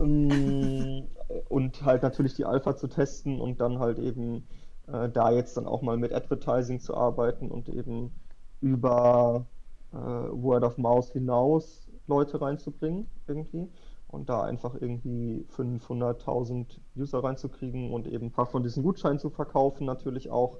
Ähm, 0.00 1.04
und 1.48 1.84
halt 1.84 2.02
natürlich 2.02 2.34
die 2.34 2.44
Alpha 2.44 2.76
zu 2.76 2.88
testen 2.88 3.40
und 3.40 3.60
dann 3.60 3.78
halt 3.78 3.98
eben 3.98 4.46
äh, 4.86 5.08
da 5.08 5.30
jetzt 5.30 5.56
dann 5.56 5.66
auch 5.66 5.82
mal 5.82 5.96
mit 5.96 6.12
Advertising 6.12 6.80
zu 6.80 6.96
arbeiten 6.96 7.50
und 7.50 7.68
eben 7.68 8.12
über 8.60 9.46
äh, 9.92 9.96
Word 9.96 10.64
of 10.64 10.78
Mouse 10.78 11.10
hinaus 11.12 11.87
Leute 12.08 12.40
reinzubringen 12.40 13.06
irgendwie 13.26 13.68
und 14.08 14.28
da 14.28 14.42
einfach 14.42 14.74
irgendwie 14.74 15.44
500.000 15.56 16.66
User 16.96 17.22
reinzukriegen 17.22 17.92
und 17.92 18.06
eben 18.08 18.26
ein 18.26 18.32
paar 18.32 18.46
von 18.46 18.62
diesen 18.62 18.82
Gutscheinen 18.82 19.18
zu 19.18 19.30
verkaufen 19.30 19.84
natürlich 19.84 20.30
auch. 20.30 20.58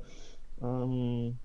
Ähm, 0.62 1.38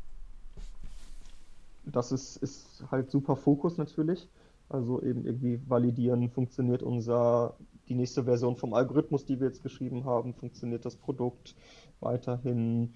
das 1.85 2.11
ist, 2.11 2.37
ist 2.37 2.83
halt 2.91 3.09
super 3.09 3.35
Fokus 3.35 3.77
natürlich. 3.77 4.29
Also 4.69 5.01
eben 5.01 5.25
irgendwie 5.25 5.61
validieren, 5.67 6.29
funktioniert 6.29 6.83
unser, 6.83 7.55
die 7.89 7.95
nächste 7.95 8.23
Version 8.23 8.55
vom 8.55 8.73
Algorithmus, 8.73 9.25
die 9.25 9.39
wir 9.39 9.47
jetzt 9.47 9.61
geschrieben 9.61 10.05
haben, 10.05 10.33
funktioniert 10.33 10.85
das 10.85 10.95
Produkt 10.95 11.55
weiterhin, 11.99 12.95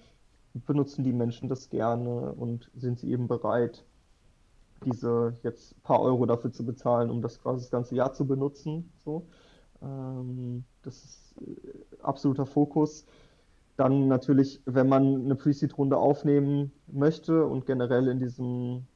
benutzen 0.54 1.04
die 1.04 1.12
Menschen 1.12 1.48
das 1.48 1.68
gerne 1.68 2.32
und 2.32 2.70
sind 2.74 2.98
sie 2.98 3.10
eben 3.10 3.28
bereit, 3.28 3.84
diese 4.84 5.34
jetzt 5.42 5.80
paar 5.82 6.00
Euro 6.00 6.26
dafür 6.26 6.52
zu 6.52 6.64
bezahlen, 6.64 7.10
um 7.10 7.22
das 7.22 7.40
quasi 7.40 7.62
das 7.62 7.70
ganze 7.70 7.94
Jahr 7.94 8.12
zu 8.12 8.26
benutzen. 8.26 8.90
So. 9.04 9.26
Ähm, 9.82 10.64
das 10.82 11.04
ist 11.04 11.34
äh, 11.40 12.02
absoluter 12.02 12.46
Fokus. 12.46 13.06
Dann 13.76 14.08
natürlich, 14.08 14.60
wenn 14.64 14.88
man 14.88 15.24
eine 15.24 15.36
Pre-Seed-Runde 15.36 15.96
aufnehmen 15.96 16.72
möchte 16.88 17.46
und 17.46 17.66
generell 17.66 18.08
in 18.08 18.18
diesem 18.18 18.86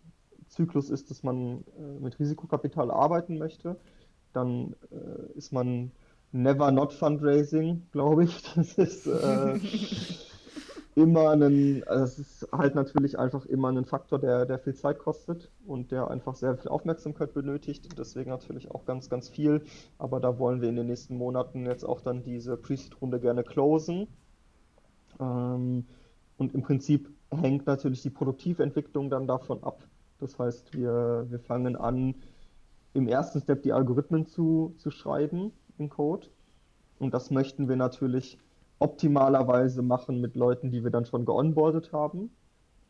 Zyklus 0.48 0.90
ist, 0.90 1.10
dass 1.10 1.22
man 1.22 1.64
äh, 1.78 2.00
mit 2.00 2.18
Risikokapital 2.18 2.90
arbeiten 2.90 3.38
möchte, 3.38 3.76
dann 4.32 4.74
äh, 4.90 5.38
ist 5.38 5.52
man 5.52 5.92
never 6.32 6.70
not 6.70 6.92
fundraising, 6.92 7.86
glaube 7.92 8.24
ich. 8.24 8.42
Das 8.54 8.74
ist 8.74 9.06
äh, 9.06 9.58
immer 10.94 11.30
ein, 11.30 11.82
also 11.86 12.04
es 12.04 12.18
ist 12.18 12.48
halt 12.52 12.74
natürlich 12.74 13.18
einfach 13.18 13.46
immer 13.46 13.68
ein 13.68 13.84
Faktor, 13.84 14.18
der, 14.18 14.44
der 14.44 14.58
viel 14.58 14.74
Zeit 14.74 14.98
kostet 14.98 15.50
und 15.66 15.90
der 15.90 16.10
einfach 16.10 16.34
sehr 16.34 16.56
viel 16.56 16.70
Aufmerksamkeit 16.70 17.32
benötigt. 17.32 17.98
Deswegen 17.98 18.30
natürlich 18.30 18.70
auch 18.70 18.84
ganz, 18.84 19.08
ganz 19.08 19.28
viel. 19.28 19.62
Aber 19.98 20.20
da 20.20 20.38
wollen 20.38 20.60
wir 20.60 20.68
in 20.68 20.76
den 20.76 20.86
nächsten 20.86 21.16
Monaten 21.16 21.64
jetzt 21.66 21.84
auch 21.84 22.00
dann 22.00 22.22
diese 22.22 22.56
Pre-Seed-Runde 22.56 23.20
gerne 23.20 23.42
closen. 23.42 24.06
Ähm, 25.18 25.86
und 26.36 26.54
im 26.54 26.62
Prinzip 26.62 27.10
hängt 27.30 27.66
natürlich 27.66 28.02
die 28.02 28.10
Produktiventwicklung 28.10 29.08
dann 29.08 29.26
davon 29.26 29.62
ab. 29.64 29.82
Das 30.18 30.38
heißt, 30.38 30.74
wir, 30.74 31.26
wir 31.28 31.40
fangen 31.40 31.76
an, 31.76 32.14
im 32.94 33.08
ersten 33.08 33.40
Step 33.40 33.62
die 33.62 33.72
Algorithmen 33.72 34.26
zu, 34.26 34.74
zu 34.76 34.90
schreiben 34.90 35.52
im 35.78 35.88
Code. 35.88 36.28
Und 36.98 37.14
das 37.14 37.30
möchten 37.30 37.68
wir 37.68 37.76
natürlich 37.76 38.38
optimalerweise 38.82 39.82
machen 39.82 40.20
mit 40.20 40.34
Leuten, 40.34 40.70
die 40.70 40.82
wir 40.84 40.90
dann 40.90 41.06
schon 41.06 41.24
geonboardet 41.24 41.92
haben 41.92 42.30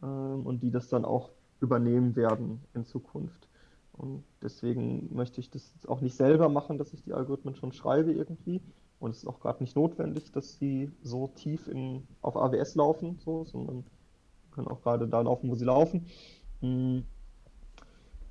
ähm, 0.03 0.47
und 0.47 0.63
die 0.63 0.71
das 0.71 0.89
dann 0.89 1.05
auch 1.05 1.31
übernehmen 1.61 2.17
werden 2.17 2.61
in 2.75 2.85
Zukunft. 2.85 3.49
Und 3.93 4.25
deswegen 4.41 5.15
möchte 5.15 5.41
ich 5.41 5.51
das 5.51 5.73
jetzt 5.75 5.89
auch 5.89 6.01
nicht 6.01 6.17
selber 6.17 6.49
machen, 6.49 6.79
dass 6.79 6.93
ich 6.93 7.03
die 7.03 7.13
Algorithmen 7.13 7.55
schon 7.55 7.73
schreibe 7.73 8.13
irgendwie. 8.13 8.61
Und 8.99 9.11
es 9.11 9.19
ist 9.19 9.27
auch 9.27 9.41
gerade 9.41 9.63
nicht 9.63 9.77
notwendig, 9.77 10.33
dass 10.33 10.59
sie 10.59 10.91
so 11.03 11.29
tief 11.29 11.69
in, 11.69 12.07
auf 12.23 12.37
AWS 12.37 12.75
laufen, 12.77 13.19
so, 13.19 13.45
sondern 13.45 13.85
können 14.53 14.69
auch 14.69 14.81
gerade 14.83 15.09
da 15.09 15.21
laufen, 15.21 15.51
wo 15.51 15.55
sie 15.55 15.65
laufen. 15.65 16.07
Hm. 16.61 17.05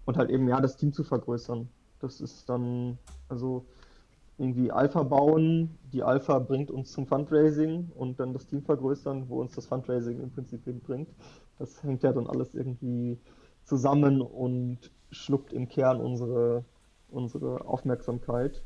Und 0.06 0.18
halt 0.18 0.30
eben, 0.30 0.48
ja, 0.48 0.60
das 0.60 0.78
Team 0.78 0.94
zu 0.94 1.04
vergrößern. 1.04 1.70
Das 2.00 2.22
ist 2.22 2.50
dann, 2.50 2.98
also 3.30 3.66
irgendwie 4.38 4.72
Alpha 4.72 5.04
bauen, 5.04 5.78
die 5.94 6.04
Alpha 6.04 6.40
bringt 6.40 6.72
uns 6.72 6.92
zum 6.92 7.06
Fundraising 7.06 7.92
und 7.96 8.20
dann 8.20 8.34
das 8.34 8.48
Team 8.48 8.64
vergrößern, 8.64 9.30
wo 9.30 9.40
uns 9.40 9.54
das 9.54 9.68
Fundraising 9.68 10.20
im 10.20 10.32
Prinzip 10.32 10.64
hinbringt. 10.64 11.10
Das 11.60 11.84
hängt 11.84 12.04
ja 12.04 12.12
dann 12.12 12.28
alles 12.28 12.56
irgendwie 12.56 13.20
zusammen 13.64 14.22
und 14.22 14.92
schluckt 15.12 15.54
im 15.54 15.68
Kern 15.68 16.02
unsere, 16.02 16.66
unsere 17.10 17.66
Aufmerksamkeit. 17.68 18.64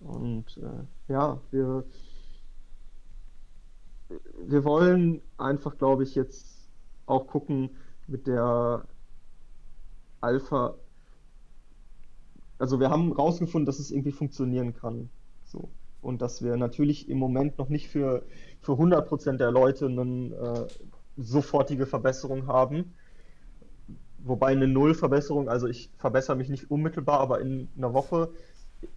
Und 0.00 0.56
äh, 0.58 1.12
ja, 1.12 1.40
wir, 1.50 1.84
wir 4.44 4.64
wollen 4.64 5.22
einfach, 5.38 5.78
glaube 5.78 6.02
ich, 6.02 6.14
jetzt 6.14 6.70
auch 7.06 7.26
gucken 7.26 7.70
mit 8.06 8.26
der 8.26 8.84
Alpha 10.20 10.74
also 12.62 12.78
wir 12.78 12.90
haben 12.90 13.12
rausgefunden, 13.12 13.66
dass 13.66 13.80
es 13.80 13.90
irgendwie 13.90 14.12
funktionieren 14.12 14.72
kann. 14.72 15.10
So. 15.42 15.68
Und 16.00 16.22
dass 16.22 16.44
wir 16.44 16.56
natürlich 16.56 17.08
im 17.08 17.18
Moment 17.18 17.58
noch 17.58 17.68
nicht 17.68 17.88
für, 17.88 18.22
für 18.60 18.74
100% 18.74 19.36
der 19.36 19.50
Leute 19.50 19.86
eine 19.86 20.32
äh, 20.32 20.66
sofortige 21.16 21.86
Verbesserung 21.86 22.46
haben. 22.46 22.94
Wobei 24.18 24.52
eine 24.52 24.68
Null-Verbesserung, 24.68 25.48
also 25.48 25.66
ich 25.66 25.90
verbessere 25.98 26.36
mich 26.36 26.50
nicht 26.50 26.70
unmittelbar, 26.70 27.18
aber 27.18 27.40
in 27.40 27.68
einer 27.76 27.94
Woche 27.94 28.30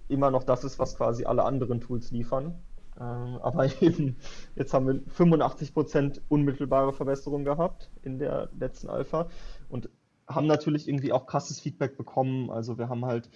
immer 0.09 0.30
noch 0.30 0.43
das 0.43 0.63
ist, 0.63 0.78
was 0.78 0.95
quasi 0.95 1.26
alle 1.26 1.43
anderen 1.43 1.82
Tools 1.82 2.11
liefern. 2.11 2.59
Ähm, 2.99 3.39
aber 3.41 3.66
eben, 3.82 4.18
jetzt 4.55 4.76
haben 4.76 4.86
wir 4.86 5.01
85% 5.26 6.22
unmittelbare 6.30 6.93
Verbesserung 6.93 7.43
gehabt 7.43 7.89
in 8.03 8.20
der 8.20 8.47
letzten 8.59 8.89
Alpha 8.89 9.28
und 9.70 9.89
haben 10.28 10.47
natürlich 10.47 10.88
irgendwie 10.88 11.13
auch 11.13 11.26
krasses 11.26 11.59
Feedback 11.59 11.97
bekommen. 11.97 12.49
Also 12.49 12.78
wir 12.78 12.89
haben 12.89 13.05
halt 13.05 13.30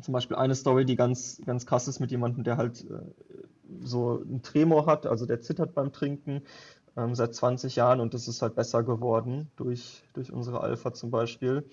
zum 0.00 0.12
Beispiel 0.12 0.36
eine 0.36 0.54
Story, 0.54 0.84
die 0.84 0.96
ganz, 0.96 1.40
ganz 1.44 1.66
krass 1.66 1.88
ist 1.88 2.00
mit 2.00 2.10
jemandem, 2.10 2.44
der 2.44 2.56
halt 2.56 2.84
äh, 2.90 3.44
so 3.80 4.20
einen 4.20 4.42
Tremor 4.42 4.86
hat, 4.86 5.06
also 5.06 5.26
der 5.26 5.40
zittert 5.40 5.74
beim 5.74 5.92
Trinken 5.92 6.42
ähm, 6.96 7.14
seit 7.14 7.34
20 7.34 7.76
Jahren 7.76 8.00
und 8.00 8.14
das 8.14 8.28
ist 8.28 8.42
halt 8.42 8.54
besser 8.54 8.82
geworden 8.82 9.50
durch, 9.56 10.02
durch 10.12 10.32
unsere 10.32 10.60
Alpha 10.60 10.92
zum 10.92 11.10
Beispiel, 11.10 11.64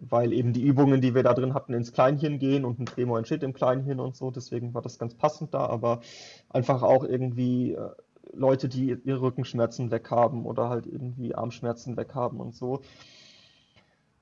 weil 0.00 0.32
eben 0.32 0.52
die 0.52 0.62
Übungen, 0.62 1.00
die 1.00 1.14
wir 1.14 1.22
da 1.22 1.34
drin 1.34 1.54
hatten, 1.54 1.74
ins 1.74 1.92
Kleinhirn 1.92 2.38
gehen 2.38 2.64
und 2.64 2.80
ein 2.80 2.86
Tremor 2.86 3.18
entsteht 3.18 3.42
im 3.42 3.52
Kleinhirn 3.52 4.00
und 4.00 4.16
so, 4.16 4.30
deswegen 4.30 4.74
war 4.74 4.82
das 4.82 4.98
ganz 4.98 5.14
passend 5.14 5.54
da, 5.54 5.66
aber 5.66 6.00
einfach 6.48 6.82
auch 6.82 7.04
irgendwie 7.04 7.72
äh, 7.72 7.90
Leute, 8.32 8.68
die 8.68 8.96
ihre 9.04 9.20
Rückenschmerzen 9.20 9.90
weghaben 9.90 10.44
oder 10.44 10.68
halt 10.68 10.86
irgendwie 10.86 11.34
Armschmerzen 11.34 11.96
weghaben 11.96 12.40
und 12.40 12.54
so 12.54 12.80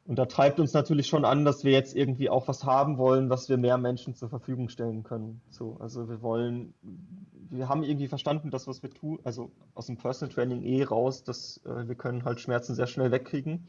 und 0.05 0.18
da 0.18 0.26
treibt 0.26 0.59
uns 0.59 0.72
natürlich 0.72 1.07
schon 1.07 1.24
an, 1.24 1.44
dass 1.44 1.62
wir 1.62 1.70
jetzt 1.70 1.94
irgendwie 1.94 2.28
auch 2.28 2.48
was 2.48 2.64
haben 2.64 2.98
wollen, 2.98 3.30
was 3.30 3.48
wir 3.48 3.57
mehr 3.57 3.78
Menschen 3.78 4.16
zur 4.16 4.28
Verfügung 4.28 4.68
stellen 4.68 5.05
können. 5.05 5.40
So, 5.50 5.76
also 5.78 6.09
wir 6.09 6.22
wollen, 6.22 6.74
wir 7.50 7.68
haben 7.68 7.84
irgendwie 7.84 8.09
verstanden, 8.09 8.50
dass 8.50 8.66
was 8.66 8.82
wir 8.82 8.90
tun, 8.90 9.20
also 9.22 9.53
aus 9.74 9.86
dem 9.86 9.96
Personal 9.96 10.34
Training 10.34 10.62
eh 10.64 10.82
raus, 10.82 11.22
dass 11.22 11.61
äh, 11.64 11.86
wir 11.86 11.94
können 11.94 12.24
halt 12.24 12.40
Schmerzen 12.40 12.74
sehr 12.74 12.88
schnell 12.88 13.12
wegkriegen. 13.12 13.68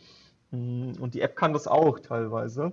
Mm, 0.49 0.93
und 0.99 1.13
die 1.13 1.21
App 1.21 1.35
kann 1.35 1.53
das 1.53 1.67
auch 1.67 1.99
teilweise. 1.99 2.71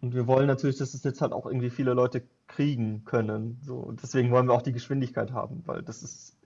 Und 0.00 0.14
wir 0.14 0.28
wollen 0.28 0.46
natürlich, 0.46 0.76
dass 0.76 0.94
es 0.94 1.02
jetzt 1.02 1.20
halt 1.20 1.32
auch 1.32 1.46
irgendwie 1.46 1.70
viele 1.70 1.94
Leute 1.94 2.22
kriegen 2.46 3.04
können. 3.04 3.58
So, 3.62 3.76
und 3.76 4.02
deswegen 4.04 4.30
wollen 4.30 4.46
wir 4.46 4.54
auch 4.54 4.62
die 4.62 4.72
Geschwindigkeit 4.72 5.32
haben, 5.32 5.64
weil 5.66 5.82
das 5.82 6.04
ist 6.04 6.36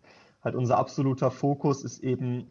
halt 0.42 0.54
unser 0.54 0.78
absoluter 0.78 1.30
Fokus 1.30 1.84
ist 1.84 1.98
eben 2.02 2.46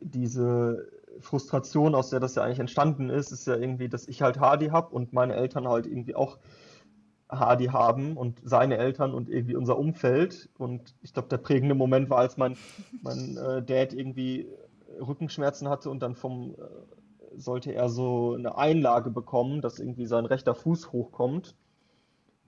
diese 0.00 0.88
Frustration, 1.20 1.94
aus 1.94 2.10
der 2.10 2.20
das 2.20 2.34
ja 2.34 2.42
eigentlich 2.42 2.60
entstanden 2.60 3.10
ist, 3.10 3.32
ist 3.32 3.46
ja 3.46 3.56
irgendwie, 3.56 3.88
dass 3.88 4.08
ich 4.08 4.22
halt 4.22 4.40
Hardy 4.40 4.68
habe 4.68 4.94
und 4.94 5.12
meine 5.12 5.34
Eltern 5.34 5.68
halt 5.68 5.86
irgendwie 5.86 6.14
auch 6.14 6.38
Hardy 7.28 7.66
haben 7.66 8.16
und 8.16 8.40
seine 8.44 8.78
Eltern 8.78 9.12
und 9.12 9.28
irgendwie 9.28 9.56
unser 9.56 9.78
Umfeld. 9.78 10.48
Und 10.58 10.94
ich 11.02 11.12
glaube, 11.12 11.28
der 11.28 11.38
prägende 11.38 11.74
Moment 11.74 12.10
war, 12.10 12.18
als 12.18 12.36
mein, 12.36 12.56
mein 13.02 13.36
äh, 13.36 13.62
Dad 13.62 13.92
irgendwie 13.92 14.48
Rückenschmerzen 15.00 15.68
hatte 15.68 15.90
und 15.90 16.00
dann 16.00 16.14
vom 16.14 16.54
äh, 16.54 17.38
sollte 17.38 17.72
er 17.72 17.88
so 17.88 18.34
eine 18.34 18.56
Einlage 18.56 19.10
bekommen, 19.10 19.60
dass 19.60 19.78
irgendwie 19.78 20.06
sein 20.06 20.24
rechter 20.26 20.54
Fuß 20.54 20.92
hochkommt. 20.92 21.54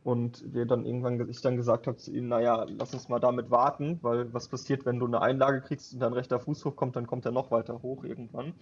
Und 0.08 0.42
wir 0.54 0.64
dann 0.64 0.86
irgendwann, 0.86 1.28
ich 1.28 1.42
dann 1.42 1.58
gesagt 1.58 1.86
habe 1.86 1.98
zu 1.98 2.10
ihm, 2.10 2.28
naja, 2.28 2.64
lass 2.66 2.94
uns 2.94 3.10
mal 3.10 3.18
damit 3.18 3.50
warten, 3.50 3.98
weil 4.00 4.32
was 4.32 4.48
passiert, 4.48 4.86
wenn 4.86 4.98
du 4.98 5.04
eine 5.04 5.20
Einlage 5.20 5.60
kriegst 5.60 5.92
und 5.92 6.00
dein 6.00 6.14
rechter 6.14 6.40
Fuß 6.40 6.64
hochkommt, 6.64 6.96
dann 6.96 7.06
kommt 7.06 7.26
er 7.26 7.30
noch 7.30 7.50
weiter 7.50 7.82
hoch 7.82 8.04
irgendwann. 8.04 8.54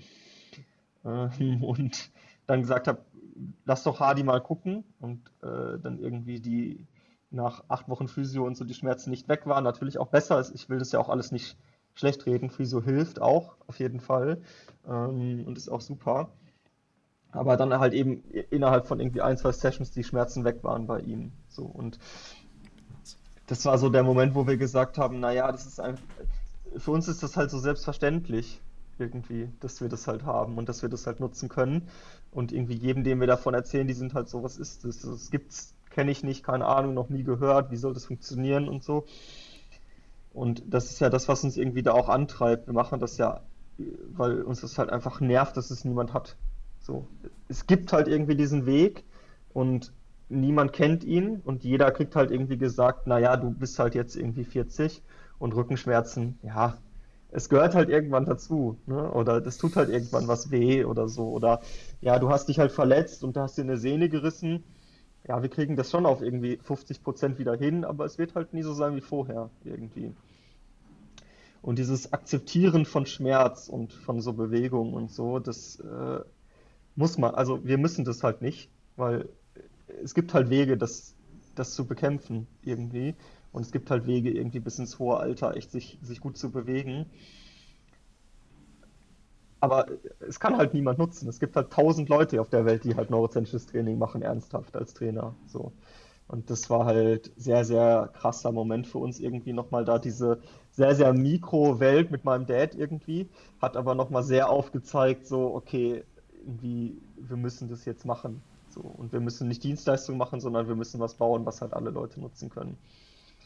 Ähm, 1.05 1.63
und 1.63 2.11
dann 2.49 2.63
gesagt 2.63 2.89
habe, 2.89 2.99
lass 3.65 3.85
doch 3.85 4.01
Hardy 4.01 4.25
mal 4.25 4.41
gucken 4.41 4.83
und 4.99 5.21
äh, 5.45 5.79
dann 5.79 6.01
irgendwie 6.01 6.41
die 6.41 6.85
nach 7.31 7.63
acht 7.69 7.89
Wochen 7.89 8.09
Physio 8.09 8.45
und 8.45 8.57
so 8.57 8.65
die 8.65 8.75
Schmerzen 8.75 9.11
nicht 9.11 9.29
weg 9.29 9.47
waren. 9.47 9.63
Natürlich 9.63 9.99
auch 9.99 10.09
besser 10.09 10.45
ich 10.53 10.69
will 10.69 10.81
das 10.81 10.91
ja 10.91 10.99
auch 10.99 11.09
alles 11.09 11.31
nicht 11.31 11.57
schlecht 11.95 12.27
reden. 12.27 12.51
Physio 12.51 12.83
hilft 12.83 13.23
auch 13.23 13.55
auf 13.69 13.79
jeden 13.79 14.01
Fall 14.01 14.43
ähm, 14.85 15.45
und 15.47 15.57
ist 15.57 15.69
auch 15.69 15.81
super 15.81 16.29
aber 17.37 17.57
dann 17.57 17.79
halt 17.79 17.95
eben 17.95 18.23
innerhalb 18.51 18.87
von 18.87 19.01
irgendwie 19.01 19.23
ein, 19.23 19.37
zwei 19.37 19.53
Sessions 19.53 19.91
die 19.91 20.05
Schmerzen 20.05 20.45
weg 20.45 20.63
waren 20.63 20.87
bei 20.87 21.01
ihm. 21.01 21.33
So 21.49 21.65
und 21.65 21.99
das 23.47 23.65
war 23.65 23.79
so 23.79 23.89
der 23.89 24.03
Moment, 24.03 24.35
wo 24.35 24.47
wir 24.47 24.57
gesagt 24.57 24.99
haben, 24.99 25.21
naja, 25.21 25.51
das 25.53 25.67
ist 25.67 25.81
einfach, 25.81 26.03
für 26.77 26.91
uns 26.91 27.09
ist 27.09 27.23
das 27.23 27.37
halt 27.37 27.51
so 27.51 27.59
selbstverständlich 27.59 28.61
irgendwie, 28.99 29.51
dass 29.61 29.81
wir 29.81 29.89
das 29.89 30.07
halt 30.07 30.25
haben 30.25 30.59
und 30.59 30.69
dass 30.69 30.83
wir 30.83 30.89
das 30.89 31.07
halt 31.07 31.21
nutzen 31.21 31.49
können. 31.49 31.89
Und 32.31 32.53
irgendwie 32.53 32.75
jedem, 32.75 33.05
dem 33.05 33.21
wir 33.21 33.27
davon 33.27 33.55
erzählen, 33.55 33.87
die 33.87 33.95
sind 33.95 34.15
halt 34.15 34.29
so, 34.29 34.43
was 34.43 34.57
ist 34.57 34.85
das? 34.85 35.03
Das 35.03 35.31
gibt's, 35.31 35.75
kenne 35.91 36.11
ich 36.11 36.23
nicht, 36.23 36.43
keine 36.43 36.67
Ahnung, 36.67 36.95
noch 36.95 37.09
nie 37.09 37.23
gehört, 37.23 37.71
wie 37.71 37.77
soll 37.77 37.95
das 37.95 38.07
funktionieren 38.07 38.69
und 38.69 38.85
so. 38.85 39.07
Und 40.33 40.63
das 40.67 40.91
ist 40.91 41.01
ja 41.01 41.09
das, 41.09 41.29
was 41.29 41.45
uns 41.45 41.57
irgendwie 41.57 41.83
da 41.83 41.93
auch 41.93 42.09
antreibt. 42.09 42.67
Wir 42.67 42.75
machen 42.75 43.01
das 43.01 43.17
ja, 43.17 43.43
weil 44.13 44.43
uns 44.43 44.61
das 44.61 44.79
halt 44.79 44.91
einfach 44.91 45.21
nervt, 45.21 45.57
dass 45.57 45.71
es 45.71 45.85
niemand 45.85 46.13
hat. 46.13 46.37
So, 46.87 47.05
es 47.49 47.67
gibt 47.67 47.93
halt 47.93 48.07
irgendwie 48.07 48.37
diesen 48.37 48.65
Weg 48.65 49.03
und 49.53 49.93
niemand 50.29 50.73
kennt 50.73 51.03
ihn 51.03 51.41
und 51.45 51.65
jeder 51.65 51.91
kriegt 51.91 52.15
halt 52.15 52.31
irgendwie 52.31 52.59
gesagt, 52.59 53.09
naja, 53.09 53.37
du 53.37 53.51
bist 53.51 53.81
halt 53.81 53.97
jetzt 53.97 54.15
irgendwie 54.15 54.45
40 54.45 55.03
und 55.41 55.57
Rückenschmerzen, 55.57 56.39
ja, 56.45 56.79
es 57.33 57.49
gehört 57.49 57.75
halt 57.75 57.89
irgendwann 57.89 58.25
dazu, 58.25 58.79
ne? 58.87 59.11
Oder 59.11 59.41
das 59.41 59.59
tut 59.59 59.75
halt 59.75 59.89
irgendwann 59.89 60.29
was 60.29 60.53
weh 60.53 60.85
oder 60.85 61.09
so. 61.09 61.29
Oder 61.31 61.61
ja, 62.01 62.21
du 62.21 62.31
hast 62.31 62.49
dich 62.49 62.61
halt 62.61 62.71
verletzt 62.71 63.25
und 63.25 63.37
da 63.37 63.43
hast 63.43 63.59
dir 63.59 63.63
eine 63.63 63.79
Sehne 63.79 64.09
gerissen. 64.09 64.63
Ja, 65.27 65.43
wir 65.43 65.51
kriegen 65.51 65.75
das 65.75 65.91
schon 65.91 66.07
auf 66.07 66.23
irgendwie 66.23 66.59
50 66.63 67.03
Prozent 67.03 67.41
wieder 67.41 67.57
hin, 67.57 67.85
aber 67.85 68.05
es 68.05 68.17
wird 68.17 68.37
halt 68.37 68.55
nie 68.55 68.63
so 68.63 68.73
sein 68.75 68.95
wie 68.95 69.01
vorher 69.01 69.51
irgendwie. 69.65 70.15
Und 71.63 71.81
dieses 71.81 72.13
Akzeptieren 72.13 72.87
von 72.87 73.07
Schmerz 73.07 73.69
und 73.69 73.93
von 73.93 74.21
so 74.21 74.35
Bewegung 74.35 74.95
und 74.95 75.11
so, 75.11 75.41
das 75.41 75.81
äh, 75.81 76.21
muss 76.97 77.19
man, 77.19 77.35
also 77.35 77.65
wir 77.65 77.79
müssen 77.79 78.05
das 78.05 78.23
halt 78.23 78.43
nicht, 78.43 78.71
weil 78.97 79.29
es 80.03 80.15
gibt 80.15 80.35
halt 80.35 80.51
Wege, 80.51 80.77
das, 80.77 81.15
das 81.55 81.75
zu 81.75 81.87
bekämpfen 81.87 82.47
irgendwie. 82.63 83.15
Und 83.53 83.63
es 83.63 83.73
gibt 83.73 83.91
halt 83.91 84.07
Wege, 84.07 84.31
irgendwie 84.31 84.61
bis 84.61 84.79
ins 84.79 84.99
hohe 84.99 85.17
Alter 85.19 85.57
echt 85.57 85.71
sich, 85.71 85.99
sich 86.03 86.21
gut 86.21 86.37
zu 86.37 86.51
bewegen. 86.51 87.07
Aber 89.61 89.87
es 90.21 90.39
kann 90.39 90.57
halt 90.57 90.75
niemand 90.75 90.99
nutzen. 90.99 91.29
Es 91.29 91.41
gibt 91.41 91.57
halt 91.57 91.73
tausend 91.73 92.09
Leute 92.09 92.41
auf 92.41 92.51
der 92.51 92.67
Welt, 92.67 92.85
die 92.85 92.95
halt 92.95 93.11
neurozentrisches 93.11 93.67
Training 93.67 93.99
machen, 93.99 94.23
ernsthaft 94.23 94.77
als 94.77 94.93
Trainer. 94.93 95.35
So. 95.47 95.73
Und 96.29 96.51
das 96.51 96.69
war 96.71 96.85
halt 96.85 97.33
sehr, 97.37 97.65
sehr 97.65 98.11
krasser 98.13 98.53
Moment 98.53 98.87
für 98.87 98.99
uns 98.99 99.21
irgendwie 99.21 99.53
nochmal 99.53 99.85
da 99.85 99.99
diese 99.99 100.41
sehr, 100.73 100.95
sehr 100.95 101.13
Mikro-Welt 101.15 102.11
mit 102.11 102.25
meinem 102.25 102.47
Dad 102.47 102.75
irgendwie, 102.75 103.31
hat 103.61 103.77
aber 103.77 103.95
nochmal 103.95 104.25
sehr 104.25 104.51
aufgezeigt, 104.51 105.27
so, 105.27 105.55
okay, 105.55 106.05
irgendwie, 106.47 106.97
wir 107.17 107.37
müssen 107.37 107.69
das 107.69 107.85
jetzt 107.85 108.05
machen. 108.05 108.43
So. 108.71 108.81
Und 108.81 109.13
wir 109.13 109.21
müssen 109.21 109.49
nicht 109.49 109.65
Dienstleistungen 109.65 110.19
machen, 110.19 110.41
sondern 110.41 110.69
wir 110.69 110.77
müssen 110.77 111.01
was 111.01 111.15
bauen, 111.15 111.45
was 111.45 111.61
halt 111.61 111.75
alle 111.75 111.91
Leute 111.91 112.21
nutzen 112.21 112.49
können. 112.51 112.79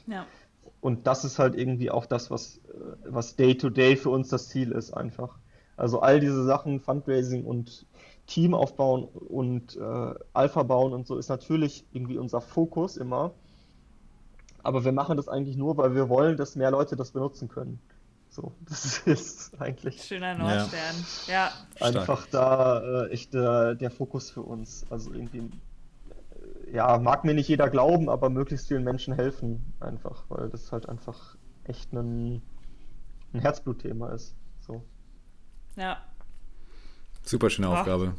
Ja. 0.06 0.26
Und 0.80 1.06
das 1.06 1.24
ist 1.24 1.38
halt 1.38 1.54
irgendwie 1.54 1.90
auch 1.90 2.06
das, 2.06 2.30
was, 2.30 2.58
äh, 2.68 2.96
was 3.04 3.36
Day-to-Day 3.36 3.94
-Day 3.94 3.96
für 3.96 4.10
uns 4.10 4.28
das 4.28 4.48
Ziel 4.48 4.72
ist, 4.72 4.92
einfach. 4.92 5.38
Also 5.76 6.00
all 6.00 6.20
diese 6.20 6.44
Sachen, 6.44 6.80
Fundraising 6.80 7.44
und 7.44 7.86
Team 8.26 8.54
aufbauen 8.54 9.04
und 9.04 9.76
äh, 9.76 10.14
Alpha 10.32 10.62
bauen 10.62 10.92
und 10.92 11.06
so 11.06 11.16
ist 11.16 11.28
natürlich 11.28 11.84
irgendwie 11.92 12.18
unser 12.18 12.40
Fokus 12.40 12.96
immer. 12.96 13.32
Aber 14.62 14.84
wir 14.84 14.92
machen 14.92 15.16
das 15.16 15.28
eigentlich 15.28 15.56
nur, 15.56 15.78
weil 15.78 15.94
wir 15.94 16.08
wollen, 16.08 16.36
dass 16.36 16.54
mehr 16.54 16.70
Leute 16.70 16.96
das 16.96 17.12
benutzen 17.12 17.48
können. 17.48 17.80
So, 18.40 18.52
das 18.68 18.98
ist 19.00 19.60
eigentlich. 19.60 20.02
Schöner 20.02 20.34
Nordstern, 20.34 20.94
ja. 21.26 21.52
ja. 21.78 21.86
Einfach 21.86 22.26
da 22.30 23.04
äh, 23.04 23.10
echt 23.10 23.34
äh, 23.34 23.76
der 23.76 23.90
Fokus 23.90 24.30
für 24.30 24.42
uns. 24.42 24.86
Also 24.90 25.12
irgendwie 25.12 25.50
ja, 26.72 26.98
mag 26.98 27.24
mir 27.24 27.34
nicht 27.34 27.48
jeder 27.48 27.68
glauben, 27.68 28.08
aber 28.08 28.30
möglichst 28.30 28.68
vielen 28.68 28.84
Menschen 28.84 29.14
helfen 29.14 29.74
einfach, 29.80 30.24
weil 30.28 30.48
das 30.48 30.72
halt 30.72 30.88
einfach 30.88 31.36
echt 31.64 31.92
ein, 31.92 32.42
ein 33.32 33.40
Herzblutthema 33.40 34.12
ist. 34.12 34.34
So. 34.60 34.84
Ja. 35.76 36.02
Super 37.22 37.50
schöne 37.50 37.68
Aufgabe. 37.68 38.14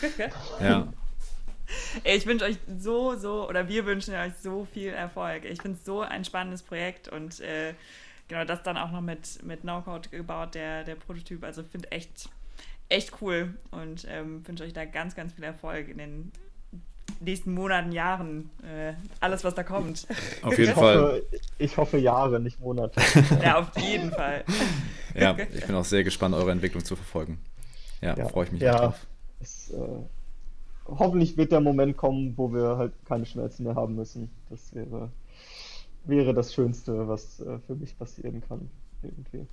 ja. 0.60 0.88
Ich 2.04 2.26
wünsche 2.26 2.44
euch 2.44 2.58
so, 2.78 3.16
so, 3.16 3.48
oder 3.48 3.68
wir 3.68 3.86
wünschen 3.86 4.14
euch 4.14 4.34
so 4.42 4.64
viel 4.64 4.90
Erfolg. 4.90 5.44
Ich 5.44 5.62
finde 5.62 5.78
es 5.78 5.84
so 5.84 6.00
ein 6.00 6.24
spannendes 6.24 6.62
Projekt 6.62 7.08
und 7.08 7.40
äh, 7.40 7.74
genau 8.28 8.44
das 8.44 8.62
dann 8.62 8.76
auch 8.76 8.90
noch 8.90 9.00
mit, 9.00 9.42
mit 9.44 9.64
No-Code 9.64 10.08
gebaut, 10.08 10.54
der, 10.54 10.84
der 10.84 10.94
Prototyp. 10.94 11.44
Also 11.44 11.62
finde 11.62 11.90
echt, 11.92 12.28
echt 12.88 13.12
cool 13.20 13.54
und 13.70 14.06
ähm, 14.08 14.46
wünsche 14.46 14.64
euch 14.64 14.72
da 14.72 14.84
ganz, 14.84 15.14
ganz 15.14 15.32
viel 15.32 15.44
Erfolg 15.44 15.88
in 15.88 15.98
den 15.98 16.32
nächsten 17.20 17.52
Monaten, 17.54 17.92
Jahren, 17.92 18.50
äh, 18.62 18.94
alles, 19.20 19.44
was 19.44 19.54
da 19.54 19.62
kommt. 19.62 20.06
Auf 20.42 20.58
jeden 20.58 20.70
ich 20.70 20.76
Fall. 20.76 20.98
Hoffe, 20.98 21.26
ich 21.58 21.76
hoffe 21.76 21.98
Jahre, 21.98 22.40
nicht 22.40 22.60
Monate. 22.60 23.00
ja, 23.42 23.58
auf 23.58 23.76
jeden 23.78 24.10
Fall. 24.10 24.44
ja, 25.14 25.36
ich 25.52 25.66
bin 25.66 25.74
auch 25.74 25.84
sehr 25.84 26.04
gespannt, 26.04 26.34
eure 26.34 26.50
Entwicklung 26.50 26.84
zu 26.84 26.96
verfolgen. 26.96 27.38
Ja, 28.00 28.16
ja 28.16 28.28
freue 28.28 28.46
ich 28.46 28.52
mich 28.52 28.62
ja, 28.62 28.76
drauf. 28.76 29.06
Es, 29.40 29.70
äh, 29.70 29.78
hoffentlich 30.86 31.36
wird 31.36 31.52
der 31.52 31.60
Moment 31.60 31.96
kommen, 31.96 32.34
wo 32.36 32.52
wir 32.52 32.76
halt 32.76 32.92
keine 33.06 33.26
Schmerzen 33.26 33.64
mehr 33.64 33.74
haben 33.74 33.94
müssen. 33.94 34.30
Das 34.50 34.74
wäre, 34.74 35.10
wäre 36.06 36.34
das 36.34 36.54
Schönste, 36.54 37.08
was 37.08 37.40
äh, 37.40 37.58
für 37.66 37.74
mich 37.74 37.98
passieren 37.98 38.42
kann. 38.46 38.68
Irgendwie. 39.02 39.46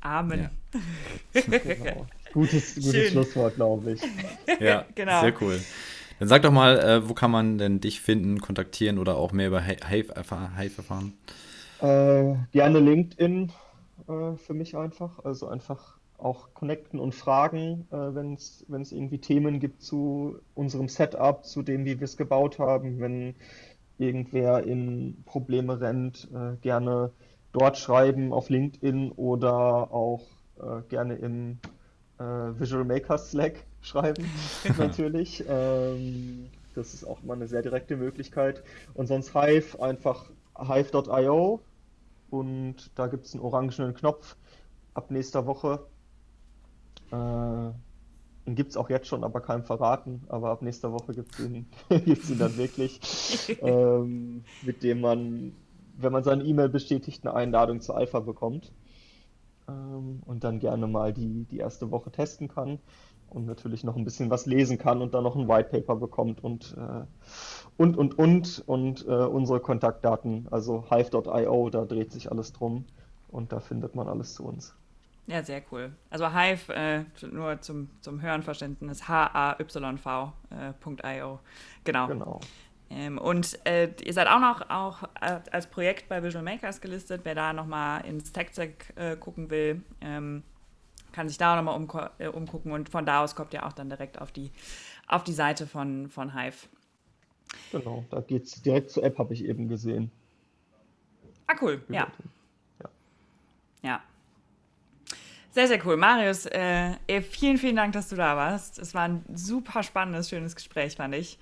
Amen. 0.00 0.50
Ja. 0.74 1.40
genau. 1.58 2.06
Gutes, 2.32 2.74
gutes 2.74 3.10
Schlusswort, 3.10 3.54
glaube 3.54 3.92
ich. 3.92 4.02
Ja, 4.60 4.84
genau. 4.94 5.20
sehr 5.20 5.34
cool. 5.40 5.60
Dann 6.18 6.28
sag 6.28 6.42
doch 6.42 6.52
mal, 6.52 6.78
äh, 6.78 7.08
wo 7.08 7.14
kann 7.14 7.30
man 7.30 7.58
denn 7.58 7.80
dich 7.80 8.00
finden, 8.00 8.40
kontaktieren 8.40 8.98
oder 8.98 9.16
auch 9.16 9.32
mehr 9.32 9.48
über 9.48 9.60
Hive 9.60 10.12
erfahren? 10.14 11.14
Äh, 11.80 12.34
gerne 12.52 12.78
LinkedIn 12.80 13.52
äh, 14.08 14.36
für 14.36 14.54
mich 14.54 14.76
einfach. 14.76 15.24
Also 15.24 15.48
einfach 15.48 15.98
auch 16.18 16.54
connecten 16.54 17.00
und 17.00 17.14
fragen, 17.14 17.86
äh, 17.90 17.96
wenn 17.96 18.34
es 18.34 18.92
irgendwie 18.92 19.18
Themen 19.18 19.58
gibt 19.58 19.82
zu 19.82 20.38
unserem 20.54 20.88
Setup, 20.88 21.44
zu 21.44 21.62
dem, 21.62 21.84
wie 21.84 21.98
wir 21.98 22.04
es 22.04 22.16
gebaut 22.16 22.58
haben. 22.58 23.00
Wenn 23.00 23.34
irgendwer 24.02 24.64
in 24.64 25.22
Probleme 25.24 25.80
rennt, 25.80 26.28
äh, 26.34 26.56
gerne 26.60 27.12
dort 27.52 27.78
schreiben 27.78 28.32
auf 28.32 28.50
LinkedIn 28.50 29.12
oder 29.12 29.92
auch 29.92 30.22
äh, 30.58 30.82
gerne 30.88 31.14
im 31.16 31.58
Visual 32.18 32.84
Maker 32.84 33.18
Slack 33.18 33.64
schreiben, 33.80 34.24
natürlich. 34.78 35.42
Ähm, 35.48 36.50
das 36.74 36.94
ist 36.94 37.04
auch 37.04 37.22
immer 37.22 37.34
eine 37.34 37.48
sehr 37.48 37.62
direkte 37.62 37.96
Möglichkeit. 37.96 38.62
Und 38.94 39.08
sonst 39.08 39.34
Hive 39.34 39.80
einfach 39.82 40.30
hive.io 40.56 41.60
und 42.30 42.90
da 42.94 43.06
gibt 43.08 43.26
es 43.26 43.34
einen 43.34 43.42
orangenen 43.42 43.94
Knopf 43.94 44.36
ab 44.94 45.10
nächster 45.10 45.46
Woche. 45.46 45.86
Äh, 47.10 47.72
den 48.46 48.54
gibt 48.54 48.70
es 48.70 48.76
auch 48.76 48.90
jetzt 48.90 49.06
schon, 49.06 49.24
aber 49.24 49.40
keinem 49.40 49.64
verraten. 49.64 50.22
Aber 50.28 50.50
ab 50.50 50.62
nächster 50.62 50.92
Woche 50.92 51.14
gibt 51.14 51.34
es 51.34 51.40
ihn, 51.40 51.66
gibt's 52.04 52.30
ihn 52.30 52.38
dann 52.38 52.56
wirklich. 52.56 53.00
ähm, 53.62 54.44
mit 54.62 54.82
dem 54.82 55.00
man, 55.00 55.52
wenn 55.96 56.12
man 56.12 56.24
seine 56.24 56.44
E-Mail 56.44 56.68
bestätigt, 56.68 57.24
eine 57.24 57.34
Einladung 57.34 57.80
zur 57.80 57.96
Alpha 57.96 58.20
bekommt. 58.20 58.72
Ähm, 59.68 60.22
und 60.26 60.44
dann 60.44 60.58
gerne 60.58 60.86
mal 60.86 61.12
die, 61.12 61.44
die 61.44 61.58
erste 61.58 61.90
Woche 61.90 62.10
testen 62.10 62.48
kann 62.48 62.80
und 63.30 63.46
natürlich 63.46 63.84
noch 63.84 63.96
ein 63.96 64.04
bisschen 64.04 64.30
was 64.30 64.46
lesen 64.46 64.78
kann 64.78 65.00
und 65.00 65.14
dann 65.14 65.24
noch 65.24 65.36
ein 65.36 65.48
White 65.48 65.70
Paper 65.70 65.96
bekommt 65.96 66.44
und 66.44 66.76
äh, 66.76 67.04
und 67.76 67.96
und 67.96 68.18
und 68.18 68.62
und 68.66 69.06
äh, 69.06 69.10
unsere 69.10 69.60
Kontaktdaten, 69.60 70.48
also 70.50 70.84
hive.io, 70.90 71.70
da 71.70 71.84
dreht 71.84 72.12
sich 72.12 72.30
alles 72.30 72.52
drum 72.52 72.84
und 73.28 73.52
da 73.52 73.60
findet 73.60 73.94
man 73.94 74.08
alles 74.08 74.34
zu 74.34 74.44
uns. 74.44 74.74
Ja, 75.32 75.42
sehr 75.42 75.62
cool. 75.70 75.92
Also 76.10 76.34
Hive, 76.34 76.74
äh, 76.74 77.04
nur 77.26 77.58
zum, 77.62 77.88
zum 78.02 78.20
Hörenverständnis, 78.20 79.08
h-a-y-v.io. 79.08 80.34
Äh, 80.50 81.38
genau. 81.84 82.06
genau. 82.06 82.40
Ähm, 82.90 83.16
und 83.16 83.58
äh, 83.66 83.88
ihr 84.04 84.12
seid 84.12 84.28
auch 84.28 84.40
noch 84.40 84.68
auch 84.68 85.08
als 85.14 85.68
Projekt 85.68 86.10
bei 86.10 86.22
Visual 86.22 86.44
Makers 86.44 86.82
gelistet. 86.82 87.22
Wer 87.24 87.34
da 87.34 87.54
nochmal 87.54 88.04
ins 88.04 88.32
TechSec 88.32 88.92
äh, 88.96 89.16
gucken 89.16 89.48
will, 89.48 89.80
ähm, 90.02 90.42
kann 91.12 91.30
sich 91.30 91.38
da 91.38 91.56
nochmal 91.56 91.76
um, 91.76 91.88
äh, 92.18 92.28
umgucken 92.28 92.70
und 92.72 92.90
von 92.90 93.06
da 93.06 93.24
aus 93.24 93.34
kommt 93.34 93.54
ihr 93.54 93.64
auch 93.64 93.72
dann 93.72 93.88
direkt 93.88 94.20
auf 94.20 94.32
die, 94.32 94.50
auf 95.06 95.24
die 95.24 95.32
Seite 95.32 95.66
von, 95.66 96.10
von 96.10 96.34
Hive. 96.38 96.68
Genau, 97.70 98.04
da 98.10 98.20
geht 98.20 98.44
es 98.44 98.60
direkt 98.60 98.90
zur 98.90 99.02
App, 99.04 99.16
habe 99.16 99.32
ich 99.32 99.46
eben 99.46 99.68
gesehen. 99.68 100.10
Ah, 101.46 101.54
cool, 101.62 101.82
ja. 101.88 102.06
ja. 102.82 102.90
Ja. 103.82 104.02
Sehr, 105.52 105.68
sehr 105.68 105.84
cool. 105.86 105.98
Marius, 105.98 106.46
äh, 106.46 106.96
vielen, 107.20 107.58
vielen 107.58 107.76
Dank, 107.76 107.92
dass 107.92 108.08
du 108.08 108.16
da 108.16 108.36
warst. 108.36 108.78
Es 108.78 108.94
war 108.94 109.02
ein 109.02 109.22
super 109.34 109.82
spannendes, 109.82 110.30
schönes 110.30 110.56
Gespräch, 110.56 110.96
fand 110.96 111.14
ich. 111.14 111.38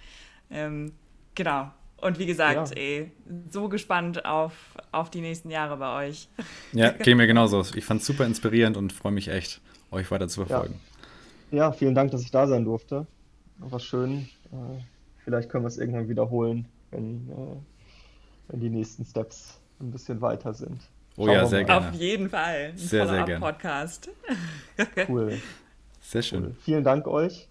Ähm, 0.51 0.93
genau. 1.37 1.71
Und 2.01 2.19
wie 2.19 2.27
gesagt, 2.27 2.71
ja. 2.71 2.77
ey, 2.77 3.13
so 3.51 3.69
gespannt 3.69 4.25
auf, 4.25 4.53
auf 4.91 5.11
die 5.11 5.21
nächsten 5.21 5.49
Jahre 5.49 5.77
bei 5.77 6.09
euch. 6.09 6.29
Ja, 6.73 6.91
geht 6.91 7.17
mir 7.17 7.27
genauso. 7.29 7.65
Ich 7.77 7.85
fand 7.85 8.01
es 8.01 8.07
super 8.07 8.27
inspirierend 8.27 8.77
und 8.77 8.93
freue 8.93 9.13
mich 9.13 9.29
echt, 9.29 9.61
euch 9.93 10.11
weiter 10.11 10.27
zu 10.27 10.45
verfolgen. 10.45 10.81
Ja. 11.53 11.59
ja. 11.59 11.73
vielen 11.73 11.95
Dank, 11.95 12.11
dass 12.11 12.23
ich 12.23 12.33
da 12.33 12.49
sein 12.49 12.65
durfte. 12.65 13.07
War 13.59 13.79
schön. 13.79 14.29
Äh, 14.53 14.81
vielleicht 15.25 15.51
können 15.51 15.65
wir 15.65 15.69
es 15.69 15.79
irgendwann 15.79 16.09
wiederholen, 16.09 16.67
wenn, 16.91 17.29
äh, 17.31 17.57
wenn 18.49 18.61
die 18.61 18.71
nächsten 18.71 19.05
Steps 19.05 19.61
ein 19.79 19.91
bisschen 19.91 20.21
weiter 20.21 20.53
sind. 20.53 20.81
Oh 21.21 21.29
ja, 21.29 21.45
sehr 21.47 21.65
gerne. 21.65 21.89
Auf 21.89 21.95
jeden 21.95 22.31
Fall. 22.31 22.71
Ein 22.73 22.79
sehr, 22.79 23.07
sehr 23.07 23.25
gerne. 23.25 23.45
Podcast. 23.45 24.09
Cool. 25.09 25.39
Sehr 26.01 26.23
schön. 26.23 26.45
Cool. 26.45 26.57
Vielen 26.65 26.83
Dank 26.83 27.07
euch 27.07 27.49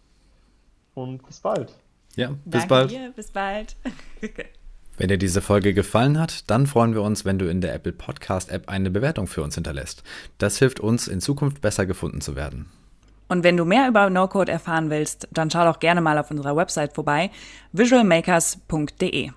und 0.96 1.24
bis 1.24 1.40
bald. 1.40 1.76
Ja, 2.16 2.30
bis 2.46 2.62
Danke 2.62 2.68
bald. 2.68 2.92
Dir, 2.92 3.14
bis 3.16 3.30
bald. 3.30 3.76
Wenn 4.98 5.10
dir 5.10 5.20
diese 5.20 5.42
Folge 5.42 5.76
gefallen 5.76 6.20
hat, 6.20 6.50
dann 6.50 6.66
freuen 6.66 6.96
wir 6.96 7.04
uns, 7.04 7.24
wenn 7.24 7.40
du 7.40 7.50
in 7.50 7.62
der 7.62 7.74
Apple 7.74 7.94
Podcast 7.94 8.52
App 8.52 8.68
eine 8.68 8.90
Bewertung 8.90 9.28
für 9.28 9.44
uns 9.44 9.56
hinterlässt. 9.56 10.04
Das 10.40 10.58
hilft 10.58 10.82
uns, 10.82 11.08
in 11.08 11.22
Zukunft 11.22 11.62
besser 11.62 11.86
gefunden 11.86 12.20
zu 12.20 12.36
werden. 12.36 12.70
Und 13.30 13.44
wenn 13.44 13.56
du 13.56 13.64
mehr 13.64 13.88
über 13.88 14.10
No-Code 14.10 14.52
erfahren 14.52 14.90
willst, 14.90 15.30
dann 15.32 15.50
schau 15.52 15.64
doch 15.64 15.80
gerne 15.80 16.02
mal 16.02 16.18
auf 16.18 16.32
unserer 16.32 16.58
Website 16.58 16.96
vorbei, 16.96 17.30
visualmakers.de. 17.72 19.30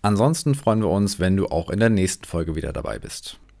Ansonsten 0.00 0.54
freuen 0.54 0.80
wir 0.80 0.88
uns, 0.88 1.20
wenn 1.20 1.36
du 1.36 1.46
auch 1.48 1.68
in 1.68 1.80
der 1.80 1.90
nächsten 1.90 2.24
Folge 2.24 2.54
wieder 2.56 2.72
dabei 2.72 2.98
bist. 2.98 3.38